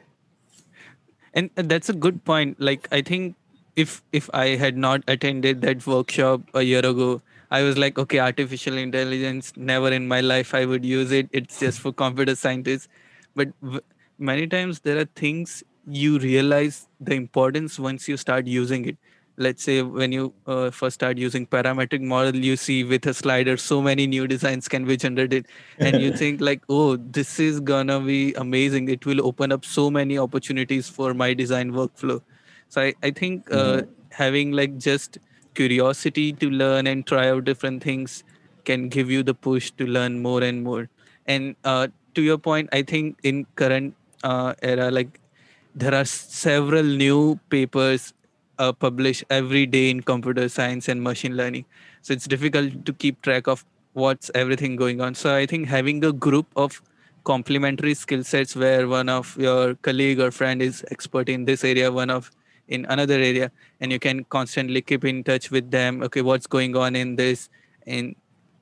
And 1.34 1.50
that's 1.54 1.88
a 1.88 1.92
good 1.92 2.24
point. 2.24 2.60
Like 2.60 2.88
i 2.90 3.02
think 3.02 3.36
if 3.76 4.02
if 4.12 4.30
i 4.32 4.46
had 4.60 4.76
not 4.76 5.02
attended 5.06 5.60
that 5.62 5.86
workshop 5.86 6.40
a 6.54 6.62
year 6.62 6.84
ago 6.84 7.20
I 7.50 7.62
was 7.62 7.78
like, 7.78 7.98
okay, 7.98 8.18
artificial 8.18 8.76
intelligence, 8.76 9.54
never 9.56 9.90
in 9.90 10.06
my 10.06 10.20
life 10.20 10.54
I 10.54 10.66
would 10.66 10.84
use 10.84 11.12
it. 11.12 11.28
It's 11.32 11.58
just 11.60 11.80
for 11.80 11.92
computer 11.92 12.34
scientists. 12.34 12.88
But 13.34 13.48
v- 13.62 13.80
many 14.18 14.46
times 14.46 14.80
there 14.80 14.98
are 14.98 15.06
things 15.06 15.62
you 15.86 16.18
realize 16.18 16.88
the 17.00 17.14
importance 17.14 17.78
once 17.78 18.08
you 18.08 18.18
start 18.18 18.46
using 18.46 18.84
it 18.84 18.98
let's 19.38 19.62
say 19.62 19.82
when 19.82 20.12
you 20.12 20.32
uh, 20.46 20.70
first 20.70 20.94
start 20.94 21.16
using 21.16 21.46
parametric 21.46 22.00
model 22.00 22.36
you 22.36 22.56
see 22.56 22.82
with 22.84 23.06
a 23.06 23.14
slider 23.14 23.56
so 23.56 23.80
many 23.80 24.06
new 24.06 24.26
designs 24.26 24.68
can 24.68 24.84
be 24.84 24.96
generated. 24.96 25.46
And 25.78 26.02
you 26.02 26.12
think 26.22 26.40
like 26.40 26.62
oh 26.68 26.96
this 26.96 27.38
is 27.38 27.60
gonna 27.60 28.00
be 28.00 28.34
amazing. 28.34 28.88
It 28.88 29.06
will 29.06 29.24
open 29.26 29.52
up 29.52 29.64
so 29.64 29.90
many 29.90 30.18
opportunities 30.18 30.88
for 30.88 31.14
my 31.14 31.34
design 31.34 31.72
workflow. 31.72 32.20
So 32.68 32.82
i, 32.82 32.94
I 33.02 33.10
think 33.10 33.50
uh, 33.50 33.56
mm-hmm. 33.56 33.90
having 34.10 34.52
like 34.52 34.76
just 34.78 35.18
curiosity 35.54 36.32
to 36.32 36.50
learn 36.50 36.86
and 36.86 37.06
try 37.06 37.28
out 37.30 37.44
different 37.44 37.82
things 37.82 38.24
can 38.64 38.88
give 38.88 39.10
you 39.10 39.22
the 39.22 39.34
push 39.34 39.70
to 39.78 39.86
learn 39.86 40.20
more 40.22 40.42
and 40.42 40.62
more. 40.62 40.88
And 41.26 41.56
uh, 41.64 41.88
to 42.14 42.22
your 42.22 42.38
point, 42.38 42.68
I 42.72 42.82
think 42.82 43.18
in 43.22 43.46
current 43.54 43.94
uh, 44.22 44.54
era, 44.62 44.90
like 44.90 45.20
there 45.74 45.94
are 45.94 46.04
several 46.04 46.82
new 46.82 47.38
papers 47.50 48.12
uh, 48.58 48.72
publish 48.72 49.24
every 49.30 49.66
day 49.66 49.90
in 49.90 50.00
computer 50.02 50.48
science 50.48 50.88
and 50.88 51.02
machine 51.02 51.36
learning. 51.36 51.64
So 52.02 52.12
it's 52.12 52.26
difficult 52.26 52.84
to 52.86 52.92
keep 52.92 53.22
track 53.22 53.46
of 53.46 53.64
what's 53.92 54.30
everything 54.34 54.76
going 54.76 55.00
on. 55.00 55.14
So 55.14 55.34
i 55.34 55.46
think 55.46 55.68
having 55.68 56.04
a 56.04 56.12
group 56.12 56.46
of 56.56 56.82
complementary 57.24 57.94
skill 57.94 58.22
sets 58.24 58.56
where 58.56 58.88
one 58.88 59.08
of 59.08 59.36
your 59.36 59.74
colleague 59.86 60.20
or 60.20 60.30
friend 60.30 60.62
is 60.62 60.84
expert 60.90 61.28
in 61.28 61.44
this 61.44 61.64
area 61.64 61.90
one 61.92 62.10
of 62.10 62.30
in 62.68 62.86
another 62.86 63.14
area 63.14 63.50
and 63.80 63.92
you 63.92 63.98
can 63.98 64.24
constantly 64.36 64.80
keep 64.80 65.04
in 65.04 65.24
touch 65.24 65.50
with 65.50 65.70
them 65.70 66.02
okay 66.02 66.22
what's 66.22 66.46
going 66.46 66.76
on 66.76 66.96
in 66.96 67.16
this 67.16 67.48
and 67.86 68.14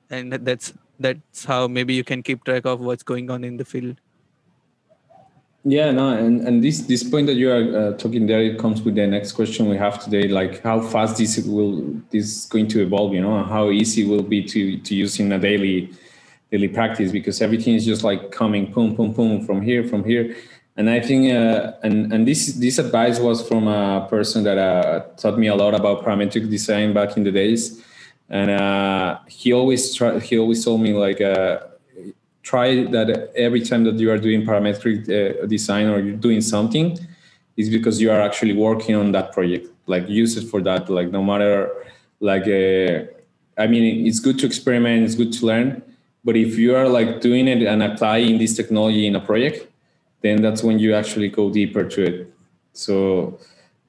and 0.09 0.33
that's 0.33 0.73
that's 0.99 1.45
how 1.45 1.67
maybe 1.67 1.93
you 1.93 2.03
can 2.03 2.23
keep 2.23 2.43
track 2.43 2.65
of 2.65 2.79
what's 2.79 3.03
going 3.03 3.29
on 3.29 3.43
in 3.43 3.57
the 3.57 3.65
field 3.65 3.95
yeah 5.69 5.91
no 5.91 6.09
and, 6.09 6.47
and 6.47 6.63
this 6.63 6.81
this 6.81 7.03
point 7.03 7.27
that 7.27 7.35
you 7.35 7.51
are 7.51 7.63
uh, 7.77 7.97
talking 7.97 8.25
there 8.25 8.41
it 8.41 8.57
comes 8.57 8.81
with 8.81 8.95
the 8.95 9.05
next 9.05 9.33
question 9.33 9.67
we 9.67 9.77
have 9.77 10.01
today 10.03 10.27
like 10.27 10.61
how 10.63 10.79
fast 10.79 11.17
this 11.17 11.37
will 11.45 11.81
this 12.11 12.23
is 12.25 12.45
going 12.45 12.67
to 12.67 12.81
evolve 12.81 13.13
you 13.13 13.21
know 13.21 13.37
and 13.37 13.49
how 13.49 13.69
easy 13.69 14.05
will 14.05 14.23
be 14.23 14.43
to 14.43 14.77
to 14.79 14.95
use 14.95 15.19
in 15.19 15.31
a 15.31 15.39
daily 15.39 15.91
daily 16.51 16.67
practice 16.67 17.11
because 17.11 17.41
everything 17.41 17.75
is 17.75 17.85
just 17.85 18.03
like 18.03 18.31
coming 18.31 18.71
boom 18.71 18.95
boom 18.95 19.11
boom 19.11 19.45
from 19.45 19.61
here 19.61 19.83
from 19.83 20.03
here. 20.03 20.35
And 20.77 20.89
I 20.89 20.99
think 20.99 21.31
uh, 21.33 21.73
and 21.83 22.13
and 22.13 22.27
this 22.27 22.53
this 22.53 22.77
advice 22.77 23.19
was 23.19 23.45
from 23.47 23.67
a 23.67 24.07
person 24.09 24.43
that 24.43 24.57
uh, 24.57 25.05
taught 25.17 25.37
me 25.37 25.47
a 25.47 25.55
lot 25.55 25.73
about 25.73 26.05
parametric 26.05 26.49
design 26.49 26.93
back 26.93 27.17
in 27.17 27.23
the 27.23 27.31
days, 27.31 27.83
and 28.29 28.51
uh, 28.51 29.19
he 29.27 29.53
always 29.53 29.95
try, 29.95 30.19
he 30.19 30.37
always 30.37 30.63
told 30.63 30.81
me 30.81 30.93
like 30.93 31.19
uh, 31.19 31.59
try 32.51 32.67
that 32.95 33.07
every 33.47 33.61
time 33.69 33.83
that 33.87 33.97
you 34.01 34.09
are 34.13 34.21
doing 34.27 34.39
parametric 34.51 34.99
uh, 35.09 35.45
design 35.55 35.85
or 35.91 35.97
you're 35.99 36.23
doing 36.27 36.41
something, 36.41 36.87
is 37.55 37.69
because 37.77 37.95
you 38.03 38.09
are 38.13 38.21
actually 38.27 38.55
working 38.67 38.95
on 38.95 39.11
that 39.11 39.27
project. 39.35 39.65
Like 39.93 40.07
use 40.07 40.37
it 40.39 40.45
for 40.51 40.61
that. 40.69 40.89
Like 40.97 41.09
no 41.17 41.23
matter 41.31 41.53
like 42.19 42.47
uh, 42.61 42.95
I 43.63 43.65
mean 43.71 43.83
it's 44.07 44.19
good 44.19 44.37
to 44.39 44.45
experiment, 44.51 45.05
it's 45.05 45.17
good 45.21 45.33
to 45.37 45.41
learn, 45.51 45.69
but 46.25 46.35
if 46.35 46.51
you 46.57 46.75
are 46.75 46.87
like 46.97 47.21
doing 47.21 47.47
it 47.47 47.61
and 47.71 47.81
applying 47.89 48.37
this 48.37 48.53
technology 48.55 49.05
in 49.07 49.15
a 49.15 49.23
project 49.31 49.67
then 50.21 50.41
that's 50.41 50.63
when 50.63 50.79
you 50.79 50.93
actually 50.93 51.29
go 51.29 51.49
deeper 51.49 51.83
to 51.83 52.03
it. 52.03 52.33
So 52.73 53.39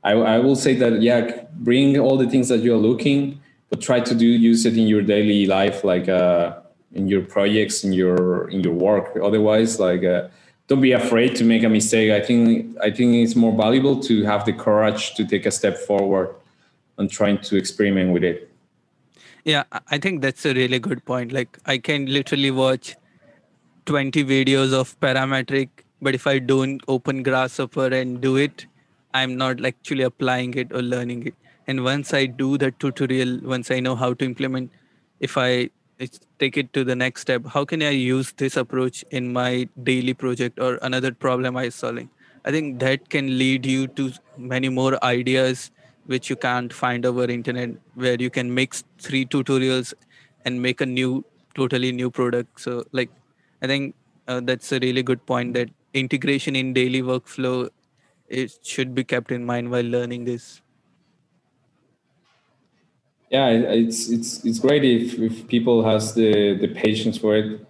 I, 0.04 0.12
I 0.12 0.38
will 0.38 0.56
say 0.56 0.74
that, 0.76 1.02
yeah, 1.02 1.44
bring 1.54 1.98
all 1.98 2.16
the 2.16 2.28
things 2.28 2.48
that 2.48 2.58
you're 2.58 2.76
looking, 2.76 3.40
but 3.70 3.80
try 3.80 4.00
to 4.00 4.14
do 4.14 4.26
use 4.26 4.64
it 4.66 4.76
in 4.76 4.86
your 4.86 5.02
daily 5.02 5.46
life, 5.46 5.84
like 5.84 6.08
uh, 6.08 6.56
in 6.92 7.08
your 7.08 7.22
projects, 7.22 7.84
in 7.84 7.92
your 7.92 8.48
in 8.50 8.60
your 8.60 8.74
work. 8.74 9.16
Otherwise, 9.22 9.78
like 9.78 10.04
uh, 10.04 10.28
don't 10.68 10.80
be 10.80 10.92
afraid 10.92 11.36
to 11.36 11.44
make 11.44 11.62
a 11.62 11.68
mistake. 11.68 12.10
I 12.10 12.20
think 12.20 12.76
I 12.82 12.90
think 12.90 13.14
it's 13.14 13.36
more 13.36 13.56
valuable 13.56 14.00
to 14.02 14.24
have 14.24 14.44
the 14.44 14.52
courage 14.52 15.14
to 15.14 15.24
take 15.24 15.46
a 15.46 15.50
step 15.50 15.78
forward 15.78 16.34
and 16.98 17.10
trying 17.10 17.38
to 17.38 17.56
experiment 17.56 18.12
with 18.12 18.24
it. 18.24 18.50
Yeah, 19.44 19.64
I 19.88 19.98
think 19.98 20.20
that's 20.20 20.44
a 20.44 20.52
really 20.52 20.78
good 20.78 21.04
point. 21.04 21.32
Like 21.32 21.58
I 21.64 21.78
can 21.78 22.06
literally 22.06 22.50
watch 22.50 22.96
20 23.86 24.22
videos 24.24 24.74
of 24.78 24.98
parametric 25.00 25.68
but 26.00 26.14
if 26.14 26.26
i 26.26 26.38
don't 26.38 26.82
open 26.94 27.22
grasshopper 27.22 27.86
and 27.98 28.20
do 28.20 28.36
it 28.36 28.66
i'm 29.14 29.36
not 29.42 29.64
actually 29.64 30.02
applying 30.02 30.52
it 30.62 30.72
or 30.72 30.82
learning 30.82 31.26
it 31.26 31.34
and 31.66 31.82
once 31.84 32.12
i 32.12 32.26
do 32.26 32.58
the 32.58 32.70
tutorial 32.84 33.38
once 33.54 33.70
i 33.70 33.80
know 33.80 33.94
how 33.96 34.12
to 34.12 34.26
implement 34.26 34.70
if 35.20 35.38
i 35.38 35.68
take 36.38 36.56
it 36.56 36.72
to 36.72 36.84
the 36.84 36.96
next 36.96 37.22
step. 37.22 37.46
How 37.46 37.64
can 37.64 37.82
i 37.82 37.90
use 37.90 38.32
this 38.32 38.56
approach 38.56 39.04
in 39.10 39.32
my 39.32 39.68
daily 39.82 40.14
project 40.14 40.58
or 40.58 40.78
another 40.82 41.12
problem 41.12 41.56
i'm 41.56 41.70
solving? 41.70 42.10
I 42.44 42.50
think 42.50 42.78
that 42.80 43.08
can 43.08 43.38
lead 43.38 43.66
you 43.66 43.86
to 43.88 44.12
many 44.36 44.68
more 44.68 45.02
ideas 45.04 45.70
which 46.06 46.30
you 46.30 46.36
can't 46.36 46.72
find 46.72 47.04
over 47.04 47.24
internet 47.24 47.70
where 47.94 48.16
you 48.18 48.30
can 48.30 48.54
mix 48.54 48.84
three 48.98 49.24
tutorials 49.26 49.92
and 50.44 50.62
make 50.62 50.80
a 50.80 50.86
new 50.86 51.24
totally 51.54 51.92
new 51.92 52.10
product. 52.10 52.60
So 52.60 52.84
like 52.92 53.10
i 53.62 53.66
think 53.66 53.94
uh, 54.28 54.40
that's 54.40 54.72
a 54.72 54.78
really 54.78 55.02
good 55.02 55.24
point 55.26 55.54
that 55.54 55.68
integration 55.94 56.54
in 56.54 56.72
daily 56.72 57.02
workflow 57.02 57.68
it 58.28 58.58
should 58.62 58.94
be 58.94 59.02
kept 59.02 59.32
in 59.32 59.44
mind 59.44 59.70
while 59.70 59.84
learning 59.84 60.24
this 60.24 60.60
yeah 63.30 63.48
it's 63.48 64.08
it's 64.08 64.44
it's 64.44 64.58
great 64.58 64.84
if 64.84 65.18
if 65.18 65.46
people 65.48 65.84
has 65.84 66.14
the 66.14 66.56
the 66.58 66.68
patience 66.68 67.18
for 67.18 67.36
it. 67.36 67.60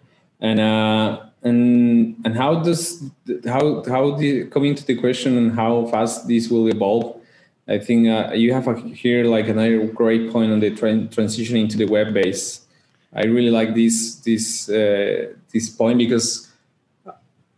And 0.40 0.60
uh 0.60 1.28
and 1.42 2.16
and 2.24 2.36
how 2.36 2.60
does 2.60 3.02
how 3.46 3.82
how 3.84 4.16
the 4.16 4.44
coming 4.46 4.74
to 4.74 4.84
the 4.84 4.96
question 4.96 5.36
and 5.36 5.52
how 5.52 5.86
fast 5.86 6.26
this 6.26 6.48
will 6.48 6.66
evolve 6.68 7.16
i 7.68 7.78
think 7.78 8.08
uh, 8.08 8.32
you 8.34 8.52
have 8.52 8.66
a, 8.66 8.74
here 8.80 9.24
like 9.24 9.48
another 9.48 9.86
great 9.86 10.32
point 10.32 10.50
on 10.50 10.60
the 10.60 10.70
tra- 10.70 11.06
transitioning 11.16 11.68
to 11.68 11.76
the 11.76 11.86
web 11.86 12.12
base 12.12 12.62
i 13.14 13.24
really 13.24 13.50
like 13.50 13.74
this 13.74 14.16
this 14.16 14.68
uh, 14.68 15.32
this 15.52 15.70
point 15.70 15.98
because 15.98 16.48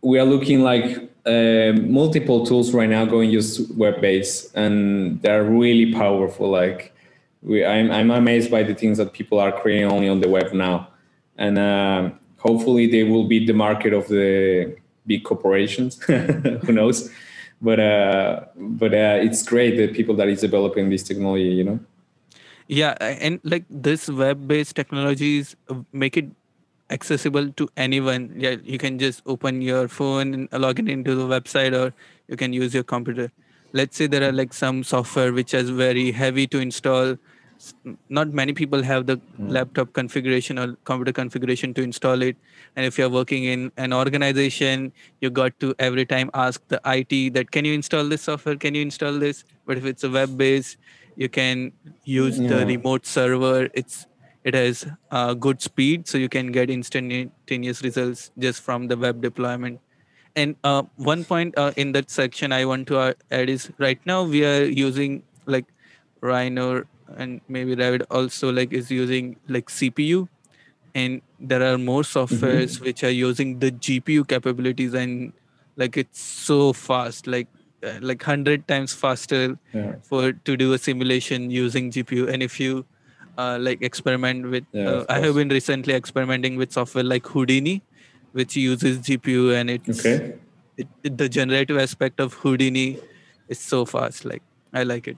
we 0.01 0.19
are 0.19 0.25
looking 0.25 0.61
like 0.61 1.09
uh, 1.25 1.73
multiple 1.81 2.45
tools 2.45 2.73
right 2.73 2.89
now 2.89 3.05
going 3.05 3.31
just 3.31 3.71
web 3.75 3.99
based 3.99 4.55
and 4.55 5.21
they're 5.21 5.43
really 5.43 5.91
powerful 5.93 6.49
like 6.49 6.90
we 7.41 7.65
I'm, 7.65 7.91
I'm 7.91 8.11
amazed 8.11 8.51
by 8.51 8.63
the 8.63 8.75
things 8.75 8.97
that 8.97 9.13
people 9.13 9.39
are 9.39 9.51
creating 9.51 9.91
only 9.91 10.09
on 10.09 10.21
the 10.21 10.29
web 10.29 10.53
now. 10.53 10.89
And 11.37 11.57
uh, 11.57 12.11
hopefully 12.37 12.87
they 12.87 13.03
will 13.03 13.25
beat 13.25 13.47
the 13.47 13.53
market 13.53 13.93
of 13.93 14.07
the 14.07 14.75
big 15.07 15.23
corporations. 15.23 16.01
Who 16.03 16.71
knows? 16.71 17.09
But 17.61 17.79
uh, 17.79 18.45
but 18.55 18.93
uh, 18.93 19.19
it's 19.21 19.43
great 19.43 19.77
the 19.77 19.87
people 19.87 20.15
that 20.15 20.27
is 20.27 20.41
developing 20.41 20.89
this 20.89 21.03
technology 21.03 21.49
you 21.49 21.63
know? 21.63 21.79
Yeah 22.67 22.95
and 22.99 23.39
like 23.43 23.65
this 23.69 24.09
web 24.09 24.47
based 24.47 24.75
technologies 24.75 25.55
make 25.91 26.17
it 26.17 26.29
accessible 26.89 27.51
to 27.51 27.69
anyone. 27.77 28.33
Yeah 28.35 28.55
you 28.63 28.77
can 28.77 28.97
just 28.97 29.21
open 29.25 29.61
your 29.61 29.87
phone 29.87 30.33
and 30.33 30.49
log 30.53 30.79
in 30.79 30.87
into 30.87 31.15
the 31.15 31.27
website 31.27 31.73
or 31.73 31.93
you 32.27 32.35
can 32.35 32.53
use 32.53 32.73
your 32.73 32.83
computer. 32.83 33.31
Let's 33.73 33.95
say 33.95 34.07
there 34.07 34.27
are 34.27 34.31
like 34.31 34.53
some 34.53 34.83
software 34.83 35.31
which 35.31 35.53
is 35.53 35.69
very 35.69 36.11
heavy 36.11 36.47
to 36.47 36.59
install 36.59 37.17
not 38.09 38.29
many 38.29 38.53
people 38.53 38.83
have 38.83 39.05
the 39.05 39.17
mm. 39.17 39.51
laptop 39.57 39.93
configuration 39.93 40.57
or 40.57 40.75
computer 40.83 41.11
configuration 41.11 41.73
to 41.73 41.81
install 41.81 42.21
it. 42.21 42.37
And 42.75 42.85
if 42.85 42.97
you're 42.97 43.09
working 43.09 43.43
in 43.45 43.71
an 43.77 43.93
organization 43.93 44.91
you 45.19 45.29
got 45.29 45.59
to 45.59 45.73
every 45.79 46.05
time 46.05 46.31
ask 46.33 46.61
the 46.67 46.81
it 46.85 47.33
that 47.33 47.51
can 47.51 47.65
you 47.65 47.73
install 47.73 48.07
this 48.07 48.23
software? 48.23 48.55
Can 48.55 48.75
you 48.75 48.81
install 48.81 49.19
this? 49.19 49.43
But 49.65 49.77
if 49.77 49.85
it's 49.85 50.03
a 50.03 50.09
web 50.09 50.37
based 50.37 50.77
you 51.15 51.29
can 51.29 51.71
use 52.03 52.39
yeah. 52.39 52.49
the 52.49 52.65
remote 52.65 53.05
server. 53.05 53.69
It's 53.73 54.07
it 54.43 54.55
has 54.55 54.87
uh, 55.11 55.33
good 55.33 55.61
speed 55.61 56.07
so 56.07 56.17
you 56.17 56.29
can 56.29 56.51
get 56.51 56.69
instantaneous 56.69 57.83
results 57.83 58.31
just 58.39 58.61
from 58.61 58.87
the 58.87 58.97
web 58.97 59.21
deployment. 59.21 59.79
And 60.35 60.55
uh, 60.63 60.83
one 60.95 61.25
point 61.25 61.57
uh, 61.57 61.73
in 61.75 61.91
that 61.91 62.09
section 62.09 62.53
i 62.53 62.63
want 62.63 62.87
to 62.87 62.97
uh, 62.97 63.13
add 63.31 63.49
is 63.49 63.69
right 63.77 63.99
now 64.05 64.23
we 64.23 64.45
are 64.45 64.63
using 64.63 65.23
like 65.45 65.65
rhino 66.21 66.85
and 67.17 67.41
maybe 67.47 67.75
revit 67.75 68.03
also 68.09 68.51
like 68.51 68.73
is 68.73 68.91
using 68.91 69.35
like 69.47 69.69
cpu 69.69 70.27
and 70.93 71.21
there 71.39 71.63
are 71.63 71.77
more 71.77 72.01
softwares 72.01 72.75
mm-hmm. 72.75 72.85
which 72.85 73.03
are 73.03 73.15
using 73.17 73.59
the 73.59 73.71
gpu 73.71 74.27
capabilities 74.27 74.93
and 74.93 75.33
like 75.77 75.97
it's 75.97 76.21
so 76.21 76.73
fast 76.73 77.27
like 77.27 77.47
uh, 77.83 77.97
like 78.01 78.21
100 78.21 78.67
times 78.67 78.93
faster 78.93 79.57
yeah. 79.73 79.93
for 80.03 80.33
to 80.33 80.57
do 80.57 80.73
a 80.73 80.77
simulation 80.77 81.49
using 81.49 81.89
gpu 81.89 82.27
and 82.31 82.43
if 82.43 82.59
you 82.59 82.85
uh, 83.37 83.57
like 83.59 83.81
experiment 83.81 84.49
with. 84.49 84.65
Yeah, 84.71 84.89
uh, 84.89 85.05
I 85.09 85.19
have 85.19 85.35
been 85.35 85.49
recently 85.49 85.93
experimenting 85.93 86.57
with 86.57 86.71
software 86.71 87.03
like 87.03 87.25
Houdini, 87.27 87.81
which 88.31 88.55
uses 88.55 88.99
GPU 88.99 89.55
and 89.59 89.69
it's 89.69 89.99
okay. 89.99 90.35
It, 90.77 90.87
it, 91.03 91.17
the 91.17 91.29
generative 91.29 91.77
aspect 91.77 92.19
of 92.19 92.33
Houdini 92.33 92.99
is 93.47 93.59
so 93.59 93.85
fast. 93.85 94.25
Like 94.25 94.43
I 94.73 94.83
like 94.83 95.07
it. 95.07 95.17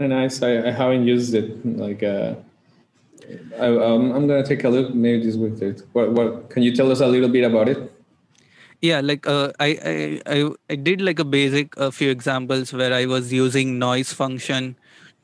Nice. 0.00 0.42
I, 0.42 0.68
I 0.68 0.70
haven't 0.70 1.06
used 1.06 1.34
it. 1.34 1.64
Like 1.64 2.02
uh, 2.02 2.34
I, 3.58 3.66
um, 3.66 4.12
I'm 4.12 4.26
gonna 4.26 4.44
take 4.44 4.64
a 4.64 4.68
look 4.68 4.94
maybe 4.94 5.24
this 5.24 5.36
with 5.36 5.62
it. 5.62 5.82
What 5.92 6.12
what 6.12 6.50
can 6.50 6.62
you 6.62 6.74
tell 6.74 6.90
us 6.90 7.00
a 7.00 7.06
little 7.06 7.28
bit 7.28 7.44
about 7.44 7.68
it? 7.68 7.92
yeah 8.80 9.00
like 9.00 9.26
uh, 9.26 9.52
I, 9.60 9.68
I 9.84 10.22
i 10.26 10.50
i 10.70 10.74
did 10.74 11.00
like 11.00 11.18
a 11.18 11.24
basic 11.24 11.76
a 11.76 11.92
few 11.92 12.10
examples 12.10 12.72
where 12.72 12.92
i 12.92 13.04
was 13.06 13.32
using 13.32 13.78
noise 13.78 14.12
function 14.12 14.76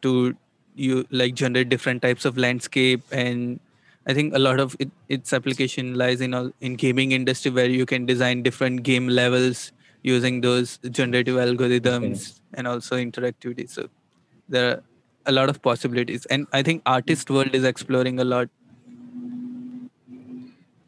to 0.02 0.36
you 0.74 1.06
like 1.10 1.34
generate 1.34 1.68
different 1.68 2.02
types 2.02 2.24
of 2.24 2.36
landscape 2.36 3.02
and 3.10 3.58
i 4.06 4.12
think 4.12 4.34
a 4.34 4.38
lot 4.38 4.60
of 4.60 4.76
it, 4.78 4.90
its 5.08 5.32
application 5.32 5.94
lies 5.94 6.20
in 6.20 6.34
all 6.34 6.50
in 6.60 6.76
gaming 6.76 7.12
industry 7.12 7.50
where 7.50 7.66
you 7.68 7.86
can 7.86 8.04
design 8.04 8.42
different 8.42 8.82
game 8.82 9.08
levels 9.08 9.72
using 10.02 10.40
those 10.42 10.78
generative 10.90 11.36
algorithms 11.36 12.12
okay. 12.12 12.40
and 12.54 12.68
also 12.68 12.96
interactivity 12.96 13.68
so 13.68 13.88
there 14.48 14.70
are 14.70 14.82
a 15.26 15.32
lot 15.32 15.48
of 15.48 15.60
possibilities. 15.62 16.26
And 16.26 16.46
i 16.52 16.62
think 16.62 16.82
artist 16.86 17.30
world 17.30 17.54
is 17.54 17.64
exploring 17.64 18.20
a 18.20 18.24
lot. 18.24 18.48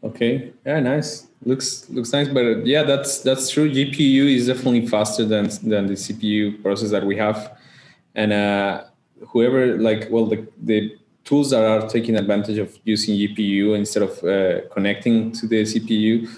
Okay. 0.03 0.53
Yeah 0.65 0.81
nice. 0.81 1.27
Looks 1.45 1.89
looks 1.91 2.13
nice 2.13 2.29
but 2.29 2.67
yeah 2.67 2.83
that's 2.83 3.21
that's 3.21 3.51
true. 3.51 3.71
Gpu 3.71 4.35
is 4.35 4.47
definitely 4.47 4.87
faster 4.87 5.25
than 5.25 5.49
than 5.63 5.87
the 5.87 5.95
cpu 5.95 6.63
process 6.63 6.91
that 6.91 7.05
we 7.05 7.17
have. 7.17 7.57
And 8.15 8.33
uh 8.33 8.85
whoever 9.29 9.77
like 9.79 10.09
well 10.11 10.27
the 10.27 10.47
the 10.63 10.97
tools 11.25 11.51
that 11.51 11.63
are 11.65 11.89
taking 11.89 12.17
advantage 12.17 12.59
of 12.59 12.79
using 12.85 13.15
gpu 13.17 13.77
instead 13.77 14.03
of 14.03 14.25
uh, 14.25 14.67
connecting 14.73 15.31
to 15.33 15.47
the 15.47 15.63
cpu 15.63 16.29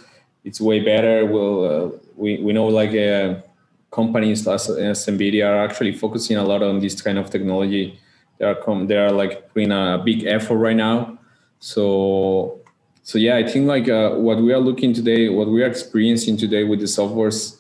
it's 0.45 0.61
way 0.61 0.81
better. 0.81 1.27
Well 1.27 1.65
uh, 1.65 1.99
we, 2.17 2.39
we 2.39 2.53
know 2.53 2.67
like 2.67 2.91
uh, 2.91 3.43
companies 3.91 4.47
as, 4.47 4.71
as 4.71 5.07
nvidia 5.07 5.47
are 5.47 5.65
actually 5.65 5.93
focusing 5.93 6.37
a 6.37 6.45
lot 6.45 6.63
on 6.63 6.81
this 6.81 7.01
kind 7.01 7.19
of 7.19 7.31
technology. 7.31 7.99
They 8.39 8.47
are 8.47 8.55
com- 8.55 8.87
they 8.87 8.97
are 8.97 9.11
like 9.11 9.53
putting 9.53 9.73
a 9.73 10.01
big 10.05 10.25
effort 10.25 10.57
right 10.57 10.77
now. 10.77 11.19
So 11.59 12.61
so 13.03 13.19
yeah 13.19 13.37
i 13.37 13.43
think 13.47 13.67
like 13.67 13.89
uh, 13.89 14.11
what 14.11 14.39
we 14.41 14.53
are 14.53 14.61
looking 14.61 14.93
today 14.93 15.29
what 15.29 15.49
we 15.49 15.63
are 15.63 15.67
experiencing 15.67 16.37
today 16.37 16.65
with 16.65 16.81
the 16.81 16.87
softwares 16.87 17.59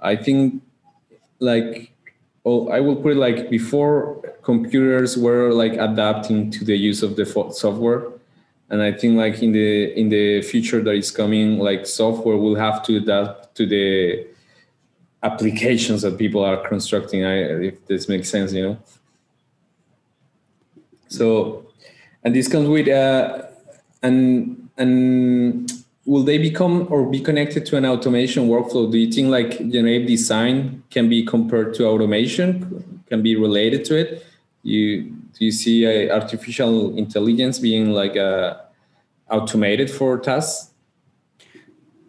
i 0.00 0.14
think 0.14 0.62
like 1.40 1.92
oh 2.44 2.68
i 2.68 2.80
will 2.80 2.96
put 2.96 3.12
it 3.12 3.16
like 3.16 3.50
before 3.50 4.22
computers 4.42 5.16
were 5.16 5.52
like 5.52 5.72
adapting 5.72 6.50
to 6.50 6.64
the 6.64 6.76
use 6.76 7.02
of 7.02 7.16
the 7.16 7.24
software. 7.52 8.12
And 8.70 8.82
i 8.82 8.92
think 8.92 9.16
like 9.16 9.42
in 9.42 9.52
the 9.52 9.92
in 9.98 10.08
the 10.08 10.42
future 10.42 10.82
that 10.82 10.94
is 10.94 11.10
coming 11.10 11.58
like 11.58 11.86
software 11.86 12.36
will 12.36 12.56
have 12.56 12.82
to 12.84 12.96
adapt 12.96 13.54
to 13.56 13.66
the 13.66 14.26
applications 15.24 16.02
that 16.02 16.18
people 16.18 16.44
are 16.44 16.58
constructing 16.68 17.24
I, 17.24 17.36
if 17.70 17.86
this 17.86 18.08
makes 18.08 18.28
sense 18.30 18.52
you 18.52 18.62
know? 18.62 18.78
So 21.08 21.66
and 22.22 22.34
this 22.34 22.46
comes 22.46 22.68
with 22.68 22.88
uh, 22.88 23.42
and 24.02 24.68
and 24.76 25.72
will 26.04 26.22
they 26.22 26.38
become 26.38 26.86
or 26.90 27.08
be 27.08 27.20
connected 27.20 27.64
to 27.66 27.76
an 27.76 27.86
automation 27.86 28.48
workflow? 28.48 28.90
Do 28.90 28.98
you 28.98 29.10
think 29.10 29.28
like 29.28 29.58
generative 29.70 30.06
design 30.06 30.82
can 30.90 31.08
be 31.08 31.24
compared 31.24 31.74
to 31.74 31.86
automation 31.86 33.02
can 33.08 33.22
be 33.22 33.34
related 33.36 33.84
to 33.86 33.96
it? 33.96 34.26
You 34.62 35.02
do 35.34 35.44
you 35.46 35.52
see 35.52 35.86
uh, 35.86 36.14
artificial 36.14 36.96
intelligence 36.96 37.58
being 37.58 37.90
like 37.90 38.16
uh, 38.16 38.56
automated 39.30 39.90
for 39.90 40.18
tasks 40.18 40.73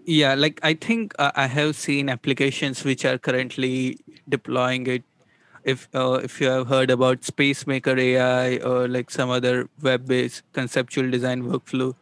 yeah 0.06 0.36
like 0.36 0.60
i 0.64 0.74
think 0.74 1.14
uh, 1.20 1.32
i 1.36 1.48
have 1.48 1.76
seen 1.76 2.10
applications 2.10 2.84
which 2.84 3.06
are 3.06 3.18
currently 3.18 3.98
deploying 4.30 4.88
it. 4.88 5.04
If 5.64 5.90
uh, 5.96 6.20
if 6.24 6.40
you 6.42 6.48
have 6.48 6.68
heard 6.68 6.92
about 6.92 7.24
spacemaker 7.24 7.98
ai 7.98 8.58
or 8.58 8.88
like 8.88 9.10
some 9.10 9.32
other 9.32 9.68
web 9.82 10.08
based 10.08 10.44
conceptual 10.54 11.10
design 11.10 11.44
workflow 11.44 11.96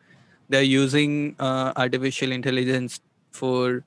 they're 0.50 0.70
using 0.72 1.36
uh, 1.40 1.72
artificial 1.78 2.32
intelligence 2.34 3.00
for 3.32 3.84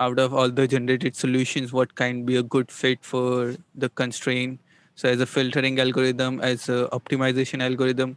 out 0.00 0.18
of 0.18 0.34
all 0.34 0.50
the 0.50 0.66
generated 0.68 1.16
solutions 1.16 1.72
what 1.72 1.94
can 1.94 2.24
be 2.24 2.36
a 2.36 2.42
good 2.42 2.70
fit 2.72 3.04
for 3.04 3.54
the 3.74 3.88
constraint. 3.90 4.60
So 4.96 5.08
as 5.08 5.20
a 5.20 5.26
filtering 5.26 5.80
algorithm 5.80 6.40
as 6.40 6.68
a 6.68 6.88
optimization 6.92 7.62
algorithm. 7.62 8.16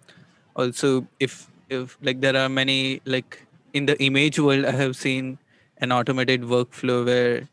Also 0.56 1.08
if 1.20 1.48
if 1.70 1.98
like 2.02 2.22
there 2.22 2.36
are 2.36 2.50
many 2.50 3.02
like 3.06 3.45
in 3.76 3.86
the 3.92 3.96
image 4.10 4.40
world 4.40 4.66
i 4.66 4.76
have 4.84 4.96
seen 4.96 5.38
an 5.86 5.92
automated 5.92 6.48
workflow 6.56 7.00
where 7.06 7.48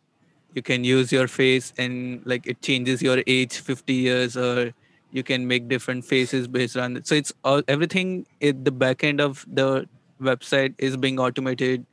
you 0.55 0.63
can 0.63 0.85
use 0.85 1.13
your 1.13 1.29
face 1.29 1.73
and 1.79 2.27
like 2.33 2.47
it 2.47 2.61
changes 2.63 3.03
your 3.03 3.23
age 3.27 3.59
50 3.71 3.93
years 3.93 4.37
or 4.37 4.73
you 5.11 5.23
can 5.23 5.47
make 5.47 5.69
different 5.69 6.05
faces 6.05 6.49
based 6.59 6.77
on 6.77 6.97
it 6.99 7.07
so 7.07 7.15
it's 7.23 7.33
all 7.45 7.63
everything 7.77 8.27
at 8.51 8.65
the 8.65 8.71
back 8.85 9.05
end 9.11 9.21
of 9.21 9.45
the 9.61 9.87
website 10.31 10.75
is 10.79 10.97
being 10.97 11.19
automated 11.19 11.87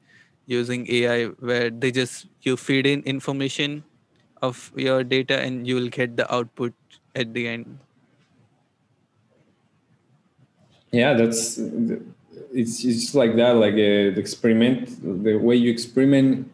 using 0.50 0.86
AI, 0.90 1.26
where 1.50 1.70
they 1.70 1.92
just 1.92 2.28
you 2.42 2.58
feed 2.58 2.88
in 2.88 3.04
information 3.04 3.84
of 4.42 4.72
your 4.76 5.04
data 5.04 5.40
and 5.40 5.68
you 5.68 5.76
will 5.76 5.90
get 5.90 6.18
the 6.18 6.26
output 6.34 6.74
at 7.16 7.34
the 7.34 7.48
end. 7.48 7.80
Yeah, 10.92 11.14
that's 11.14 11.60
it's 12.54 12.84
it's 12.84 13.16
like 13.16 13.36
that. 13.36 13.56
Like 13.56 13.74
uh, 13.74 14.14
the 14.16 14.20
experiment, 14.20 15.24
the 15.24 15.38
way 15.38 15.56
you 15.56 15.72
experiment, 15.72 16.52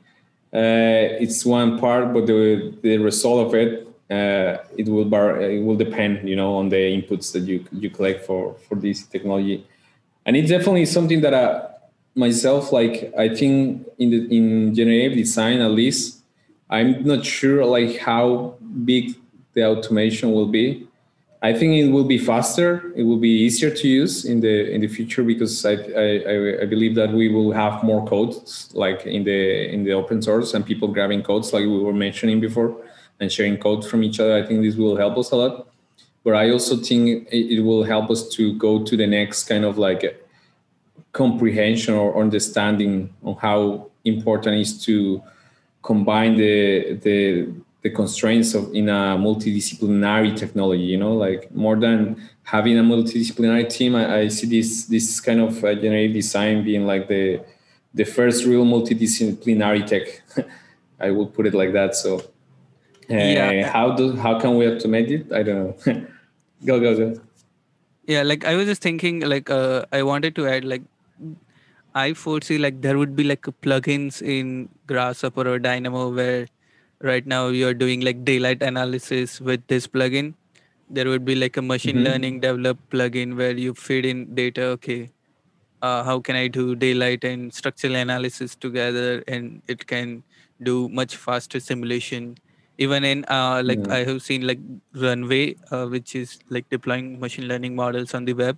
uh, 0.54 1.22
it's 1.24 1.46
one 1.46 1.80
part, 1.80 2.14
but 2.14 2.26
the 2.28 2.74
the 2.82 2.98
result 2.98 3.48
of 3.48 3.56
it, 3.56 3.88
uh, 4.10 4.64
it 4.78 4.88
will 4.88 5.06
bar, 5.06 5.42
it 5.42 5.64
will 5.64 5.76
depend, 5.78 6.28
you 6.28 6.36
know, 6.36 6.56
on 6.56 6.70
the 6.70 6.78
inputs 6.78 7.32
that 7.34 7.42
you 7.42 7.66
you 7.72 7.90
collect 7.90 8.26
for 8.26 8.56
for 8.68 8.76
this 8.76 9.06
technology 9.06 9.66
and 10.26 10.36
it's 10.36 10.50
definitely 10.50 10.86
something 10.86 11.22
that 11.22 11.34
I 11.34 11.68
myself 12.16 12.72
like 12.72 13.14
I 13.18 13.30
think 13.30 13.88
in 13.98 14.10
the 14.10 14.38
in 14.38 14.74
generative 14.74 15.18
design 15.18 15.60
at 15.62 15.72
least 15.72 16.22
I'm 16.70 17.04
not 17.04 17.26
sure 17.26 17.64
like 17.66 17.98
how 17.98 18.56
big 18.84 19.16
the 19.54 19.66
automation 19.66 20.32
will 20.32 20.48
be. 20.48 20.88
I 21.42 21.54
think 21.54 21.76
it 21.76 21.92
will 21.92 22.06
be 22.06 22.18
faster. 22.18 22.92
It 22.96 23.04
will 23.04 23.18
be 23.18 23.30
easier 23.30 23.70
to 23.70 23.88
use 23.88 24.26
in 24.26 24.40
the 24.40 24.72
in 24.72 24.82
the 24.82 24.88
future 24.88 25.24
because 25.24 25.66
I, 25.66 25.74
I, 25.74 26.62
I 26.64 26.66
believe 26.66 26.96
that 26.96 27.12
we 27.12 27.30
will 27.30 27.52
have 27.52 27.84
more 27.84 28.06
codes 28.08 28.72
like 28.74 29.06
in 29.06 29.24
the 29.24 29.70
in 29.74 29.84
the 29.84 29.92
open 29.92 30.22
source 30.22 30.54
and 30.54 30.66
people 30.66 30.88
grabbing 30.88 31.24
codes 31.24 31.54
like 31.54 31.64
we 31.64 31.80
were 31.80 31.94
mentioning 31.94 32.40
before 32.40 32.76
and 33.20 33.32
sharing 33.32 33.58
code 33.58 33.86
from 33.86 34.04
each 34.04 34.20
other. 34.20 34.36
I 34.36 34.46
think 34.46 34.64
this 34.64 34.76
will 34.76 34.96
help 34.96 35.18
us 35.18 35.32
a 35.32 35.36
lot. 35.36 35.68
But 36.24 36.34
I 36.36 36.50
also 36.50 36.78
think 36.78 37.28
it, 37.32 37.58
it 37.58 37.62
will 37.62 37.84
help 37.84 38.10
us 38.10 38.28
to 38.30 38.58
go 38.58 38.84
to 38.84 38.98
the 38.98 39.06
next 39.06 39.44
kind 39.44 39.66
of 39.66 39.78
like 39.78 40.04
comprehension 41.12 41.94
or 41.94 42.20
understanding 42.20 43.14
on 43.24 43.36
how 43.36 43.92
important 44.04 44.56
it 44.56 44.62
is 44.62 44.84
to 44.86 45.22
combine 45.84 46.36
the 46.38 46.94
the 47.04 47.54
the 47.86 47.92
constraints 47.92 48.56
of 48.56 48.64
in 48.74 48.90
a 48.90 49.02
multidisciplinary 49.26 50.36
technology 50.36 50.88
you 50.94 50.98
know 50.98 51.14
like 51.26 51.42
more 51.64 51.76
than 51.86 51.98
having 52.54 52.80
a 52.80 52.86
multidisciplinary 52.92 53.66
team 53.70 53.96
i, 53.96 54.22
I 54.22 54.28
see 54.28 54.48
this 54.48 54.86
this 54.94 55.20
kind 55.28 55.40
of 55.40 55.64
uh, 55.64 55.76
generative 55.76 56.14
design 56.14 56.64
being 56.64 56.88
like 56.88 57.08
the 57.08 57.42
the 57.94 58.04
first 58.04 58.44
real 58.46 58.66
multidisciplinary 58.66 59.86
tech 59.92 60.06
i 61.08 61.12
would 61.12 61.32
put 61.36 61.46
it 61.46 61.54
like 61.54 61.74
that 61.74 61.96
so. 61.96 62.12
Uh, 63.08 63.18
yeah. 63.38 63.70
how 63.72 63.92
do 63.98 64.16
how 64.16 64.40
can 64.40 64.58
we 64.58 64.66
automate 64.66 65.12
it? 65.16 65.32
I 65.32 65.44
don't 65.44 65.60
know. 65.64 65.74
Go 66.66 66.80
go 66.80 66.92
go. 67.02 67.08
Yeah 68.08 68.24
like 68.24 68.46
i 68.52 68.56
was 68.56 68.66
just 68.66 68.82
thinking 68.82 69.20
like 69.34 69.52
uh, 69.52 69.86
i 69.98 70.02
wanted 70.02 70.36
to 70.38 70.48
add 70.48 70.66
like 70.66 70.82
I 71.98 72.14
foresee 72.14 72.58
like 72.58 72.82
there 72.82 72.98
would 72.98 73.16
be 73.16 73.24
like 73.24 73.44
plugins 73.66 74.22
in 74.22 74.68
Grasshopper 74.86 75.48
or 75.52 75.60
Dynamo 75.60 76.10
where 76.14 76.48
right 77.02 77.26
now 77.26 77.48
you're 77.48 77.74
doing 77.74 78.02
like 78.02 78.24
daylight 78.26 78.62
analysis 78.62 79.42
with 79.42 79.66
this 79.68 79.88
plugin. 79.88 80.34
There 80.90 81.08
would 81.10 81.26
be 81.26 81.36
like 81.36 81.58
a 81.58 81.62
machine 81.62 81.98
mm-hmm. 81.98 82.06
learning 82.06 82.40
developed 82.42 82.90
plugin 82.90 83.36
where 83.36 83.52
you 83.52 83.74
feed 83.74 84.06
in 84.06 84.36
data. 84.36 84.64
Okay, 84.78 85.10
uh, 85.82 86.04
how 86.04 86.20
can 86.20 86.36
I 86.36 86.48
do 86.48 86.76
daylight 86.76 87.24
and 87.24 87.54
structural 87.54 87.96
analysis 87.96 88.56
together, 88.56 89.24
and 89.28 89.62
it 89.68 89.88
can 89.88 90.24
do 90.62 90.90
much 90.90 91.16
faster 91.16 91.60
simulation. 91.60 92.38
Even 92.78 93.04
in 93.04 93.26
uh, 93.30 93.62
like 93.64 93.86
yeah. 93.88 93.94
I 93.94 94.04
have 94.04 94.22
seen 94.22 94.46
like 94.46 94.60
Runway, 94.94 95.56
uh, 95.72 95.86
which 95.88 96.16
is 96.16 96.40
like 96.50 96.70
deploying 96.70 97.20
machine 97.20 97.48
learning 97.48 97.76
models 97.76 98.14
on 98.14 98.26
the 98.26 98.34
web. 98.34 98.58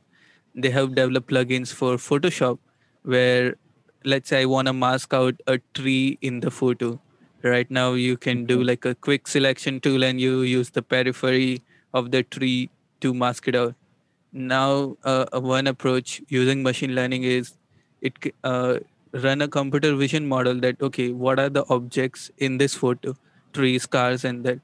They 0.56 0.72
have 0.72 0.96
developed 0.96 1.30
plugins 1.30 1.72
for 1.72 1.98
Photoshop 1.98 2.58
where 3.04 3.56
let's 4.04 4.30
say 4.30 4.42
I 4.42 4.46
want 4.46 4.68
to 4.68 4.74
mask 4.74 5.14
out 5.14 5.36
a 5.48 5.60
tree 5.74 6.18
in 6.22 6.40
the 6.42 6.52
photo. 6.52 7.00
Right 7.50 7.70
now, 7.70 7.94
you 7.94 8.18
can 8.18 8.46
do 8.46 8.64
like 8.64 8.86
a 8.86 8.96
quick 8.96 9.28
selection 9.28 9.80
tool 9.80 10.04
and 10.04 10.20
you 10.20 10.42
use 10.42 10.70
the 10.72 10.82
periphery 10.82 11.62
of 11.94 12.12
the 12.12 12.24
tree 12.24 12.70
to 13.02 13.14
mask 13.14 13.48
it 13.48 13.56
out. 13.56 13.76
Now, 14.34 14.98
uh, 15.04 15.40
one 15.40 15.68
approach 15.68 16.22
using 16.28 16.64
machine 16.64 16.96
learning 16.96 17.24
is 17.24 17.54
it 18.02 18.14
uh, 18.44 18.80
run 19.14 19.42
a 19.42 19.48
computer 19.48 19.96
vision 19.96 20.28
model 20.28 20.60
that 20.62 20.82
okay, 20.82 21.12
what 21.12 21.40
are 21.40 21.50
the 21.50 21.66
objects 21.70 22.30
in 22.38 22.58
this 22.58 22.76
photo, 22.76 23.16
trees, 23.54 23.86
cars, 23.86 24.26
and 24.26 24.44
that 24.44 24.60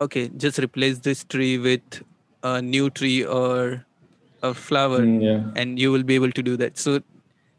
okay, 0.00 0.28
just 0.36 0.58
replace 0.58 0.98
this 0.98 1.24
tree 1.24 1.58
with 1.58 2.02
a 2.42 2.60
new 2.62 2.90
tree 2.90 3.24
or 3.24 3.84
a 4.42 4.54
flower, 4.54 5.00
mm, 5.00 5.22
yeah. 5.22 5.60
and 5.60 5.78
you 5.78 5.92
will 5.92 6.02
be 6.02 6.14
able 6.14 6.30
to 6.32 6.42
do 6.42 6.56
that. 6.56 6.78
So 6.78 7.00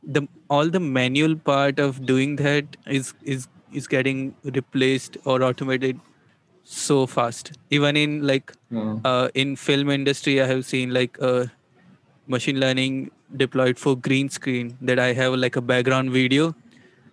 the 0.03 0.27
all 0.49 0.69
the 0.69 0.79
manual 0.79 1.35
part 1.35 1.79
of 1.79 2.05
doing 2.05 2.35
that 2.37 2.77
is 2.87 3.13
is 3.23 3.47
is 3.73 3.87
getting 3.87 4.35
replaced 4.43 5.17
or 5.25 5.43
automated 5.43 5.99
so 6.63 7.05
fast 7.07 7.51
even 7.69 7.97
in 7.97 8.21
like 8.25 8.53
mm. 8.71 9.01
uh, 9.03 9.29
in 9.33 9.55
film 9.55 9.89
industry 9.89 10.41
i 10.41 10.45
have 10.45 10.65
seen 10.65 10.93
like 10.93 11.17
uh, 11.21 11.45
machine 12.27 12.59
learning 12.59 13.11
deployed 13.35 13.79
for 13.79 13.95
green 13.97 14.29
screen 14.29 14.77
that 14.81 14.99
i 14.99 15.11
have 15.13 15.33
like 15.33 15.55
a 15.55 15.61
background 15.61 16.11
video 16.11 16.53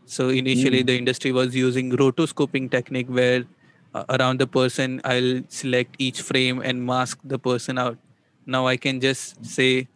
so 0.05 0.29
initially 0.29 0.83
mm. 0.83 0.87
the 0.87 0.97
industry 0.97 1.33
was 1.33 1.55
using 1.57 1.91
rotoscoping 1.93 2.71
technique 2.71 3.09
where 3.09 3.45
uh, 3.95 4.05
around 4.11 4.39
the 4.39 4.47
person 4.47 5.01
i'll 5.05 5.41
select 5.49 5.95
each 5.99 6.21
frame 6.21 6.61
and 6.61 6.85
mask 6.85 7.19
the 7.25 7.39
person 7.39 7.79
out 7.79 7.97
now 8.47 8.67
i 8.67 8.77
can 8.77 9.01
just 9.01 9.45
say 9.45 9.89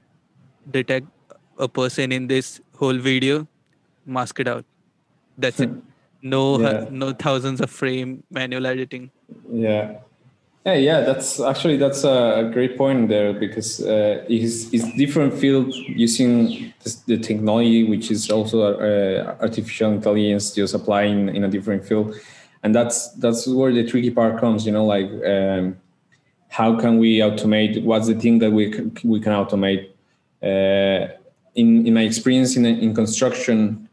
detect 0.71 1.07
a 1.59 1.69
person 1.69 2.13
in 2.13 2.27
this 2.27 2.61
whole 2.77 2.99
video, 2.99 3.47
mask 4.05 4.41
it 4.41 4.49
out. 4.49 4.65
that's 5.39 5.61
it 5.61 5.71
no 6.23 6.61
yeah. 6.61 6.87
no 6.91 7.13
thousands 7.13 7.61
of 7.61 7.71
frame 7.71 8.23
manual 8.31 8.67
editing. 8.67 9.11
Yeah. 9.51 9.99
Yeah 10.65 10.75
yeah 10.75 11.01
that's 11.01 11.41
actually 11.41 11.77
that's 11.77 12.05
a 12.05 12.49
great 12.53 12.79
point 12.79 13.09
there 13.09 13.33
because 13.33 13.81
uh, 13.83 14.25
it's, 14.29 14.73
it's 14.73 14.93
different 14.97 15.35
field 15.35 15.75
using 15.75 16.73
the 17.07 17.19
technology 17.19 17.83
which 17.83 18.13
is 18.13 18.31
also 18.31 18.79
uh, 18.79 19.37
artificial 19.41 19.91
intelligence 19.91 20.55
just 20.55 20.75
applying 20.75 21.35
in 21.35 21.43
a 21.43 21.49
different 21.49 21.85
field. 21.85 22.15
And 22.63 22.73
that's 22.73 23.09
that's 23.15 23.47
where 23.49 23.73
the 23.73 23.85
tricky 23.85 24.13
part 24.13 24.39
comes 24.39 24.65
you 24.65 24.73
know 24.73 24.87
like 24.87 25.11
um, 25.27 25.77
how 26.49 26.79
can 26.79 26.99
we 26.99 27.19
automate 27.19 27.83
what's 27.83 28.07
the 28.07 28.15
thing 28.15 28.39
that 28.39 28.53
we 28.53 28.71
can, 28.71 28.97
we 29.03 29.19
can 29.19 29.33
automate? 29.33 29.89
Uh, 30.43 31.09
in 31.55 31.87
in 31.87 31.95
my 31.95 32.03
experience 32.03 32.57
in 32.57 32.65
in 32.65 32.95
construction 32.95 33.89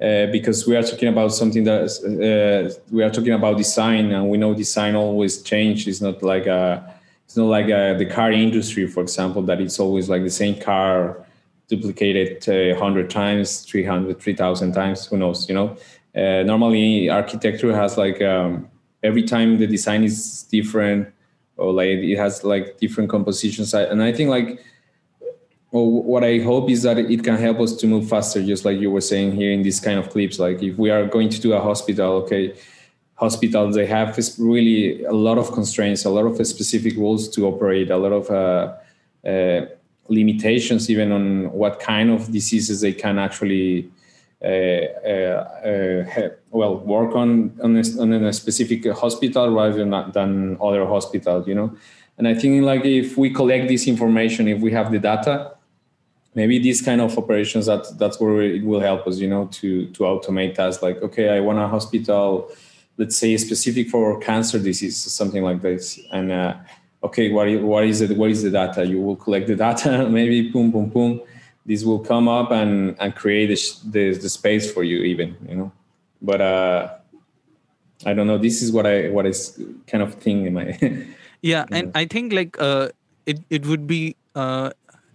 uh, 0.00 0.26
because 0.26 0.66
we 0.66 0.74
are 0.76 0.82
talking 0.82 1.08
about 1.08 1.28
something 1.28 1.64
that 1.64 1.82
uh, 1.82 2.80
we 2.90 3.02
are 3.02 3.10
talking 3.10 3.34
about 3.34 3.58
design 3.58 4.12
and 4.12 4.30
we 4.30 4.38
know 4.38 4.54
design 4.54 4.94
always 4.94 5.42
change. 5.42 5.86
It's 5.86 6.00
not 6.00 6.22
like 6.22 6.46
a 6.46 6.94
it's 7.26 7.36
not 7.36 7.46
like 7.46 7.66
a, 7.66 7.94
the 7.98 8.06
car 8.06 8.32
industry 8.32 8.86
for 8.86 9.02
example 9.02 9.42
that 9.42 9.60
it's 9.60 9.78
always 9.78 10.08
like 10.08 10.24
the 10.24 10.30
same 10.30 10.58
car 10.58 11.24
duplicated 11.68 12.48
uh, 12.48 12.76
100 12.76 13.08
times 13.08 13.60
300 13.60 14.20
3000 14.20 14.72
times 14.72 15.06
who 15.06 15.18
knows 15.18 15.48
you 15.48 15.54
know? 15.54 15.76
Uh, 16.16 16.42
normally 16.42 17.08
architecture 17.08 17.72
has 17.72 17.96
like 17.96 18.20
um, 18.22 18.68
every 19.02 19.22
time 19.22 19.58
the 19.58 19.66
design 19.66 20.02
is 20.02 20.44
different 20.50 21.08
or 21.56 21.72
like 21.72 21.88
it 21.88 22.16
has 22.16 22.42
like 22.42 22.78
different 22.78 23.10
compositions. 23.10 23.74
And 23.74 24.02
i 24.02 24.12
think 24.12 24.30
like 24.30 24.64
well, 25.70 25.86
what 25.86 26.24
I 26.24 26.38
hope 26.38 26.68
is 26.68 26.82
that 26.82 26.98
it 26.98 27.22
can 27.22 27.36
help 27.36 27.60
us 27.60 27.74
to 27.76 27.86
move 27.86 28.08
faster, 28.08 28.42
just 28.42 28.64
like 28.64 28.80
you 28.80 28.90
were 28.90 29.00
saying 29.00 29.32
here 29.32 29.52
in 29.52 29.62
these 29.62 29.80
kind 29.80 29.98
of 29.98 30.10
clips. 30.10 30.38
Like 30.38 30.62
if 30.62 30.76
we 30.76 30.90
are 30.90 31.06
going 31.06 31.28
to 31.28 31.40
do 31.40 31.52
a 31.52 31.60
hospital, 31.60 32.12
okay, 32.22 32.56
hospitals 33.14 33.74
they 33.74 33.86
have 33.86 34.18
really 34.38 35.04
a 35.04 35.12
lot 35.12 35.38
of 35.38 35.52
constraints, 35.52 36.04
a 36.04 36.10
lot 36.10 36.24
of 36.24 36.44
specific 36.46 36.96
rules 36.96 37.28
to 37.28 37.46
operate, 37.46 37.90
a 37.90 37.96
lot 37.96 38.12
of 38.12 38.30
uh, 38.30 39.28
uh, 39.28 39.66
limitations 40.10 40.90
even 40.90 41.12
on 41.12 41.50
what 41.52 41.80
kind 41.80 42.10
of 42.10 42.30
diseases 42.32 42.80
they 42.80 42.92
can 42.92 43.18
actually 43.18 43.88
uh, 44.42 44.48
uh, 44.48 46.08
uh, 46.18 46.28
well 46.50 46.78
work 46.78 47.14
on 47.14 47.52
on 47.62 47.76
a, 47.76 47.82
on 48.00 48.12
a, 48.12 48.32
specific 48.32 48.90
hospital 48.92 49.50
rather 49.50 49.84
than, 49.84 49.90
than 50.12 50.56
other 50.60 50.84
hospitals 50.86 51.46
you 51.46 51.54
know 51.54 51.70
and 52.18 52.26
i 52.26 52.34
think 52.34 52.64
like 52.64 52.84
if 52.84 53.16
we 53.16 53.30
collect 53.30 53.68
this 53.68 53.86
information 53.86 54.48
if 54.48 54.60
we 54.60 54.72
have 54.72 54.90
the 54.90 54.98
data 54.98 55.52
maybe 56.40 56.56
these 56.58 56.80
kind 56.88 57.00
of 57.00 57.10
operations 57.22 57.64
that 57.70 57.82
that's 58.00 58.18
where 58.20 58.36
it 58.56 58.62
will 58.68 58.82
help 58.90 59.02
us 59.08 59.16
you 59.24 59.30
know 59.34 59.44
to 59.58 59.68
to 59.94 60.00
automate 60.12 60.52
tasks 60.54 60.82
like 60.86 60.98
okay 61.06 61.26
i 61.36 61.40
want 61.46 61.58
a 61.66 61.68
hospital 61.76 62.26
let's 63.00 63.16
say 63.16 63.34
specific 63.38 63.88
for 63.88 64.20
cancer 64.20 64.58
disease 64.58 64.96
something 65.20 65.42
like 65.42 65.62
this. 65.62 65.98
And 66.12 66.30
uh, 66.30 66.54
okay 67.02 67.32
what, 67.32 67.48
what 67.62 67.84
is 67.84 68.02
it 68.02 68.16
what 68.16 68.30
is 68.30 68.42
the 68.42 68.50
data? 68.50 68.84
You 68.84 69.00
will 69.00 69.16
collect 69.16 69.46
the 69.48 69.56
data 69.56 70.06
maybe 70.18 70.50
boom 70.50 70.70
boom 70.70 70.90
boom. 70.90 71.20
This 71.64 71.82
will 71.82 72.00
come 72.00 72.28
up 72.28 72.50
and 72.50 72.94
and 73.00 73.16
create 73.16 73.46
the, 73.46 73.58
the, 73.94 74.18
the 74.18 74.28
space 74.28 74.70
for 74.70 74.84
you 74.84 74.98
even 74.98 75.36
you 75.48 75.56
know? 75.56 75.72
But 76.20 76.40
uh 76.40 76.80
i 78.04 78.12
don't 78.12 78.26
know. 78.26 78.38
This 78.38 78.60
is 78.62 78.70
what 78.70 78.86
i 78.86 79.08
what 79.08 79.24
is 79.26 79.58
kind 79.86 80.02
of 80.02 80.14
thing 80.14 80.46
in 80.46 80.52
my 80.54 80.66
yeah. 81.42 81.64
and 81.70 81.90
i 81.94 82.04
think 82.04 82.32
like 82.32 82.60
uh 82.60 82.88
it 83.24 83.38
it 83.48 83.64
would 83.64 83.86
be 83.86 84.14
uh 84.34 84.70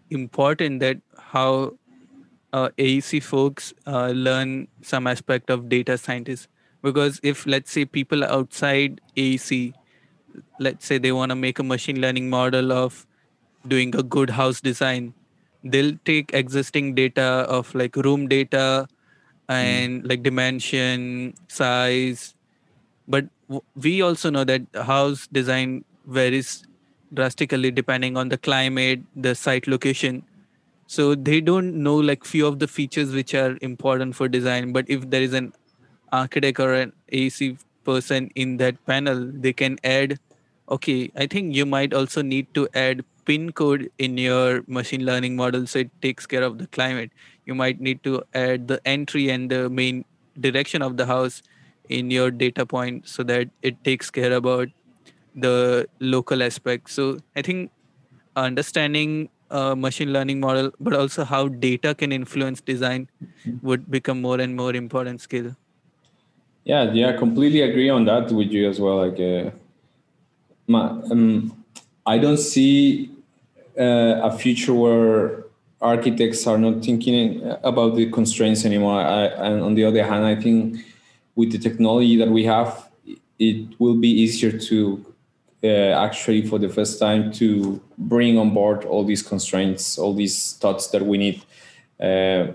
important 0.10 0.80
that 0.80 0.98
how 1.18 1.74
uh, 2.54 2.70
AEC 2.78 3.22
folks 3.22 3.74
uh, 3.86 4.10
learn 4.10 4.68
some 4.82 5.08
aspect 5.08 5.50
of 5.50 5.68
data 5.70 5.98
scientists 5.98 6.48
because 6.82 7.20
if 7.24 7.46
let's 7.46 7.72
say 7.72 7.84
people 7.86 8.24
outside 8.24 9.02
AEC 9.18 9.74
let's 10.60 10.86
say 10.86 10.98
they 10.98 11.12
want 11.12 11.32
to 11.32 11.36
make 11.36 11.60
a 11.60 11.64
machine 11.64 12.00
learning 12.00 12.30
model 12.30 12.72
of 12.72 13.06
doing 13.68 13.96
a 13.96 14.04
good 14.04 14.30
house 14.30 14.62
design 14.62 15.14
they'll 15.64 15.98
take 16.06 16.34
existing 16.34 16.94
data 16.94 17.46
of 17.60 17.74
like 17.74 17.96
room 17.96 18.28
data 18.28 18.88
and 19.50 20.04
mm. 20.04 20.10
like 20.10 20.24
dimension 20.24 21.34
size 21.48 22.36
but 23.08 23.26
we 23.76 24.02
also 24.02 24.30
know 24.30 24.44
that 24.44 24.62
house 24.76 25.28
design 25.28 25.84
varies 26.06 26.64
drastically 27.16 27.72
depending 27.72 28.18
on 28.18 28.30
the 28.30 28.38
climate 28.38 29.02
the 29.16 29.36
site 29.36 29.68
location. 29.68 30.24
So 30.88 31.16
they 31.16 31.42
don't 31.42 31.76
know 31.84 31.96
like 31.96 32.26
few 32.26 32.46
of 32.46 32.60
the 32.60 32.68
features 32.68 33.14
which 33.14 33.34
are 33.34 33.58
important 33.62 34.16
for 34.16 34.28
design 34.28 34.72
but 34.74 34.86
if 34.88 35.10
there 35.10 35.22
is 35.22 35.34
an 35.34 35.54
architect 36.12 36.60
or 36.60 36.74
an 36.74 36.94
ac 37.10 37.58
person 37.84 38.30
in 38.36 38.58
that 38.58 38.86
panel 38.86 39.32
they 39.46 39.54
can 39.54 39.78
add 39.84 40.20
okay 40.76 41.12
i 41.24 41.26
think 41.28 41.56
you 41.56 41.66
might 41.66 41.94
also 41.94 42.22
need 42.22 42.48
to 42.54 42.68
add 42.74 43.04
pin 43.26 43.52
code 43.52 43.90
in 43.98 44.18
your 44.18 44.64
machine 44.68 45.06
learning 45.06 45.36
model 45.36 45.66
so 45.66 45.80
it 45.80 45.92
takes 46.02 46.26
care 46.26 46.44
of 46.44 46.58
the 46.58 46.68
climate. 46.68 47.12
You 47.46 47.56
might 47.56 47.82
need 47.82 48.04
to 48.04 48.24
add 48.34 48.68
the 48.68 48.80
entry 48.88 49.30
and 49.30 49.50
the 49.50 49.70
main 49.70 50.06
direction 50.40 50.82
of 50.82 50.98
the 50.98 51.06
house 51.06 51.42
in 51.90 52.12
your 52.12 52.32
data 52.32 52.66
point 52.66 53.08
so 53.08 53.24
that 53.24 53.50
it 53.62 53.84
takes 53.84 54.10
care 54.10 54.34
about 54.34 54.70
the 55.36 55.88
local 56.00 56.44
aspect. 56.44 56.90
So 56.90 57.20
i 57.36 57.42
think 57.42 57.72
understanding 58.36 59.30
a 59.50 59.76
machine 59.76 60.12
learning 60.14 60.40
model 60.40 60.72
but 60.80 60.94
also 60.94 61.24
how 61.24 61.48
data 61.48 61.96
can 61.96 62.12
influence 62.12 62.62
design 62.62 63.10
would 63.62 63.90
become 63.92 64.22
more 64.22 64.40
and 64.40 64.56
more 64.56 64.74
important 64.76 65.22
skill. 65.22 65.56
Yeah 66.64 66.92
yeah 66.94 67.18
completely 67.18 67.62
agree 67.62 67.90
on 67.90 68.06
that 68.06 68.32
with 68.32 68.52
you 68.52 68.70
as 68.70 68.80
well. 68.80 68.98
Like 69.08 69.20
uh, 69.20 69.52
my, 70.68 70.90
um, 71.12 71.64
i 72.06 72.18
don't 72.18 72.38
see 72.38 73.12
uh, 73.80 74.22
a 74.30 74.38
future 74.38 74.74
where 74.74 75.44
architects 75.82 76.48
are 76.48 76.58
not 76.58 76.84
thinking 76.84 77.44
about 77.64 77.96
the 77.96 78.10
constraints 78.10 78.66
anymore. 78.66 79.02
I, 79.02 79.26
and 79.26 79.62
on 79.62 79.76
the 79.76 79.84
other 79.86 80.04
hand 80.04 80.26
i 80.26 80.36
think 80.36 80.80
with 81.36 81.52
the 81.52 81.60
technology 81.60 82.16
that 82.18 82.30
we 82.30 82.46
have 82.46 82.90
it 83.40 83.80
will 83.80 83.96
be 83.96 84.10
easier 84.10 84.58
to 84.58 85.06
actually 85.68 86.46
for 86.46 86.60
the 86.60 86.70
first 86.70 87.00
time 87.00 87.32
to 87.34 87.82
bring 87.98 88.38
on 88.38 88.54
board 88.54 88.86
all 88.86 89.04
these 89.04 89.22
constraints, 89.22 89.98
all 89.98 90.14
these 90.14 90.54
thoughts 90.54 90.88
that 90.88 91.06
we 91.06 91.18
need. 91.18 91.42
Uh, 92.00 92.54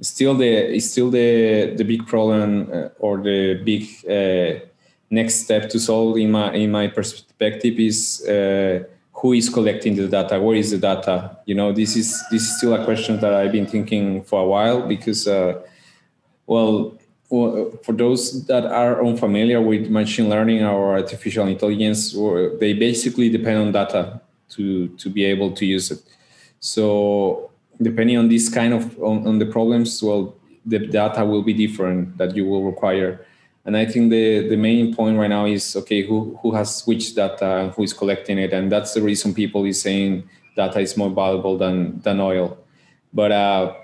still, 0.00 0.34
the 0.34 0.78
still 0.80 1.10
the 1.10 1.74
the 1.76 1.84
big 1.84 2.06
problem 2.06 2.70
uh, 2.72 2.88
or 2.98 3.22
the 3.22 3.54
big 3.64 3.84
uh, 4.08 4.64
next 5.10 5.44
step 5.44 5.68
to 5.70 5.78
solve 5.78 6.16
in 6.18 6.30
my 6.30 6.52
in 6.52 6.70
my 6.70 6.88
perspective 6.88 7.78
is 7.78 8.24
uh, 8.26 8.84
who 9.12 9.32
is 9.32 9.48
collecting 9.48 9.94
the 9.96 10.08
data, 10.08 10.40
where 10.40 10.56
is 10.56 10.70
the 10.70 10.78
data? 10.78 11.38
You 11.46 11.54
know, 11.54 11.72
this 11.72 11.96
is 11.96 12.22
this 12.30 12.42
is 12.42 12.58
still 12.58 12.74
a 12.74 12.84
question 12.84 13.20
that 13.20 13.32
I've 13.32 13.52
been 13.52 13.66
thinking 13.66 14.22
for 14.24 14.42
a 14.42 14.46
while 14.46 14.86
because, 14.86 15.26
uh, 15.26 15.62
well 16.46 16.98
for 17.28 17.92
those 17.92 18.46
that 18.46 18.64
are 18.66 19.04
unfamiliar 19.04 19.60
with 19.60 19.90
machine 19.90 20.28
learning 20.28 20.62
or 20.62 20.94
artificial 20.94 21.46
intelligence, 21.46 22.12
they 22.60 22.74
basically 22.74 23.28
depend 23.28 23.58
on 23.58 23.72
data 23.72 24.20
to 24.50 24.88
to 24.88 25.10
be 25.10 25.24
able 25.24 25.52
to 25.52 25.64
use 25.66 25.90
it. 25.90 26.02
So 26.60 27.50
depending 27.80 28.18
on 28.18 28.28
this 28.28 28.48
kind 28.48 28.72
of 28.74 28.96
on, 29.02 29.26
on 29.26 29.38
the 29.38 29.46
problems, 29.46 30.02
well, 30.02 30.36
the 30.64 30.78
data 30.78 31.24
will 31.24 31.42
be 31.42 31.52
different 31.52 32.16
that 32.18 32.36
you 32.36 32.46
will 32.46 32.64
require. 32.64 33.24
And 33.66 33.76
I 33.76 33.86
think 33.86 34.10
the 34.10 34.48
the 34.48 34.56
main 34.56 34.94
point 34.94 35.18
right 35.18 35.30
now 35.30 35.46
is 35.46 35.74
okay, 35.76 36.02
who 36.02 36.38
who 36.42 36.52
has 36.52 36.86
which 36.86 37.14
data 37.14 37.46
and 37.60 37.72
who 37.72 37.82
is 37.82 37.92
collecting 37.92 38.38
it, 38.38 38.52
and 38.52 38.70
that's 38.70 38.92
the 38.92 39.02
reason 39.02 39.32
people 39.32 39.64
is 39.64 39.80
saying 39.80 40.28
data 40.56 40.80
is 40.80 40.96
more 40.96 41.10
valuable 41.10 41.56
than 41.56 42.00
than 42.00 42.20
oil. 42.20 42.58
But 43.12 43.32
uh, 43.32 43.74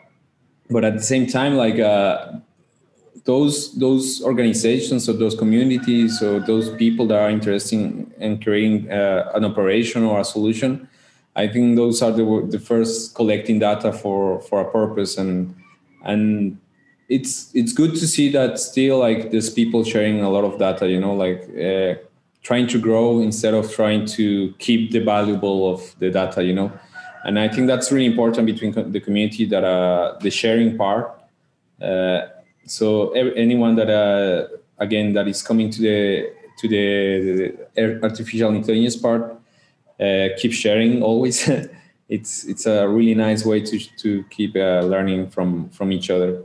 but 0.69 0.85
at 0.85 0.95
the 0.95 1.03
same 1.03 1.27
time, 1.27 1.57
like 1.57 1.79
uh, 1.79 2.33
those 3.25 3.75
those 3.79 4.23
organizations 4.23 5.09
or 5.09 5.13
those 5.13 5.35
communities 5.35 6.23
or 6.23 6.41
those 6.41 6.71
people 6.77 7.07
that 7.07 7.19
are 7.19 7.31
interested 7.31 7.79
in 8.19 8.41
creating 8.43 8.91
uh, 8.91 9.31
an 9.35 9.45
operation 9.45 10.05
or 10.05 10.21
a 10.21 10.25
solution 10.25 10.89
i 11.37 11.47
think 11.47 11.77
those 11.77 12.03
are 12.03 12.11
the, 12.11 12.47
the 12.51 12.59
first 12.59 13.15
collecting 13.15 13.59
data 13.59 13.93
for 13.93 14.41
for 14.41 14.61
a 14.61 14.71
purpose. 14.71 15.17
And 15.19 15.55
and 16.05 16.59
it's 17.09 17.51
it's 17.55 17.73
good 17.73 17.95
to 17.97 18.07
see 18.07 18.31
that 18.33 18.59
still 18.59 18.99
like 18.99 19.31
there's 19.31 19.51
people 19.51 19.85
sharing 19.85 20.21
a 20.21 20.31
lot 20.31 20.45
of 20.45 20.59
data 20.59 20.89
you 20.89 21.01
know 21.01 21.15
like 21.15 21.43
uh, 21.69 21.95
trying 22.43 22.67
to 22.69 22.79
grow 22.79 23.21
instead 23.21 23.55
of 23.55 23.71
trying 23.73 24.07
to 24.07 24.55
keep 24.59 24.93
the 24.93 25.01
valuable 25.01 25.73
of 25.73 25.95
the 25.99 26.11
data 26.11 26.43
you 26.43 26.55
know. 26.55 26.73
And 27.25 27.39
i 27.39 27.49
think 27.49 27.67
that's 27.67 27.93
really 27.93 28.07
important 28.07 28.47
between 28.47 28.73
the 28.93 29.01
community 29.01 29.45
that 29.47 29.63
uh, 29.63 30.17
the 30.21 30.31
sharing 30.31 30.79
part 30.79 31.07
uh, 31.83 32.21
so 32.71 33.11
anyone 33.13 33.75
that 33.77 33.91
uh, 33.91 34.49
again 34.79 35.13
that 35.15 35.27
is 35.29 35.43
coming 35.43 35.71
to 35.71 35.81
the 35.83 36.33
to 36.59 36.69
the, 36.69 36.85
the 37.75 38.01
artificial 38.03 38.51
intelligence 38.55 38.97
part 38.97 39.23
uh, 40.01 40.29
keep 40.39 40.53
sharing 40.53 41.03
always. 41.03 41.49
It's 42.11 42.45
it's 42.45 42.67
a 42.67 42.89
really 42.89 43.15
nice 43.15 43.45
way 43.47 43.61
to 43.61 43.79
to 44.03 44.25
keep 44.31 44.57
uh, 44.57 44.81
learning 44.93 45.31
from 45.31 45.69
from 45.71 45.93
each 45.93 46.11
other. 46.11 46.43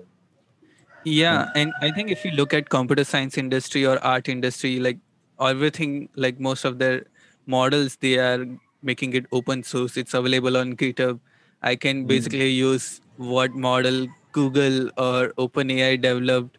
Yeah 1.03 1.49
and 1.55 1.73
i 1.82 1.91
think 1.91 2.09
if 2.11 2.26
you 2.26 2.32
look 2.32 2.53
at 2.53 2.69
computer 2.69 3.03
science 3.03 3.38
industry 3.38 3.86
or 3.86 3.97
art 4.03 4.28
industry 4.28 4.80
like 4.80 4.99
everything 5.39 6.09
like 6.15 6.39
most 6.39 6.65
of 6.65 6.80
their 6.80 7.03
models 7.45 7.97
they 8.01 8.17
are 8.17 8.45
making 8.82 9.13
it 9.13 9.26
open 9.32 9.63
source. 9.63 9.97
It's 9.97 10.13
available 10.13 10.57
on 10.57 10.76
github. 10.76 11.19
I 11.61 11.76
can 11.76 12.03
Mm. 12.03 12.07
basically 12.07 12.49
use 12.49 13.01
what 13.17 13.55
model 13.55 14.07
google 14.38 14.77
or 14.97 15.33
openai 15.45 15.89
developed 16.01 16.57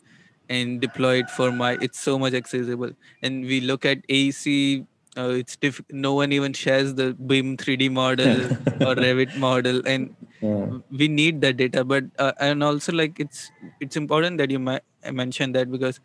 and 0.49 0.81
deployed 0.81 1.31
for 1.31 1.51
my 1.53 1.73
it's 1.81 1.99
so 2.01 2.19
much 2.19 2.35
accessible. 2.35 2.93
And 3.23 3.45
we 3.45 3.61
look 3.61 3.85
at 3.85 3.99
aec 4.09 4.87
uh, 5.19 5.31
it's 5.43 5.57
diff- 5.57 5.83
no 5.91 6.15
one 6.15 6.33
even 6.33 6.53
shares 6.53 6.95
the 6.95 7.15
bim 7.15 7.57
3d 7.57 7.89
model 7.91 8.51
or 8.85 8.95
revit 9.07 9.35
model. 9.35 9.83
And 9.87 10.15
Yeah. 10.43 10.79
we 10.91 11.07
need 11.09 11.41
that 11.43 11.57
data 11.59 11.83
but 11.85 12.05
uh, 12.19 12.33
and 12.47 12.63
also 12.63 12.93
like 12.93 13.19
it's 13.25 13.51
it's 13.81 13.97
important 14.01 14.39
that 14.43 14.51
you 14.55 14.59
ma- 14.59 14.85
mentioned 15.21 15.55
that 15.59 15.71
because 15.75 16.01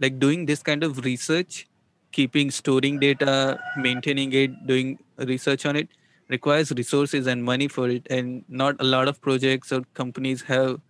like 0.00 0.18
doing 0.18 0.46
this 0.46 0.62
kind 0.62 0.82
of 0.88 1.04
research 1.04 1.66
keeping 2.12 2.50
storing 2.50 2.98
data 3.00 3.34
maintaining 3.74 4.32
it 4.32 4.52
doing 4.66 4.98
research 5.18 5.66
on 5.66 5.76
it 5.76 5.88
requires 6.28 6.72
resources 6.72 7.26
and 7.26 7.44
money 7.44 7.68
for 7.68 7.88
it. 7.88 8.06
And 8.10 8.44
not 8.48 8.76
a 8.80 8.84
lot 8.84 9.08
of 9.08 9.20
projects 9.20 9.72
or 9.72 9.82
companies 9.94 10.42
have 10.42 10.80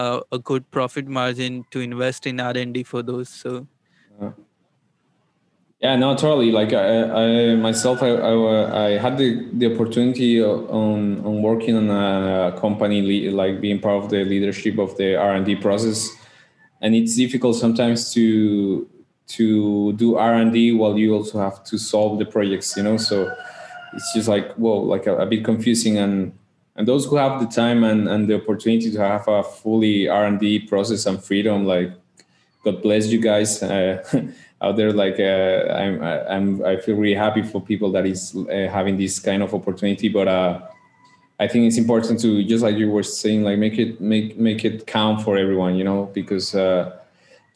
uh, 0.00 0.20
a 0.32 0.38
good 0.38 0.70
profit 0.70 1.06
margin 1.20 1.64
to 1.72 1.80
invest 1.80 2.26
in 2.26 2.40
r&d 2.40 2.82
for 2.92 3.02
those 3.02 3.28
so 3.28 3.66
Yeah, 5.80 5.94
no, 5.94 6.16
totally. 6.16 6.50
Like 6.50 6.72
I, 6.72 7.04
I 7.04 7.54
myself, 7.54 8.02
I, 8.02 8.08
I, 8.08 8.86
I 8.86 8.98
had 8.98 9.16
the, 9.16 9.48
the 9.52 9.72
opportunity 9.72 10.42
on, 10.42 11.24
on 11.24 11.40
working 11.40 11.76
on 11.76 11.88
a 11.88 12.58
company, 12.58 13.30
like 13.30 13.60
being 13.60 13.78
part 13.78 14.02
of 14.02 14.10
the 14.10 14.24
leadership 14.24 14.78
of 14.78 14.96
the 14.96 15.14
R 15.14 15.36
and 15.36 15.46
D 15.46 15.54
process, 15.54 16.10
and 16.80 16.96
it's 16.96 17.14
difficult 17.14 17.56
sometimes 17.56 18.12
to 18.14 18.88
to 19.28 19.92
do 19.92 20.16
R 20.16 20.34
and 20.34 20.52
D 20.52 20.72
while 20.72 20.98
you 20.98 21.14
also 21.14 21.38
have 21.38 21.62
to 21.64 21.78
solve 21.78 22.18
the 22.18 22.26
projects. 22.26 22.76
You 22.76 22.82
know, 22.82 22.96
so 22.96 23.32
it's 23.94 24.12
just 24.14 24.28
like 24.28 24.52
whoa, 24.54 24.78
like 24.80 25.06
a, 25.06 25.16
a 25.18 25.26
bit 25.26 25.44
confusing. 25.44 25.96
And 25.96 26.32
and 26.78 26.88
those 26.88 27.04
who 27.04 27.16
have 27.16 27.40
the 27.40 27.46
time 27.46 27.84
and, 27.84 28.08
and 28.08 28.26
the 28.28 28.36
opportunity 28.36 28.90
to 28.90 28.98
have 28.98 29.28
a 29.28 29.42
fully 29.42 30.08
R 30.08 30.24
and 30.24 30.40
D 30.40 30.60
process 30.60 31.04
and 31.04 31.22
freedom, 31.22 31.66
like 31.66 31.92
God 32.64 32.80
bless 32.82 33.08
you 33.08 33.20
guys. 33.20 33.62
Uh, 33.62 34.02
out 34.60 34.76
there 34.76 34.92
like 34.92 35.20
uh, 35.20 35.72
I'm, 35.72 36.02
I'm 36.02 36.64
i 36.64 36.76
feel 36.76 36.96
really 36.96 37.14
happy 37.14 37.42
for 37.42 37.60
people 37.60 37.92
that 37.92 38.06
is 38.06 38.34
uh, 38.34 38.68
having 38.70 38.96
this 38.96 39.18
kind 39.20 39.42
of 39.42 39.54
opportunity 39.54 40.08
but 40.08 40.26
uh, 40.26 40.60
i 41.38 41.46
think 41.46 41.66
it's 41.66 41.78
important 41.78 42.20
to 42.20 42.42
just 42.44 42.62
like 42.62 42.76
you 42.76 42.90
were 42.90 43.02
saying 43.02 43.44
like 43.44 43.58
make 43.58 43.78
it 43.78 44.00
make 44.00 44.36
make 44.36 44.64
it 44.64 44.86
count 44.86 45.22
for 45.22 45.36
everyone 45.36 45.76
you 45.76 45.84
know 45.84 46.10
because 46.12 46.54
uh, 46.54 46.98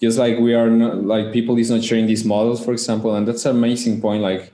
just 0.01 0.19
like 0.19 0.39
we 0.39 0.55
are 0.55 0.71
not 0.71 1.03
like 1.03 1.33
people 1.33 1.59
is 1.59 1.71
not 1.71 1.83
sharing 1.83 2.07
these 2.07 2.25
models 2.25 2.65
for 2.65 2.73
example 2.73 3.17
and 3.17 3.27
that's 3.27 3.45
an 3.47 3.57
amazing 3.57 4.01
point 4.01 4.23
like 4.23 4.52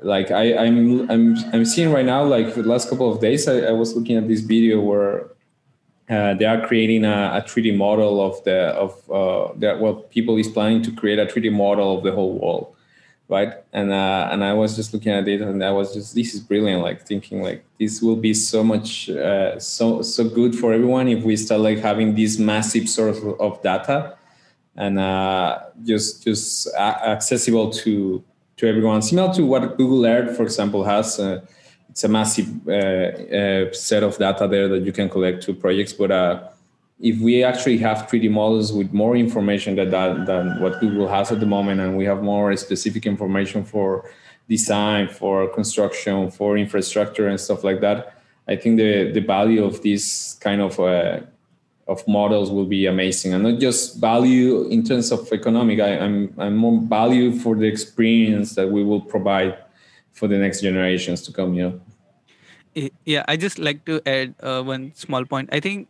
like 0.00 0.30
I, 0.30 0.56
I'm 0.56 1.10
I'm 1.10 1.36
I'm 1.52 1.64
seeing 1.64 1.92
right 1.92 2.04
now 2.04 2.22
like 2.24 2.54
the 2.54 2.62
last 2.62 2.88
couple 2.88 3.12
of 3.12 3.20
days 3.20 3.48
I, 3.48 3.60
I 3.60 3.72
was 3.72 3.96
looking 3.96 4.16
at 4.16 4.28
this 4.28 4.40
video 4.40 4.80
where 4.80 5.30
uh, 6.08 6.34
they 6.34 6.44
are 6.44 6.66
creating 6.66 7.04
a, 7.04 7.32
a 7.34 7.42
3D 7.42 7.76
model 7.76 8.20
of 8.20 8.42
the 8.44 8.68
of 8.74 9.10
uh, 9.10 9.52
that 9.58 9.80
well 9.80 9.94
people 9.94 10.36
is 10.36 10.48
planning 10.48 10.82
to 10.82 10.92
create 10.92 11.18
a 11.18 11.26
3D 11.26 11.52
model 11.52 11.98
of 11.98 12.04
the 12.04 12.12
whole 12.12 12.38
wall, 12.38 12.76
right? 13.28 13.54
And 13.72 13.92
uh, 13.92 14.28
and 14.30 14.44
I 14.44 14.52
was 14.52 14.76
just 14.76 14.92
looking 14.92 15.12
at 15.12 15.26
it 15.26 15.40
and 15.40 15.62
I 15.64 15.70
was 15.70 15.94
just 15.94 16.14
this 16.14 16.34
is 16.34 16.40
brilliant, 16.40 16.82
like 16.82 17.06
thinking 17.06 17.42
like 17.42 17.64
this 17.78 18.02
will 18.02 18.16
be 18.16 18.34
so 18.34 18.62
much 18.62 19.10
uh, 19.10 19.58
so 19.58 20.02
so 20.02 20.28
good 20.28 20.54
for 20.54 20.72
everyone 20.72 21.08
if 21.08 21.24
we 21.24 21.36
start 21.36 21.60
like 21.60 21.78
having 21.78 22.14
this 22.14 22.38
massive 22.38 22.88
source 22.88 23.18
of 23.40 23.62
data 23.62 24.16
and 24.76 24.98
uh, 24.98 25.60
just 25.84 26.24
just 26.24 26.68
accessible 26.76 27.70
to 27.70 28.22
to 28.62 28.68
everyone, 28.68 29.02
similar 29.02 29.34
to 29.34 29.44
what 29.44 29.76
Google 29.76 30.06
Earth, 30.06 30.36
for 30.36 30.44
example, 30.44 30.84
has. 30.84 31.18
Uh, 31.18 31.40
it's 31.90 32.04
a 32.04 32.08
massive 32.08 32.48
uh, 32.68 32.72
uh, 32.72 33.72
set 33.72 34.04
of 34.04 34.16
data 34.16 34.46
there 34.46 34.68
that 34.68 34.82
you 34.84 34.92
can 34.92 35.08
collect 35.08 35.42
to 35.42 35.52
projects. 35.52 35.92
But 35.92 36.12
uh, 36.12 36.48
if 37.00 37.18
we 37.18 37.42
actually 37.42 37.78
have 37.78 38.08
3D 38.08 38.30
models 38.30 38.72
with 38.72 38.92
more 38.92 39.16
information 39.16 39.74
than, 39.74 39.90
that, 39.90 40.26
than 40.26 40.60
what 40.62 40.78
Google 40.78 41.08
has 41.08 41.32
at 41.32 41.40
the 41.40 41.46
moment, 41.46 41.80
and 41.80 41.96
we 41.96 42.04
have 42.04 42.22
more 42.22 42.56
specific 42.56 43.04
information 43.04 43.64
for 43.64 44.08
design, 44.48 45.08
for 45.08 45.48
construction, 45.48 46.30
for 46.30 46.56
infrastructure, 46.56 47.26
and 47.26 47.40
stuff 47.40 47.64
like 47.64 47.80
that, 47.80 48.16
I 48.46 48.54
think 48.54 48.76
the, 48.76 49.10
the 49.10 49.20
value 49.20 49.64
of 49.64 49.82
this 49.82 50.38
kind 50.40 50.60
of 50.60 50.78
uh, 50.78 51.20
of 51.92 52.06
models 52.08 52.50
will 52.50 52.66
be 52.66 52.86
amazing, 52.86 53.34
and 53.34 53.42
not 53.44 53.60
just 53.60 54.00
value 54.00 54.68
in 54.68 54.82
terms 54.82 55.12
of 55.12 55.32
economic. 55.32 55.80
I, 55.80 55.98
I'm 56.04 56.34
I'm 56.38 56.56
more 56.56 56.80
value 56.80 57.28
for 57.42 57.54
the 57.54 57.66
experience 57.66 58.54
that 58.56 58.68
we 58.68 58.82
will 58.82 59.04
provide 59.14 59.58
for 60.12 60.28
the 60.28 60.38
next 60.38 60.60
generations 60.60 61.22
to 61.22 61.32
come 61.32 61.54
you 61.54 61.62
know? 61.62 62.90
Yeah 63.04 63.24
i 63.28 63.36
just 63.36 63.58
like 63.58 63.84
to 63.84 64.00
add 64.06 64.34
uh, 64.40 64.62
one 64.62 64.92
small 64.94 65.24
point. 65.24 65.48
I 65.52 65.60
think 65.60 65.88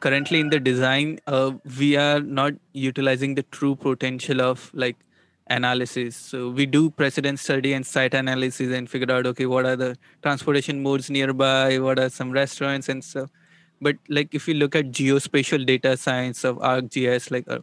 currently 0.00 0.40
in 0.40 0.50
the 0.50 0.60
design 0.60 1.18
uh, 1.26 1.52
we 1.78 1.96
are 1.96 2.20
not 2.20 2.54
utilizing 2.72 3.34
the 3.34 3.44
true 3.44 3.76
potential 3.76 4.40
of 4.40 4.70
like 4.74 4.96
analysis. 5.48 6.16
So 6.16 6.50
we 6.50 6.66
do 6.66 6.90
precedent 6.90 7.38
study 7.38 7.72
and 7.72 7.86
site 7.86 8.14
analysis 8.14 8.72
and 8.72 8.90
figure 8.90 9.12
out 9.14 9.26
okay 9.26 9.46
what 9.46 9.66
are 9.66 9.76
the 9.76 9.96
transportation 10.22 10.82
modes 10.82 11.08
nearby? 11.08 11.78
What 11.78 11.98
are 11.98 12.08
some 12.08 12.32
restaurants 12.32 12.88
and 12.88 13.04
stuff 13.04 13.30
but 13.80 13.96
like 14.08 14.34
if 14.34 14.48
you 14.48 14.54
look 14.54 14.74
at 14.74 14.90
geospatial 14.90 15.66
data 15.66 15.96
science 15.96 16.44
of 16.44 16.56
arcgis 16.58 17.30
like 17.30 17.48
uh, 17.48 17.58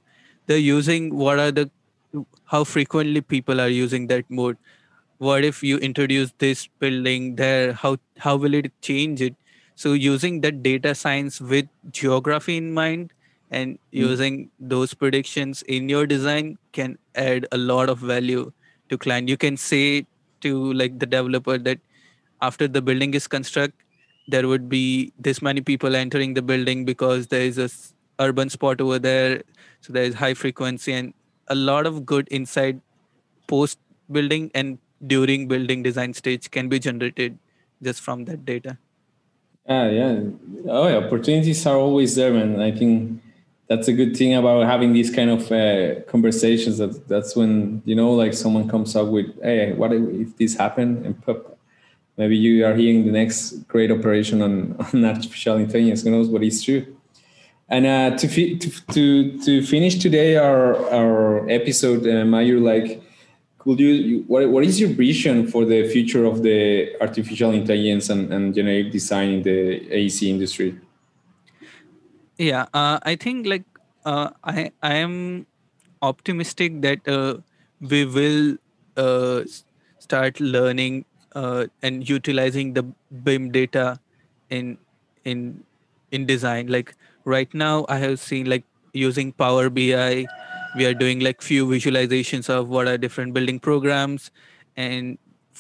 they're 0.47 0.57
using 0.57 1.16
what 1.16 1.39
are 1.39 1.51
the 1.51 1.70
how 2.45 2.64
frequently 2.64 3.22
people 3.22 3.59
are 3.59 3.70
using 3.70 4.07
that 4.07 4.30
mode. 4.30 4.57
What 5.18 5.43
if 5.43 5.64
you 5.64 5.78
introduce 5.78 6.32
this 6.38 6.68
building 6.80 7.36
there? 7.36 7.74
How 7.74 7.97
how 8.18 8.36
will 8.36 8.53
it 8.53 8.72
change 8.82 9.22
it? 9.22 9.36
So 9.76 9.93
using 9.93 10.41
that 10.41 10.61
data 10.61 10.93
science 10.95 11.39
with 11.41 11.68
geography 11.91 12.57
in 12.57 12.74
mind 12.74 13.11
and 13.49 13.80
using 13.91 14.49
those 14.59 14.93
predictions 14.93 15.64
in 15.64 15.89
your 15.89 16.05
design 16.05 16.57
can 16.74 16.97
add 17.16 17.47
a 17.51 17.57
lot 17.57 17.89
of 17.89 17.99
value 17.99 18.51
to 18.89 18.97
client. 18.97 19.30
You 19.30 19.38
can 19.38 19.57
say 19.57 20.05
to 20.41 20.74
like 20.74 20.99
the 20.99 21.05
developer 21.05 21.57
that 21.57 21.80
after 22.41 22.68
the 22.68 22.82
building 22.82 23.14
is 23.14 23.28
construct 23.28 23.82
there 24.28 24.47
would 24.47 24.69
be 24.69 25.11
this 25.19 25.41
many 25.41 25.61
people 25.61 25.95
entering 25.95 26.34
the 26.34 26.41
building 26.41 26.86
because 26.86 27.28
there 27.28 27.41
is 27.41 27.57
a 27.57 27.69
urban 28.19 28.49
spot 28.49 28.82
over 28.82 28.99
there. 28.99 29.43
So 29.82 29.93
there 29.93 30.03
is 30.03 30.15
high 30.15 30.34
frequency 30.34 30.93
and 30.93 31.13
a 31.47 31.55
lot 31.55 31.86
of 31.86 32.05
good 32.05 32.28
inside 32.30 32.82
post 33.47 33.80
building 34.11 34.51
and 34.53 34.78
during 35.05 35.47
building 35.47 35.84
design 35.84 36.13
stage 36.13 36.49
can 36.51 36.69
be 36.69 36.80
generated 36.80 37.38
just 37.82 38.01
from 38.01 38.26
that 38.26 38.45
data. 38.45 38.78
Yeah 39.67 39.89
yeah. 39.89 40.19
Oh 40.67 40.88
yeah. 40.88 40.97
Opportunities 40.97 41.65
are 41.65 41.76
always 41.76 42.15
there 42.15 42.34
man. 42.34 42.61
I 42.61 42.71
think 42.71 43.21
that's 43.67 43.88
a 43.88 43.93
good 43.93 44.15
thing 44.15 44.34
about 44.36 44.65
having 44.65 44.93
these 44.93 45.13
kind 45.13 45.30
of 45.30 45.51
uh, 45.51 46.01
conversations 46.01 46.78
that 46.78 47.07
that's 47.07 47.36
when 47.36 47.82
you 47.86 47.95
know 47.95 48.11
like 48.11 48.34
someone 48.34 48.69
comes 48.69 48.95
up 48.95 49.07
with 49.07 49.28
hey 49.41 49.74
what 49.74 49.91
if 49.93 50.03
if 50.09 50.38
this 50.38 50.55
happened? 50.55 51.05
and 51.05 51.21
pop, 51.26 51.53
maybe 52.18 52.38
you 52.38 52.66
are 52.66 52.76
hearing 52.76 53.05
the 53.05 53.11
next 53.11 53.68
great 53.68 53.91
operation 53.91 54.41
on, 54.41 54.76
on 54.93 55.05
artificial 55.05 55.57
intelligence. 55.57 56.03
Who 56.03 56.11
knows 56.11 56.30
but 56.30 56.43
it's 56.43 56.64
true? 56.64 56.95
And 57.70 57.86
uh, 57.86 58.18
to, 58.18 58.28
fi- 58.28 58.57
to 58.57 58.70
to 58.93 59.39
to 59.39 59.66
finish 59.66 59.95
today 59.95 60.36
our 60.36 60.76
our 60.91 61.49
episode 61.49 62.01
uh, 62.01 62.26
Mayur, 62.26 62.61
like 62.61 63.01
could 63.64 63.80
you, 63.80 64.26
what, 64.28 64.49
what 64.49 64.66
is 64.66 64.80
your 64.82 64.89
vision 64.89 65.47
for 65.47 65.64
the 65.64 65.88
future 65.88 66.26
of 66.26 66.43
the 66.43 66.93
artificial 66.99 67.51
intelligence 67.51 68.09
and, 68.09 68.32
and 68.34 68.53
generative 68.53 68.91
design 68.91 69.30
in 69.30 69.43
the 69.43 69.88
AEC 69.89 70.30
industry? 70.30 70.78
Yeah 72.38 72.66
uh, 72.74 72.99
i 73.03 73.16
think 73.16 73.47
like 73.47 73.64
uh, 74.05 74.30
i 74.43 74.72
i 74.82 74.95
am 74.95 75.45
optimistic 76.01 76.82
that 76.82 77.07
uh, 77.07 77.38
we 77.80 78.05
will 78.05 78.57
uh, 78.97 79.43
start 79.99 80.39
learning 80.39 81.05
uh, 81.36 81.65
and 81.81 82.07
utilizing 82.07 82.73
the 82.73 82.84
bim 83.23 83.51
data 83.51 83.99
in 84.49 84.77
in 85.25 85.63
in 86.11 86.25
design. 86.25 86.67
Like 86.67 86.95
right 87.25 87.53
now 87.53 87.86
i 87.88 87.97
have 87.97 88.19
seen 88.19 88.49
like 88.49 88.63
using 88.93 89.31
power 89.31 89.69
bi 89.69 90.25
we 90.75 90.86
are 90.86 90.93
doing 90.93 91.19
like 91.19 91.41
few 91.41 91.65
visualizations 91.67 92.49
of 92.49 92.67
what 92.67 92.88
are 92.88 92.97
different 92.97 93.34
building 93.34 93.59
programs 93.59 94.31
and 94.75 95.17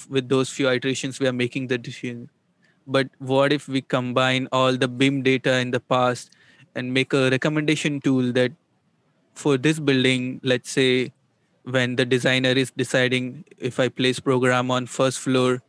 with 0.09 0.27
those 0.29 0.49
few 0.49 0.67
iterations 0.69 1.19
we 1.19 1.27
are 1.27 1.33
making 1.33 1.67
the 1.67 1.77
decision. 1.77 2.29
But 2.87 3.09
what 3.19 3.53
if 3.53 3.67
we 3.67 3.81
combine 3.81 4.47
all 4.51 4.75
the 4.75 4.87
bim 4.87 5.21
data 5.23 5.59
in 5.59 5.71
the 5.71 5.79
past 5.79 6.31
and 6.75 6.93
make 6.93 7.13
a 7.13 7.29
recommendation 7.29 8.01
tool 8.01 8.31
that 8.33 8.51
for 9.33 9.57
this 9.57 9.79
building 9.79 10.39
let's 10.43 10.69
say 10.71 11.11
when 11.63 11.95
the 11.95 12.05
designer 12.05 12.49
is 12.49 12.71
deciding 12.71 13.45
if 13.57 13.79
i 13.79 13.87
place 13.87 14.19
program 14.19 14.69
on 14.71 14.85
first 14.85 15.19
floor 15.19 15.61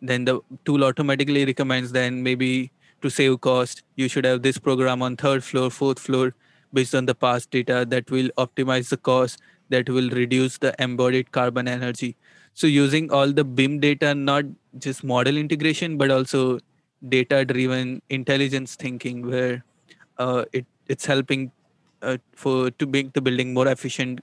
then 0.00 0.24
the 0.24 0.40
tool 0.64 0.84
automatically 0.84 1.44
recommends 1.44 1.92
then 1.92 2.22
maybe 2.22 2.70
to 3.02 3.10
save 3.10 3.40
cost 3.40 3.82
you 3.96 4.08
should 4.08 4.24
have 4.24 4.42
this 4.42 4.58
program 4.58 5.02
on 5.02 5.16
third 5.16 5.44
floor 5.44 5.70
fourth 5.70 5.98
floor 5.98 6.34
based 6.72 6.94
on 6.94 7.06
the 7.06 7.14
past 7.14 7.50
data 7.50 7.84
that 7.88 8.10
will 8.10 8.30
optimize 8.44 8.88
the 8.88 8.96
cost 8.96 9.40
that 9.68 9.88
will 9.88 10.10
reduce 10.10 10.58
the 10.58 10.74
embodied 10.78 11.32
carbon 11.32 11.68
energy. 11.68 12.16
So 12.54 12.66
using 12.66 13.10
all 13.10 13.32
the 13.32 13.44
bim 13.44 13.80
data 13.80 14.14
not 14.14 14.44
just 14.78 15.04
model 15.04 15.36
integration 15.36 15.96
but 15.98 16.10
also 16.10 16.58
data 17.08 17.44
driven 17.44 18.00
intelligence 18.08 18.74
thinking 18.74 19.26
where 19.26 19.64
uh, 20.18 20.44
it 20.52 20.66
it's 20.88 21.04
helping 21.04 21.50
uh, 22.02 22.16
for 22.34 22.70
to 22.70 22.86
make 22.86 23.12
the 23.12 23.20
building 23.20 23.52
more 23.52 23.68
efficient 23.68 24.20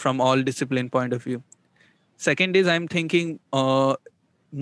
from 0.00 0.20
all 0.20 0.42
discipline 0.42 0.90
point 0.90 1.12
of 1.12 1.22
view. 1.22 1.42
Second 2.16 2.56
is 2.56 2.68
i'm 2.74 2.86
thinking 2.94 3.38
uh, 3.52 3.94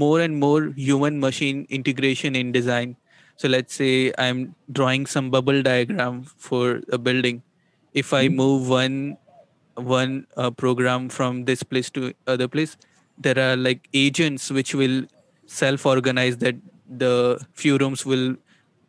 more 0.05 0.21
and 0.21 0.39
more 0.41 0.73
human 0.89 1.21
machine 1.21 1.67
integration 1.71 2.37
in 2.37 2.53
design. 2.53 2.97
So 3.37 3.49
let's 3.49 3.75
say 3.83 4.13
i'm 4.19 4.55
drawing 4.81 5.07
some 5.07 5.31
bubble 5.31 5.63
diagram 5.63 6.23
for 6.49 6.83
a 6.93 6.99
building. 6.99 7.43
If 7.95 8.13
i 8.13 8.29
move 8.29 8.69
one 8.69 9.17
one 9.75 10.27
uh, 10.37 10.51
program 10.51 11.09
from 11.09 11.45
this 11.45 11.63
place 11.63 11.91
to 11.97 12.13
other 12.27 12.49
place 12.49 12.77
there 13.19 13.39
are 13.39 13.57
like 13.57 13.89
agents 13.93 14.51
which 14.51 14.75
will 14.75 15.05
self 15.47 15.87
organize 15.87 16.37
that 16.39 16.57
the 16.89 17.45
few 17.55 17.77
rooms 17.79 18.05
will 18.07 18.37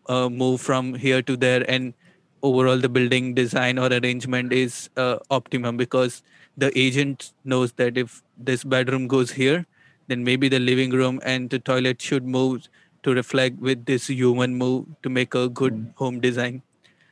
uh, 0.08 0.30
move 0.30 0.62
from 0.62 0.93
here 0.93 1.22
to 1.22 1.36
there 1.38 1.66
and 1.70 1.93
overall 2.41 2.78
the 2.78 2.89
building 2.89 3.34
design 3.34 3.78
or 3.78 3.88
arrangement 3.88 4.54
is 4.54 4.89
uh, 4.97 5.18
optimum 5.30 5.78
because 5.78 6.24
the 6.60 6.72
agent 6.78 7.32
knows 7.43 7.74
that 7.74 7.97
if 7.97 8.22
this 8.38 8.64
bedroom 8.64 9.07
goes 9.07 9.32
here 9.32 9.66
then 10.07 10.24
maybe 10.24 10.49
the 10.49 10.60
living 10.60 10.91
room 10.91 11.20
and 11.24 11.49
the 11.49 11.60
toilet 11.60 12.01
should 12.01 12.26
move 12.26 12.68
to 13.03 13.14
reflect 13.14 13.60
with 13.60 13.86
this 13.86 14.07
human 14.07 14.55
move 14.55 14.86
to 15.03 15.10
make 15.10 15.36
a 15.36 15.47
good 15.49 15.74
mm. 15.74 15.93
home 15.95 16.20
design 16.20 16.62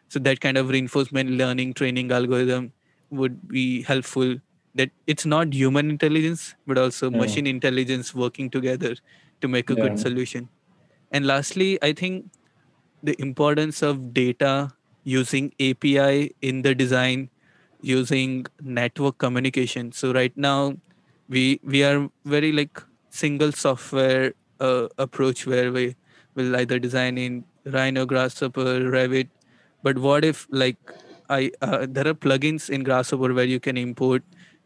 so 0.09 0.19
that 0.19 0.41
kind 0.41 0.57
of 0.57 0.69
reinforcement 0.69 1.29
learning 1.41 1.73
training 1.73 2.11
algorithm 2.11 2.71
would 3.09 3.47
be 3.47 3.83
helpful 3.83 4.35
that 4.75 4.89
it's 5.05 5.25
not 5.25 5.53
human 5.53 5.89
intelligence 5.89 6.55
but 6.65 6.77
also 6.77 7.09
yeah. 7.09 7.17
machine 7.17 7.47
intelligence 7.47 8.13
working 8.13 8.49
together 8.49 8.95
to 9.41 9.47
make 9.47 9.69
a 9.69 9.75
yeah. 9.75 9.83
good 9.83 9.99
solution 9.99 10.49
and 11.11 11.25
lastly 11.25 11.69
i 11.81 11.93
think 11.93 12.29
the 13.03 13.15
importance 13.21 13.81
of 13.81 14.13
data 14.13 14.53
using 15.03 15.51
api 15.69 16.35
in 16.41 16.61
the 16.63 16.75
design 16.75 17.29
using 17.81 18.45
network 18.61 19.17
communication. 19.17 19.91
So 19.91 20.13
right 20.13 20.35
now 20.35 20.77
we 21.29 21.59
we 21.63 21.83
are 21.83 22.09
very 22.25 22.51
like 22.51 22.81
single 23.09 23.51
software 23.51 24.33
uh, 24.59 24.87
approach 24.97 25.45
where 25.45 25.71
we 25.71 25.95
will 26.35 26.55
either 26.55 26.79
design 26.79 27.17
in 27.17 27.43
rhino 27.65 28.05
grasshopper 28.05 28.81
revit. 28.95 29.29
But 29.83 29.97
what 29.99 30.25
if 30.25 30.47
like 30.51 30.77
i 31.29 31.51
uh, 31.61 31.85
there 31.89 32.07
are 32.07 32.13
plugins 32.13 32.69
in 32.69 32.83
grasshopper 32.83 33.33
where 33.33 33.49
you 33.53 33.59
can 33.59 33.77
import 33.77 34.23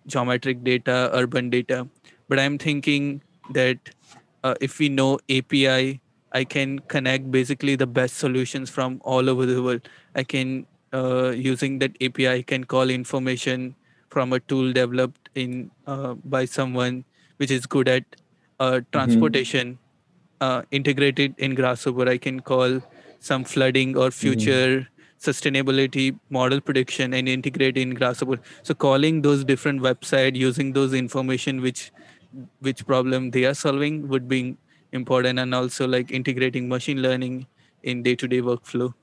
geometric 0.08 0.64
data 0.64 1.10
urban 1.14 1.50
data. 1.50 1.88
But 2.30 2.40
i'm 2.40 2.58
thinking 2.58 3.22
that 3.52 3.78
uh, 4.44 4.56
if 4.62 4.80
we 4.80 4.90
know 4.90 5.20
api 5.30 6.02
i 6.34 6.44
can 6.44 6.80
connect 6.94 7.32
basically 7.32 7.76
the 7.76 7.88
best 7.88 8.18
solutions 8.18 8.70
from 8.70 9.02
all 9.04 9.30
over 9.30 9.46
the 9.46 9.62
world. 9.62 9.88
I 10.16 10.24
can 10.24 10.66
uh, 10.94 11.30
using 11.30 11.80
that 11.80 11.96
api 12.02 12.44
can 12.44 12.64
call 12.64 12.90
information 12.90 13.76
from 14.10 14.34
a 14.34 14.40
tool 14.40 14.74
developed 14.74 15.30
in 15.36 15.72
uh, 15.88 16.14
by 16.26 16.46
someone 16.46 17.04
which 17.38 17.52
is 17.52 17.66
good 17.66 17.88
at 17.88 18.04
uh, 18.60 18.72
mm-hmm. 18.72 18.92
transportation 18.92 19.78
mm-hmm. 20.42 20.66
integrated 20.72 21.36
in 21.38 21.56
grasshopper 21.56 22.10
i 22.10 22.18
can 22.18 22.40
call 22.40 22.82
some 23.20 23.44
flooding 23.44 23.96
or 23.98 24.10
mm-hmm. 24.10 24.26
future 24.26 24.68
mm-hmm 24.68 24.92
sustainability 25.22 26.18
model 26.30 26.60
prediction 26.60 27.14
and 27.14 27.30
integrate 27.30 27.78
in 27.78 27.94
grasshopper 27.94 28.40
so 28.64 28.74
calling 28.74 29.22
those 29.22 29.44
different 29.44 29.82
website 29.82 30.36
using 30.36 30.74
those 30.74 30.94
information 30.94 31.62
which 31.62 31.92
which 32.60 32.86
problem 32.86 33.30
they 33.32 33.44
are 33.46 33.54
solving 33.54 34.08
would 34.08 34.28
be 34.28 34.58
important 34.92 35.40
and 35.40 35.54
also 35.54 35.88
like 35.88 36.12
integrating 36.12 36.68
machine 36.68 37.02
learning 37.02 37.46
in 37.84 38.02
day-to-day 38.04 38.42
workflow 38.42 38.94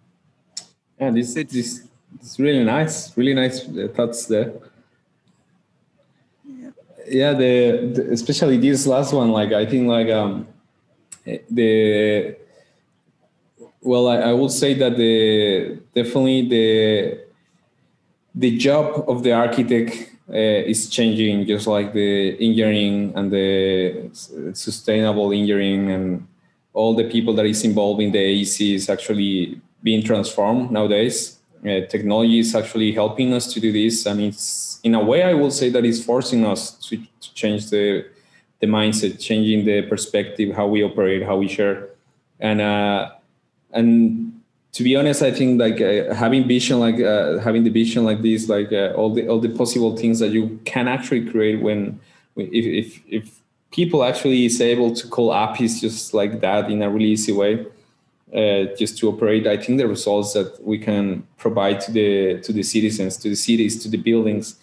yeah 1.00 1.10
this 1.10 1.34
this 1.34 1.88
it's 2.14 2.38
really 2.38 2.64
nice 2.64 3.16
really 3.16 3.34
nice 3.34 3.68
uh, 3.68 3.88
thoughts 3.94 4.26
there. 4.26 4.52
Yeah, 6.44 6.70
yeah 7.06 7.32
the, 7.32 7.92
the 7.94 8.12
especially 8.12 8.56
this 8.58 8.86
last 8.86 9.12
one 9.12 9.30
like 9.30 9.52
i 9.52 9.66
think 9.66 9.88
like 9.88 10.08
um 10.08 10.46
the 11.50 12.36
well, 13.80 14.08
I, 14.08 14.16
I 14.16 14.32
will 14.32 14.48
say 14.48 14.74
that 14.74 14.96
the 14.96 15.80
definitely 15.94 16.48
the 16.48 17.24
the 18.34 18.56
job 18.56 19.04
of 19.08 19.22
the 19.22 19.32
architect 19.32 20.12
uh, 20.28 20.72
is 20.72 20.88
changing, 20.88 21.46
just 21.46 21.66
like 21.66 21.92
the 21.92 22.32
engineering 22.34 23.12
and 23.16 23.30
the 23.32 24.10
sustainable 24.52 25.32
engineering 25.32 25.90
and 25.90 26.26
all 26.72 26.94
the 26.94 27.04
people 27.04 27.34
that 27.34 27.46
is 27.46 27.64
involved 27.64 28.00
in 28.00 28.12
the 28.12 28.18
AEC 28.18 28.74
is 28.74 28.88
actually 28.88 29.60
being 29.82 30.02
transformed 30.02 30.70
nowadays. 30.70 31.38
Uh, 31.60 31.80
technology 31.86 32.38
is 32.38 32.54
actually 32.54 32.92
helping 32.92 33.32
us 33.34 33.52
to 33.52 33.60
do 33.60 33.72
this, 33.72 34.06
and 34.06 34.20
it's 34.20 34.78
in 34.84 34.94
a 34.94 35.02
way 35.02 35.22
I 35.22 35.34
will 35.34 35.50
say 35.50 35.70
that 35.70 35.84
it's 35.84 36.02
forcing 36.04 36.46
us 36.46 36.70
to, 36.88 36.96
to 36.96 37.34
change 37.34 37.70
the 37.70 38.06
the 38.60 38.66
mindset, 38.66 39.20
changing 39.20 39.64
the 39.64 39.82
perspective, 39.82 40.54
how 40.54 40.66
we 40.66 40.82
operate, 40.82 41.22
how 41.24 41.36
we 41.36 41.48
share, 41.48 41.88
and. 42.40 42.60
Uh, 42.60 43.10
and 43.72 44.32
to 44.72 44.82
be 44.82 44.96
honest 44.96 45.22
i 45.22 45.30
think 45.30 45.60
like 45.60 45.80
uh, 45.80 46.14
having 46.14 46.46
vision 46.46 46.80
like 46.80 47.00
uh, 47.00 47.38
having 47.38 47.64
the 47.64 47.70
vision 47.70 48.04
like 48.04 48.22
this 48.22 48.48
like 48.48 48.72
uh, 48.72 48.92
all 48.96 49.12
the 49.12 49.28
all 49.28 49.40
the 49.40 49.48
possible 49.48 49.96
things 49.96 50.18
that 50.18 50.30
you 50.30 50.58
can 50.64 50.88
actually 50.88 51.24
create 51.30 51.60
when 51.60 51.98
if 52.36 52.64
if, 52.64 53.02
if 53.08 53.40
people 53.70 54.04
actually 54.04 54.46
is 54.46 54.60
able 54.60 54.94
to 54.94 55.06
call 55.08 55.32
apis 55.32 55.80
just 55.80 56.14
like 56.14 56.40
that 56.40 56.70
in 56.70 56.82
a 56.82 56.90
really 56.90 57.10
easy 57.10 57.32
way 57.32 57.66
uh, 58.34 58.64
just 58.78 58.98
to 58.98 59.08
operate 59.08 59.46
i 59.46 59.56
think 59.56 59.78
the 59.78 59.86
results 59.86 60.32
that 60.32 60.62
we 60.64 60.78
can 60.78 61.26
provide 61.36 61.80
to 61.80 61.92
the 61.92 62.40
to 62.42 62.52
the 62.52 62.62
citizens 62.62 63.16
to 63.16 63.28
the 63.28 63.36
cities 63.36 63.82
to 63.82 63.88
the 63.88 63.96
buildings 63.96 64.56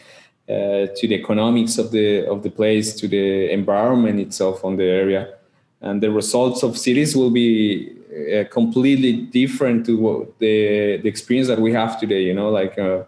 uh, 0.49 0.85
to 0.95 1.07
the 1.07 1.15
economics 1.15 1.77
of 1.77 1.91
the 1.91 2.25
of 2.27 2.43
the 2.43 2.49
place 2.49 2.93
to 2.93 3.07
the 3.07 3.51
environment 3.51 4.19
itself 4.19 4.63
on 4.63 4.77
the 4.77 4.83
area 4.83 5.35
and 5.81 6.01
the 6.01 6.11
results 6.11 6.63
of 6.63 6.77
cities 6.77 7.15
will 7.15 7.29
be 7.29 7.95
uh, 8.15 8.45
completely 8.45 9.13
different 9.13 9.85
to 9.85 9.97
what 9.97 10.39
the 10.39 10.97
the 10.97 11.09
experience 11.09 11.47
that 11.47 11.59
we 11.59 11.73
have 11.73 11.99
today. 11.99 12.23
You 12.23 12.33
know, 12.33 12.49
like 12.49 12.77
uh, 12.79 13.03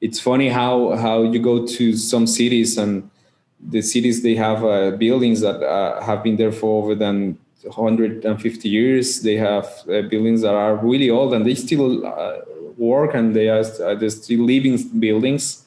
it's 0.00 0.20
funny 0.20 0.48
how 0.48 0.96
how 0.96 1.22
you 1.22 1.38
go 1.38 1.66
to 1.66 1.96
some 1.96 2.26
cities 2.26 2.78
and 2.78 3.10
the 3.58 3.80
cities 3.80 4.22
they 4.22 4.34
have 4.34 4.64
uh, 4.64 4.90
buildings 4.92 5.40
that 5.40 5.62
uh, 5.62 6.02
have 6.02 6.22
been 6.22 6.36
there 6.36 6.52
for 6.52 6.82
over 6.82 6.94
than 6.94 7.38
150 7.64 8.68
years. 8.68 9.22
They 9.22 9.36
have 9.36 9.66
uh, 9.88 10.02
buildings 10.02 10.42
that 10.42 10.54
are 10.54 10.76
really 10.76 11.10
old 11.10 11.34
and 11.34 11.46
they 11.46 11.54
still 11.54 12.06
uh, 12.06 12.38
work 12.76 13.14
and 13.14 13.34
they 13.34 13.48
are 13.48 13.64
they're 13.94 14.10
still 14.10 14.44
living 14.44 14.76
buildings, 14.98 15.64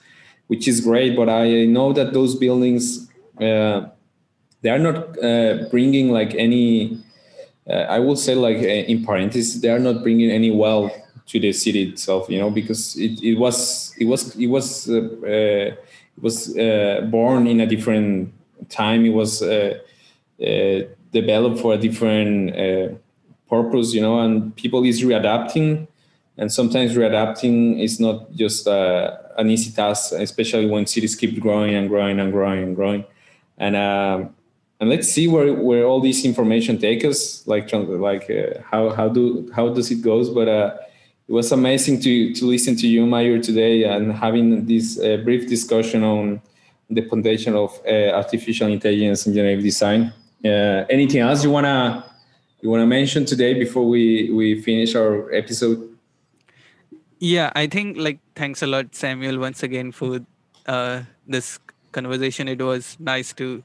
which 0.47 0.67
is 0.67 0.81
great. 0.81 1.15
But 1.15 1.29
I 1.29 1.65
know 1.65 1.93
that 1.93 2.13
those 2.13 2.35
buildings 2.35 3.07
they 3.39 4.69
are 4.69 4.79
not 4.79 5.13
bringing 5.69 6.11
like 6.11 6.33
any 6.35 7.03
uh, 7.69 7.85
I 7.89 7.99
will 7.99 8.15
say 8.15 8.33
like 8.35 8.57
uh, 8.57 8.91
in 8.91 9.03
parentheses, 9.05 9.59
they 9.61 9.69
are 9.69 9.79
not 9.79 10.01
bringing 10.01 10.31
any 10.31 10.51
wealth 10.51 10.93
to 11.27 11.39
the 11.39 11.51
city 11.51 11.89
itself, 11.89 12.29
you 12.29 12.39
know, 12.39 12.49
because 12.49 12.95
it, 12.95 13.21
it 13.21 13.35
was 13.35 13.93
it 13.99 14.05
was 14.05 14.35
it 14.35 14.47
was 14.47 14.89
uh, 14.89 15.01
uh 15.23 15.75
it 16.17 16.21
was 16.21 16.57
uh, 16.57 17.01
born 17.11 17.45
in 17.47 17.59
a 17.59 17.67
different 17.67 18.33
time. 18.69 19.05
It 19.05 19.13
was 19.13 19.41
uh, 19.41 19.77
developed 21.21 21.59
for 21.59 21.73
a 21.73 21.77
different 21.77 22.55
purpose, 23.49 23.93
you 23.93 24.01
know, 24.01 24.19
and 24.19 24.55
people 24.55 24.83
is 24.83 25.01
readapting, 25.01 25.87
and 26.37 26.51
sometimes 26.51 26.95
readapting 26.95 27.81
is 27.81 27.99
not 27.99 28.31
just 28.33 28.67
an 28.67 29.49
easy 29.49 29.71
task, 29.71 30.13
especially 30.13 30.67
when 30.67 30.85
cities 30.85 31.15
keep 31.15 31.39
growing 31.39 31.73
and 31.75 31.89
growing 31.89 32.19
and 32.19 32.31
growing 32.31 32.63
and 32.63 32.75
growing, 32.75 33.03
and. 33.57 33.75
Um, 33.75 34.33
and 34.79 34.89
let's 34.89 35.07
see 35.07 35.27
where, 35.27 35.53
where 35.53 35.85
all 35.85 35.99
this 35.99 36.23
information 36.25 36.77
take 36.77 37.03
us 37.03 37.45
like 37.47 37.71
like 37.73 38.29
uh, 38.29 38.61
how 38.69 38.89
how 38.91 39.09
do 39.09 39.49
how 39.55 39.69
does 39.69 39.89
it 39.91 40.01
goes 40.01 40.29
but 40.29 40.47
uh, 40.47 40.75
it 41.27 41.31
was 41.31 41.51
amazing 41.51 41.99
to 41.99 42.33
to 42.33 42.45
listen 42.45 42.75
to 42.75 42.87
you 42.87 43.05
Mayur, 43.05 43.41
today 43.41 43.83
and 43.83 44.13
having 44.13 44.65
this 44.65 44.99
uh, 44.99 45.17
brief 45.17 45.47
discussion 45.47 46.03
on 46.03 46.41
the 46.89 47.01
foundation 47.01 47.55
of 47.55 47.79
uh, 47.87 48.11
artificial 48.11 48.67
intelligence 48.67 49.25
and 49.25 49.35
generative 49.35 49.63
design 49.63 50.13
uh, 50.45 50.85
anything 50.89 51.21
else 51.21 51.43
you 51.43 51.51
want 51.51 51.65
to 51.65 52.03
you 52.61 52.69
want 52.69 52.81
to 52.81 52.87
mention 52.87 53.25
today 53.25 53.53
before 53.53 53.87
we 53.87 54.31
we 54.31 54.61
finish 54.61 54.95
our 54.95 55.31
episode? 55.33 55.97
Yeah 57.19 57.51
i 57.55 57.65
think 57.67 57.97
like 57.97 58.19
thanks 58.35 58.61
a 58.61 58.67
lot 58.67 58.93
samuel 58.93 59.39
once 59.39 59.63
again 59.63 59.91
for 59.91 60.19
uh, 60.67 61.01
this 61.27 61.59
conversation. 61.91 62.47
It 62.47 62.61
was 62.61 62.97
nice 62.99 63.33
to 63.33 63.63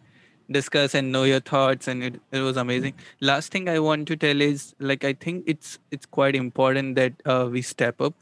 discuss 0.50 0.94
and 0.94 1.12
know 1.12 1.24
your 1.24 1.40
thoughts 1.40 1.88
and 1.88 2.02
it, 2.02 2.20
it 2.30 2.40
was 2.40 2.56
amazing. 2.56 2.94
Last 3.20 3.52
thing 3.52 3.68
i 3.68 3.78
want 3.78 4.08
to 4.08 4.16
tell 4.16 4.40
is 4.40 4.74
like 4.78 5.04
i 5.04 5.12
think 5.12 5.44
it's 5.46 5.78
it's 5.90 6.06
quite 6.06 6.34
important 6.34 6.96
that 6.96 7.12
uh, 7.24 7.48
we 7.50 7.62
step 7.62 8.00
up 8.00 8.14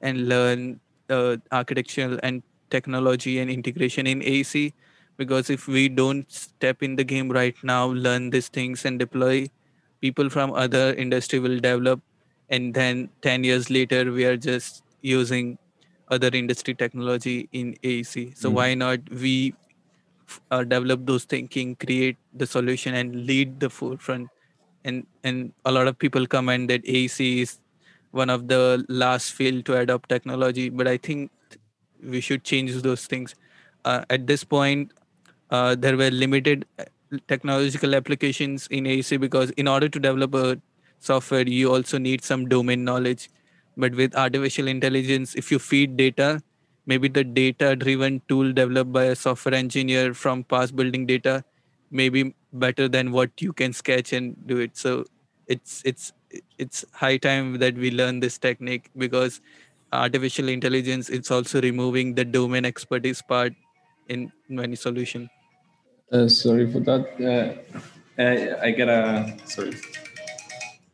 and 0.00 0.28
learn 0.28 0.80
uh, 1.10 1.36
architectural 1.52 2.18
and 2.22 2.42
technology 2.70 3.38
and 3.38 3.50
integration 3.50 4.06
in 4.06 4.20
AEC 4.20 4.72
because 5.16 5.50
if 5.50 5.66
we 5.66 5.88
don't 5.88 6.30
step 6.30 6.82
in 6.82 6.96
the 6.96 7.04
game 7.04 7.30
right 7.30 7.56
now, 7.62 7.86
learn 7.86 8.30
these 8.30 8.48
things 8.48 8.84
and 8.84 8.98
deploy, 8.98 9.48
people 10.00 10.30
from 10.30 10.52
other 10.52 10.94
industry 10.94 11.38
will 11.38 11.58
develop, 11.58 12.00
and 12.48 12.74
then 12.74 13.08
ten 13.22 13.44
years 13.44 13.70
later 13.70 14.12
we 14.12 14.24
are 14.24 14.36
just 14.36 14.82
using 15.02 15.58
other 16.08 16.30
industry 16.32 16.74
technology 16.74 17.48
in 17.52 17.76
AEC. 17.82 18.36
So 18.36 18.50
mm 18.50 18.54
why 18.54 18.74
not 18.74 19.00
we 19.10 19.54
uh, 20.50 20.64
develop 20.64 21.06
those 21.06 21.24
thinking, 21.24 21.76
create 21.76 22.16
the 22.34 22.46
solution, 22.46 22.94
and 22.94 23.26
lead 23.26 23.60
the 23.60 23.70
forefront? 23.70 24.28
And 24.84 25.06
and 25.24 25.52
a 25.64 25.72
lot 25.72 25.88
of 25.88 25.98
people 25.98 26.26
comment 26.26 26.68
that 26.68 26.84
AEC 26.84 27.42
is 27.42 27.58
one 28.12 28.30
of 28.30 28.48
the 28.48 28.84
last 28.88 29.32
field 29.32 29.64
to 29.66 29.76
adopt 29.76 30.08
technology, 30.08 30.68
but 30.70 30.88
I 30.88 30.96
think 30.96 31.30
we 32.02 32.20
should 32.20 32.44
change 32.44 32.74
those 32.82 33.06
things. 33.06 33.34
Uh, 33.84 34.04
at 34.10 34.26
this 34.26 34.44
point, 34.44 34.92
uh, 35.50 35.74
there 35.74 35.96
were 35.96 36.10
limited 36.10 36.66
uh, 36.78 36.84
technological 37.28 37.94
applications 37.94 38.66
in 38.68 38.86
AEC 38.86 39.16
because 39.16 39.50
in 39.52 39.68
order 39.68 39.88
to 39.88 39.98
develop 40.00 40.34
a 40.34 40.60
software, 40.98 41.46
you 41.48 41.72
also 41.72 41.98
need 41.98 42.24
some 42.24 42.48
domain 42.48 42.84
knowledge. 42.84 43.30
But 43.76 43.94
with 43.94 44.16
artificial 44.16 44.68
intelligence, 44.68 45.34
if 45.34 45.50
you 45.52 45.58
feed 45.58 45.96
data, 45.96 46.42
maybe 46.86 47.08
the 47.08 47.24
data 47.24 47.76
driven 47.76 48.22
tool 48.28 48.52
developed 48.52 48.92
by 48.92 49.04
a 49.04 49.14
software 49.16 49.54
engineer 49.54 50.14
from 50.14 50.44
past 50.44 50.74
building 50.74 51.06
data 51.06 51.44
may 51.90 52.08
be 52.08 52.34
better 52.52 52.88
than 52.88 53.12
what 53.12 53.30
you 53.40 53.52
can 53.52 53.72
sketch 53.72 54.12
and 54.12 54.34
do 54.46 54.58
it. 54.58 54.76
So 54.76 55.04
it's 55.46 55.82
it's 55.84 56.12
it's 56.58 56.84
high 56.92 57.16
time 57.18 57.58
that 57.58 57.74
we 57.74 57.90
learn 57.90 58.20
this 58.20 58.38
technique 58.38 58.90
because 58.96 59.40
artificial 59.92 60.48
intelligence 60.48 61.08
it's 61.08 61.30
also 61.30 61.60
removing 61.60 62.14
the 62.14 62.24
domain 62.24 62.64
expertise 62.64 63.22
part 63.22 63.52
in 64.08 64.32
many 64.48 64.74
solution 64.76 65.28
uh, 66.12 66.28
sorry 66.28 66.70
for 66.70 66.80
that. 66.80 67.04
Uh, 67.20 68.22
I, 68.22 68.68
I 68.68 68.70
gotta 68.70 69.36
sorry. 69.44 69.76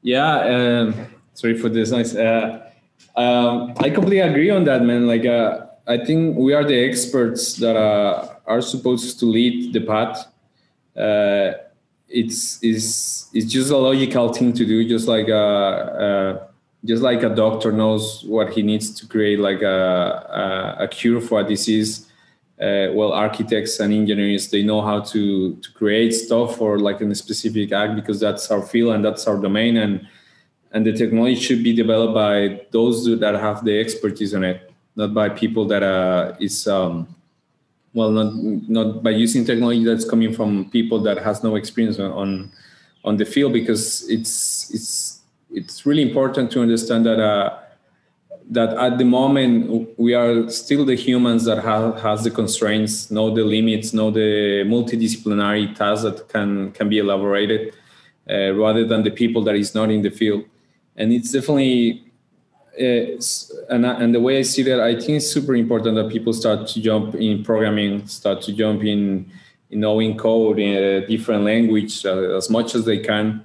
Yeah 0.03 0.35
um, 0.41 1.07
sorry 1.35 1.57
for 1.57 1.69
this 1.69 1.91
noise 1.91 2.17
uh, 2.17 2.69
um, 3.17 3.75
i 3.79 3.91
completely 3.91 4.21
agree 4.21 4.51
on 4.51 4.65
that 4.65 4.83
man. 4.83 5.07
Like 5.07 5.25
uh, 5.25 5.67
i 5.87 5.99
think 5.99 6.37
we 6.37 6.55
are 6.55 6.65
the 6.65 6.79
experts 6.79 7.55
that 7.57 7.77
are, 7.77 8.39
are 8.47 8.61
supposed 8.61 9.21
to 9.21 9.27
lead 9.27 9.73
the 9.73 9.81
path. 9.81 10.27
Uh, 10.97 11.53
it's 12.09 12.63
is 12.63 13.31
it's 13.33 13.51
just 13.51 13.71
a 13.71 13.77
logical 13.77 14.33
thing 14.33 14.53
to 14.53 14.67
do 14.67 14.87
just 14.87 15.09
like 15.09 15.29
a, 15.29 15.37
uh, 15.37 16.05
a 16.05 16.53
just 16.85 17.03
like 17.03 17.23
a 17.23 17.29
doctor 17.31 17.73
knows 17.73 18.25
what 18.25 18.53
he 18.53 18.63
needs 18.63 18.91
to 18.91 19.07
create 19.07 19.39
like 19.39 19.63
a, 19.63 20.77
a, 20.79 20.85
a 20.85 20.89
cure 20.89 21.21
for 21.21 21.41
a 21.41 21.45
disease 21.45 22.02
uh, 22.63 22.93
well 22.93 23.13
architects 23.13 23.81
and 23.81 23.93
engineers 23.93 24.51
they 24.51 24.63
know 24.63 24.81
how 24.81 25.01
to 25.01 25.57
to 25.57 25.73
create 25.73 26.13
stuff 26.13 26.57
for 26.57 26.79
like 26.79 27.01
in 27.01 27.11
a 27.11 27.15
specific 27.15 27.73
act 27.73 27.97
because 27.97 28.21
that's 28.21 28.51
our 28.51 28.63
field 28.63 28.95
and 28.95 29.05
that's 29.05 29.27
our 29.27 29.37
domain. 29.37 29.77
And 29.77 30.07
and 30.73 30.87
the 30.87 30.93
technology 30.93 31.39
should 31.41 31.63
be 31.63 31.75
developed 31.75 32.15
by 32.15 32.67
those 32.71 33.05
that 33.05 33.35
have 33.35 33.65
the 33.65 33.79
expertise 33.79 34.35
on 34.35 34.45
it 34.45 34.73
not 34.97 35.15
by 35.15 35.29
people 35.29 35.67
that 35.67 35.83
uh, 35.83 36.35
is 36.41 36.67
um, 36.69 37.15
well 37.95 38.11
not 38.11 38.35
not 38.69 39.03
by 39.03 39.11
using 39.11 39.45
technology 39.45 39.85
that's 39.85 40.09
coming 40.09 40.33
from 40.33 40.71
people 40.71 40.99
that 41.01 41.19
has 41.19 41.43
no 41.43 41.57
experience 41.57 41.99
on 41.99 42.51
on 43.05 43.17
the 43.17 43.25
field 43.25 43.53
because 43.53 44.09
it's 44.09 44.71
it's 44.73 45.21
it's 45.51 45.85
really 45.85 46.03
important 46.03 46.51
to 46.51 46.63
understand 46.63 47.05
that 47.07 47.21
uh, 47.21 47.59
that 48.53 48.77
at 48.77 48.99
the 48.99 49.05
moment 49.05 49.99
we 49.99 50.15
are 50.15 50.49
still 50.49 50.85
the 50.85 50.95
humans 50.95 51.45
that 51.45 51.63
have 51.63 52.01
has 52.01 52.25
the 52.25 52.31
constraints, 52.31 53.11
know 53.11 53.35
the 53.35 53.45
limits, 53.45 53.93
know 53.93 54.11
the 54.11 54.65
multidisciplinary 54.67 55.75
tasks 55.75 56.05
that 56.05 56.29
can 56.29 56.73
can 56.73 56.89
be 56.89 56.99
elaborated, 56.99 57.75
uh, 58.31 58.53
rather 58.53 58.85
than 58.87 59.03
the 59.03 59.11
people 59.11 59.43
that 59.45 59.55
is 59.55 59.75
not 59.75 59.91
in 59.91 60.03
the 60.03 60.11
field. 60.11 60.45
And 60.97 61.13
it's 61.13 61.33
definitely 61.33 62.05
uh, 62.81 63.21
and, 63.69 63.85
and 63.85 64.15
the 64.15 64.21
way 64.21 64.39
I 64.39 64.43
see 64.43 64.63
that, 64.63 64.81
I 64.81 64.95
think 64.95 65.11
it's 65.19 65.31
super 65.31 65.55
important 65.55 65.95
that 65.97 66.11
people 66.11 66.33
start 66.33 66.67
to 66.69 66.81
jump 66.81 67.15
in 67.15 67.45
programming, 67.45 68.07
start 68.07 68.41
to 68.43 68.53
jump 68.53 68.83
in, 68.83 69.31
in 69.71 69.81
knowing 69.81 70.17
code 70.17 70.59
in 70.59 70.83
a 70.83 71.07
different 71.07 71.45
language 71.45 72.07
uh, 72.07 72.37
as 72.37 72.49
much 72.49 72.75
as 72.75 72.87
they 72.87 72.99
can 72.99 73.45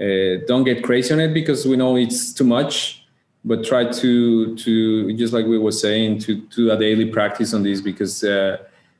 uh, 0.00 0.40
don't 0.46 0.64
get 0.64 0.82
crazy 0.82 1.12
on 1.12 1.20
it 1.20 1.34
because 1.34 1.66
we 1.66 1.76
know 1.76 1.96
it's 1.96 2.32
too 2.32 2.44
much 2.44 2.99
but 3.44 3.64
try 3.64 3.90
to 3.90 4.56
to 4.56 5.12
just 5.14 5.32
like 5.32 5.46
we 5.46 5.58
were 5.58 5.72
saying 5.72 6.18
to 6.18 6.36
do 6.56 6.70
a 6.70 6.76
daily 6.76 7.06
practice 7.06 7.54
on 7.54 7.62
this 7.62 7.80
because 7.80 8.22
uh, 8.24 8.58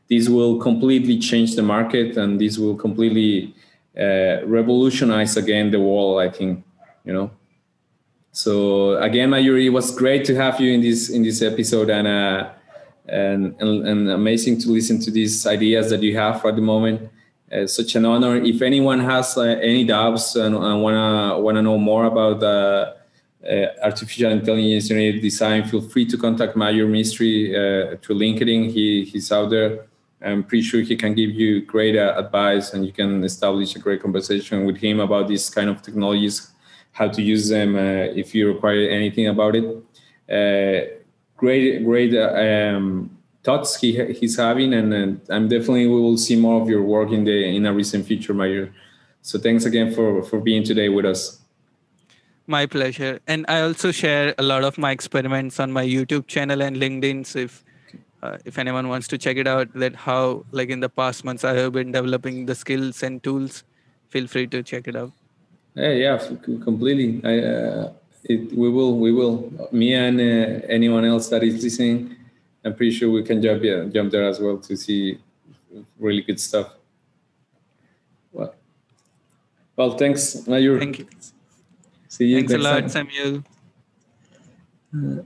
this 0.08 0.28
will 0.28 0.58
completely 0.58 1.18
change 1.18 1.56
the 1.56 1.62
market 1.62 2.16
and 2.16 2.40
this 2.40 2.58
will 2.58 2.74
completely 2.74 3.54
uh, 3.98 4.44
revolutionize 4.46 5.36
again 5.36 5.70
the 5.70 5.80
world 5.80 6.20
i 6.20 6.28
think 6.28 6.64
you 7.04 7.12
know 7.12 7.30
so 8.32 8.96
again 8.98 9.28
mayuri 9.30 9.66
it 9.66 9.70
was 9.70 9.94
great 9.94 10.24
to 10.24 10.34
have 10.34 10.60
you 10.60 10.72
in 10.72 10.80
this 10.80 11.10
in 11.10 11.22
this 11.22 11.42
episode 11.42 11.90
and 11.90 12.06
uh, 12.06 12.50
and, 13.08 13.56
and, 13.60 13.86
and 13.88 14.10
amazing 14.10 14.58
to 14.58 14.70
listen 14.70 15.00
to 15.00 15.10
these 15.10 15.46
ideas 15.46 15.90
that 15.90 16.00
you 16.00 16.16
have 16.16 16.44
at 16.44 16.54
the 16.54 16.62
moment 16.62 17.10
uh, 17.52 17.66
such 17.66 17.96
an 17.96 18.04
honor. 18.04 18.36
If 18.36 18.62
anyone 18.62 19.00
has 19.00 19.36
uh, 19.36 19.42
any 19.42 19.84
doubts 19.84 20.36
and, 20.36 20.54
and, 20.54 20.82
wanna 20.82 21.38
wanna 21.40 21.62
know 21.62 21.78
more 21.78 22.04
about 22.04 22.42
uh, 22.42 22.92
artificial 23.82 24.30
intelligence 24.30 24.88
design, 24.88 25.64
feel 25.64 25.80
free 25.80 26.06
to 26.06 26.18
contact 26.18 26.56
Mayur 26.56 26.86
Mistry 26.86 27.50
uh, 27.50 27.96
through 27.96 28.16
LinkedIn. 28.16 28.70
He 28.70 29.04
he's 29.04 29.32
out 29.32 29.50
there. 29.50 29.86
I'm 30.22 30.44
pretty 30.44 30.62
sure 30.62 30.82
he 30.82 30.96
can 30.96 31.14
give 31.14 31.30
you 31.30 31.62
great 31.62 31.96
uh, 31.96 32.14
advice, 32.18 32.74
and 32.74 32.84
you 32.84 32.92
can 32.92 33.24
establish 33.24 33.74
a 33.76 33.78
great 33.78 34.02
conversation 34.02 34.66
with 34.66 34.76
him 34.76 35.00
about 35.00 35.28
these 35.28 35.48
kind 35.48 35.70
of 35.70 35.80
technologies, 35.80 36.50
how 36.92 37.08
to 37.08 37.22
use 37.22 37.48
them 37.48 37.74
uh, 37.74 38.12
if 38.14 38.34
you 38.34 38.48
require 38.48 38.88
anything 38.88 39.28
about 39.28 39.56
it. 39.56 39.64
great, 41.36 41.82
great 41.82 42.14
um, 42.14 43.16
thoughts 43.42 43.76
he 43.76 44.12
he's 44.12 44.36
having, 44.36 44.74
and, 44.74 44.92
and 44.92 45.20
I'm 45.30 45.48
definitely 45.48 45.86
we 45.86 46.00
will 46.00 46.18
see 46.18 46.36
more 46.36 46.60
of 46.60 46.68
your 46.68 46.82
work 46.82 47.10
in 47.10 47.24
the 47.24 47.56
in 47.56 47.64
a 47.64 47.72
recent 47.72 48.04
future, 48.06 48.34
Mayur. 48.34 48.70
So 49.22 49.38
thanks 49.38 49.64
again 49.64 49.94
for 49.94 50.22
for 50.22 50.40
being 50.40 50.64
today 50.64 50.90
with 50.90 51.06
us. 51.06 51.39
My 52.50 52.66
pleasure, 52.66 53.20
and 53.28 53.46
I 53.48 53.60
also 53.62 53.92
share 53.92 54.34
a 54.36 54.42
lot 54.42 54.64
of 54.64 54.76
my 54.84 54.90
experiments 54.90 55.60
on 55.60 55.70
my 55.70 55.84
YouTube 55.86 56.26
channel 56.26 56.62
and 56.62 56.76
LinkedIn. 56.76 57.24
So 57.24 57.38
if 57.46 57.64
uh, 58.22 58.38
if 58.44 58.58
anyone 58.58 58.88
wants 58.88 59.08
to 59.08 59.18
check 59.26 59.36
it 59.36 59.46
out, 59.46 59.72
that 59.74 59.94
how 59.94 60.44
like 60.50 60.68
in 60.68 60.80
the 60.80 60.88
past 60.88 61.24
months 61.24 61.44
I 61.44 61.54
have 61.54 61.72
been 61.72 61.92
developing 61.92 62.46
the 62.46 62.56
skills 62.56 63.02
and 63.04 63.22
tools, 63.22 63.62
feel 64.08 64.26
free 64.26 64.46
to 64.48 64.62
check 64.62 64.88
it 64.88 64.96
out. 64.96 65.12
Yeah, 65.74 65.92
yeah, 65.92 66.18
completely. 66.64 67.20
I, 67.24 67.38
uh, 67.38 67.92
it, 68.24 68.52
we 68.52 68.68
will, 68.68 68.98
we 68.98 69.12
will. 69.12 69.36
Me 69.70 69.94
and 69.94 70.20
uh, 70.20 70.66
anyone 70.78 71.04
else 71.04 71.28
that 71.28 71.44
is 71.44 71.62
listening 71.62 72.16
I'm 72.64 72.74
pretty 72.74 72.92
sure 72.92 73.10
we 73.10 73.22
can 73.22 73.40
jump 73.40 73.62
yeah 73.62 73.84
jump 73.84 74.10
there 74.12 74.24
as 74.28 74.38
well 74.38 74.58
to 74.58 74.76
see 74.76 75.18
really 75.98 76.22
good 76.22 76.40
stuff. 76.40 76.74
Well, 78.32 78.54
well, 79.76 79.96
thanks. 79.96 80.34
Thank 80.44 80.98
you. 80.98 81.08
See 82.10 82.26
you. 82.26 82.38
Thanks 82.38 82.52
a 82.52 82.58
lot. 82.58 82.90
Samuel. 82.90 83.44
Uh, 84.92 85.22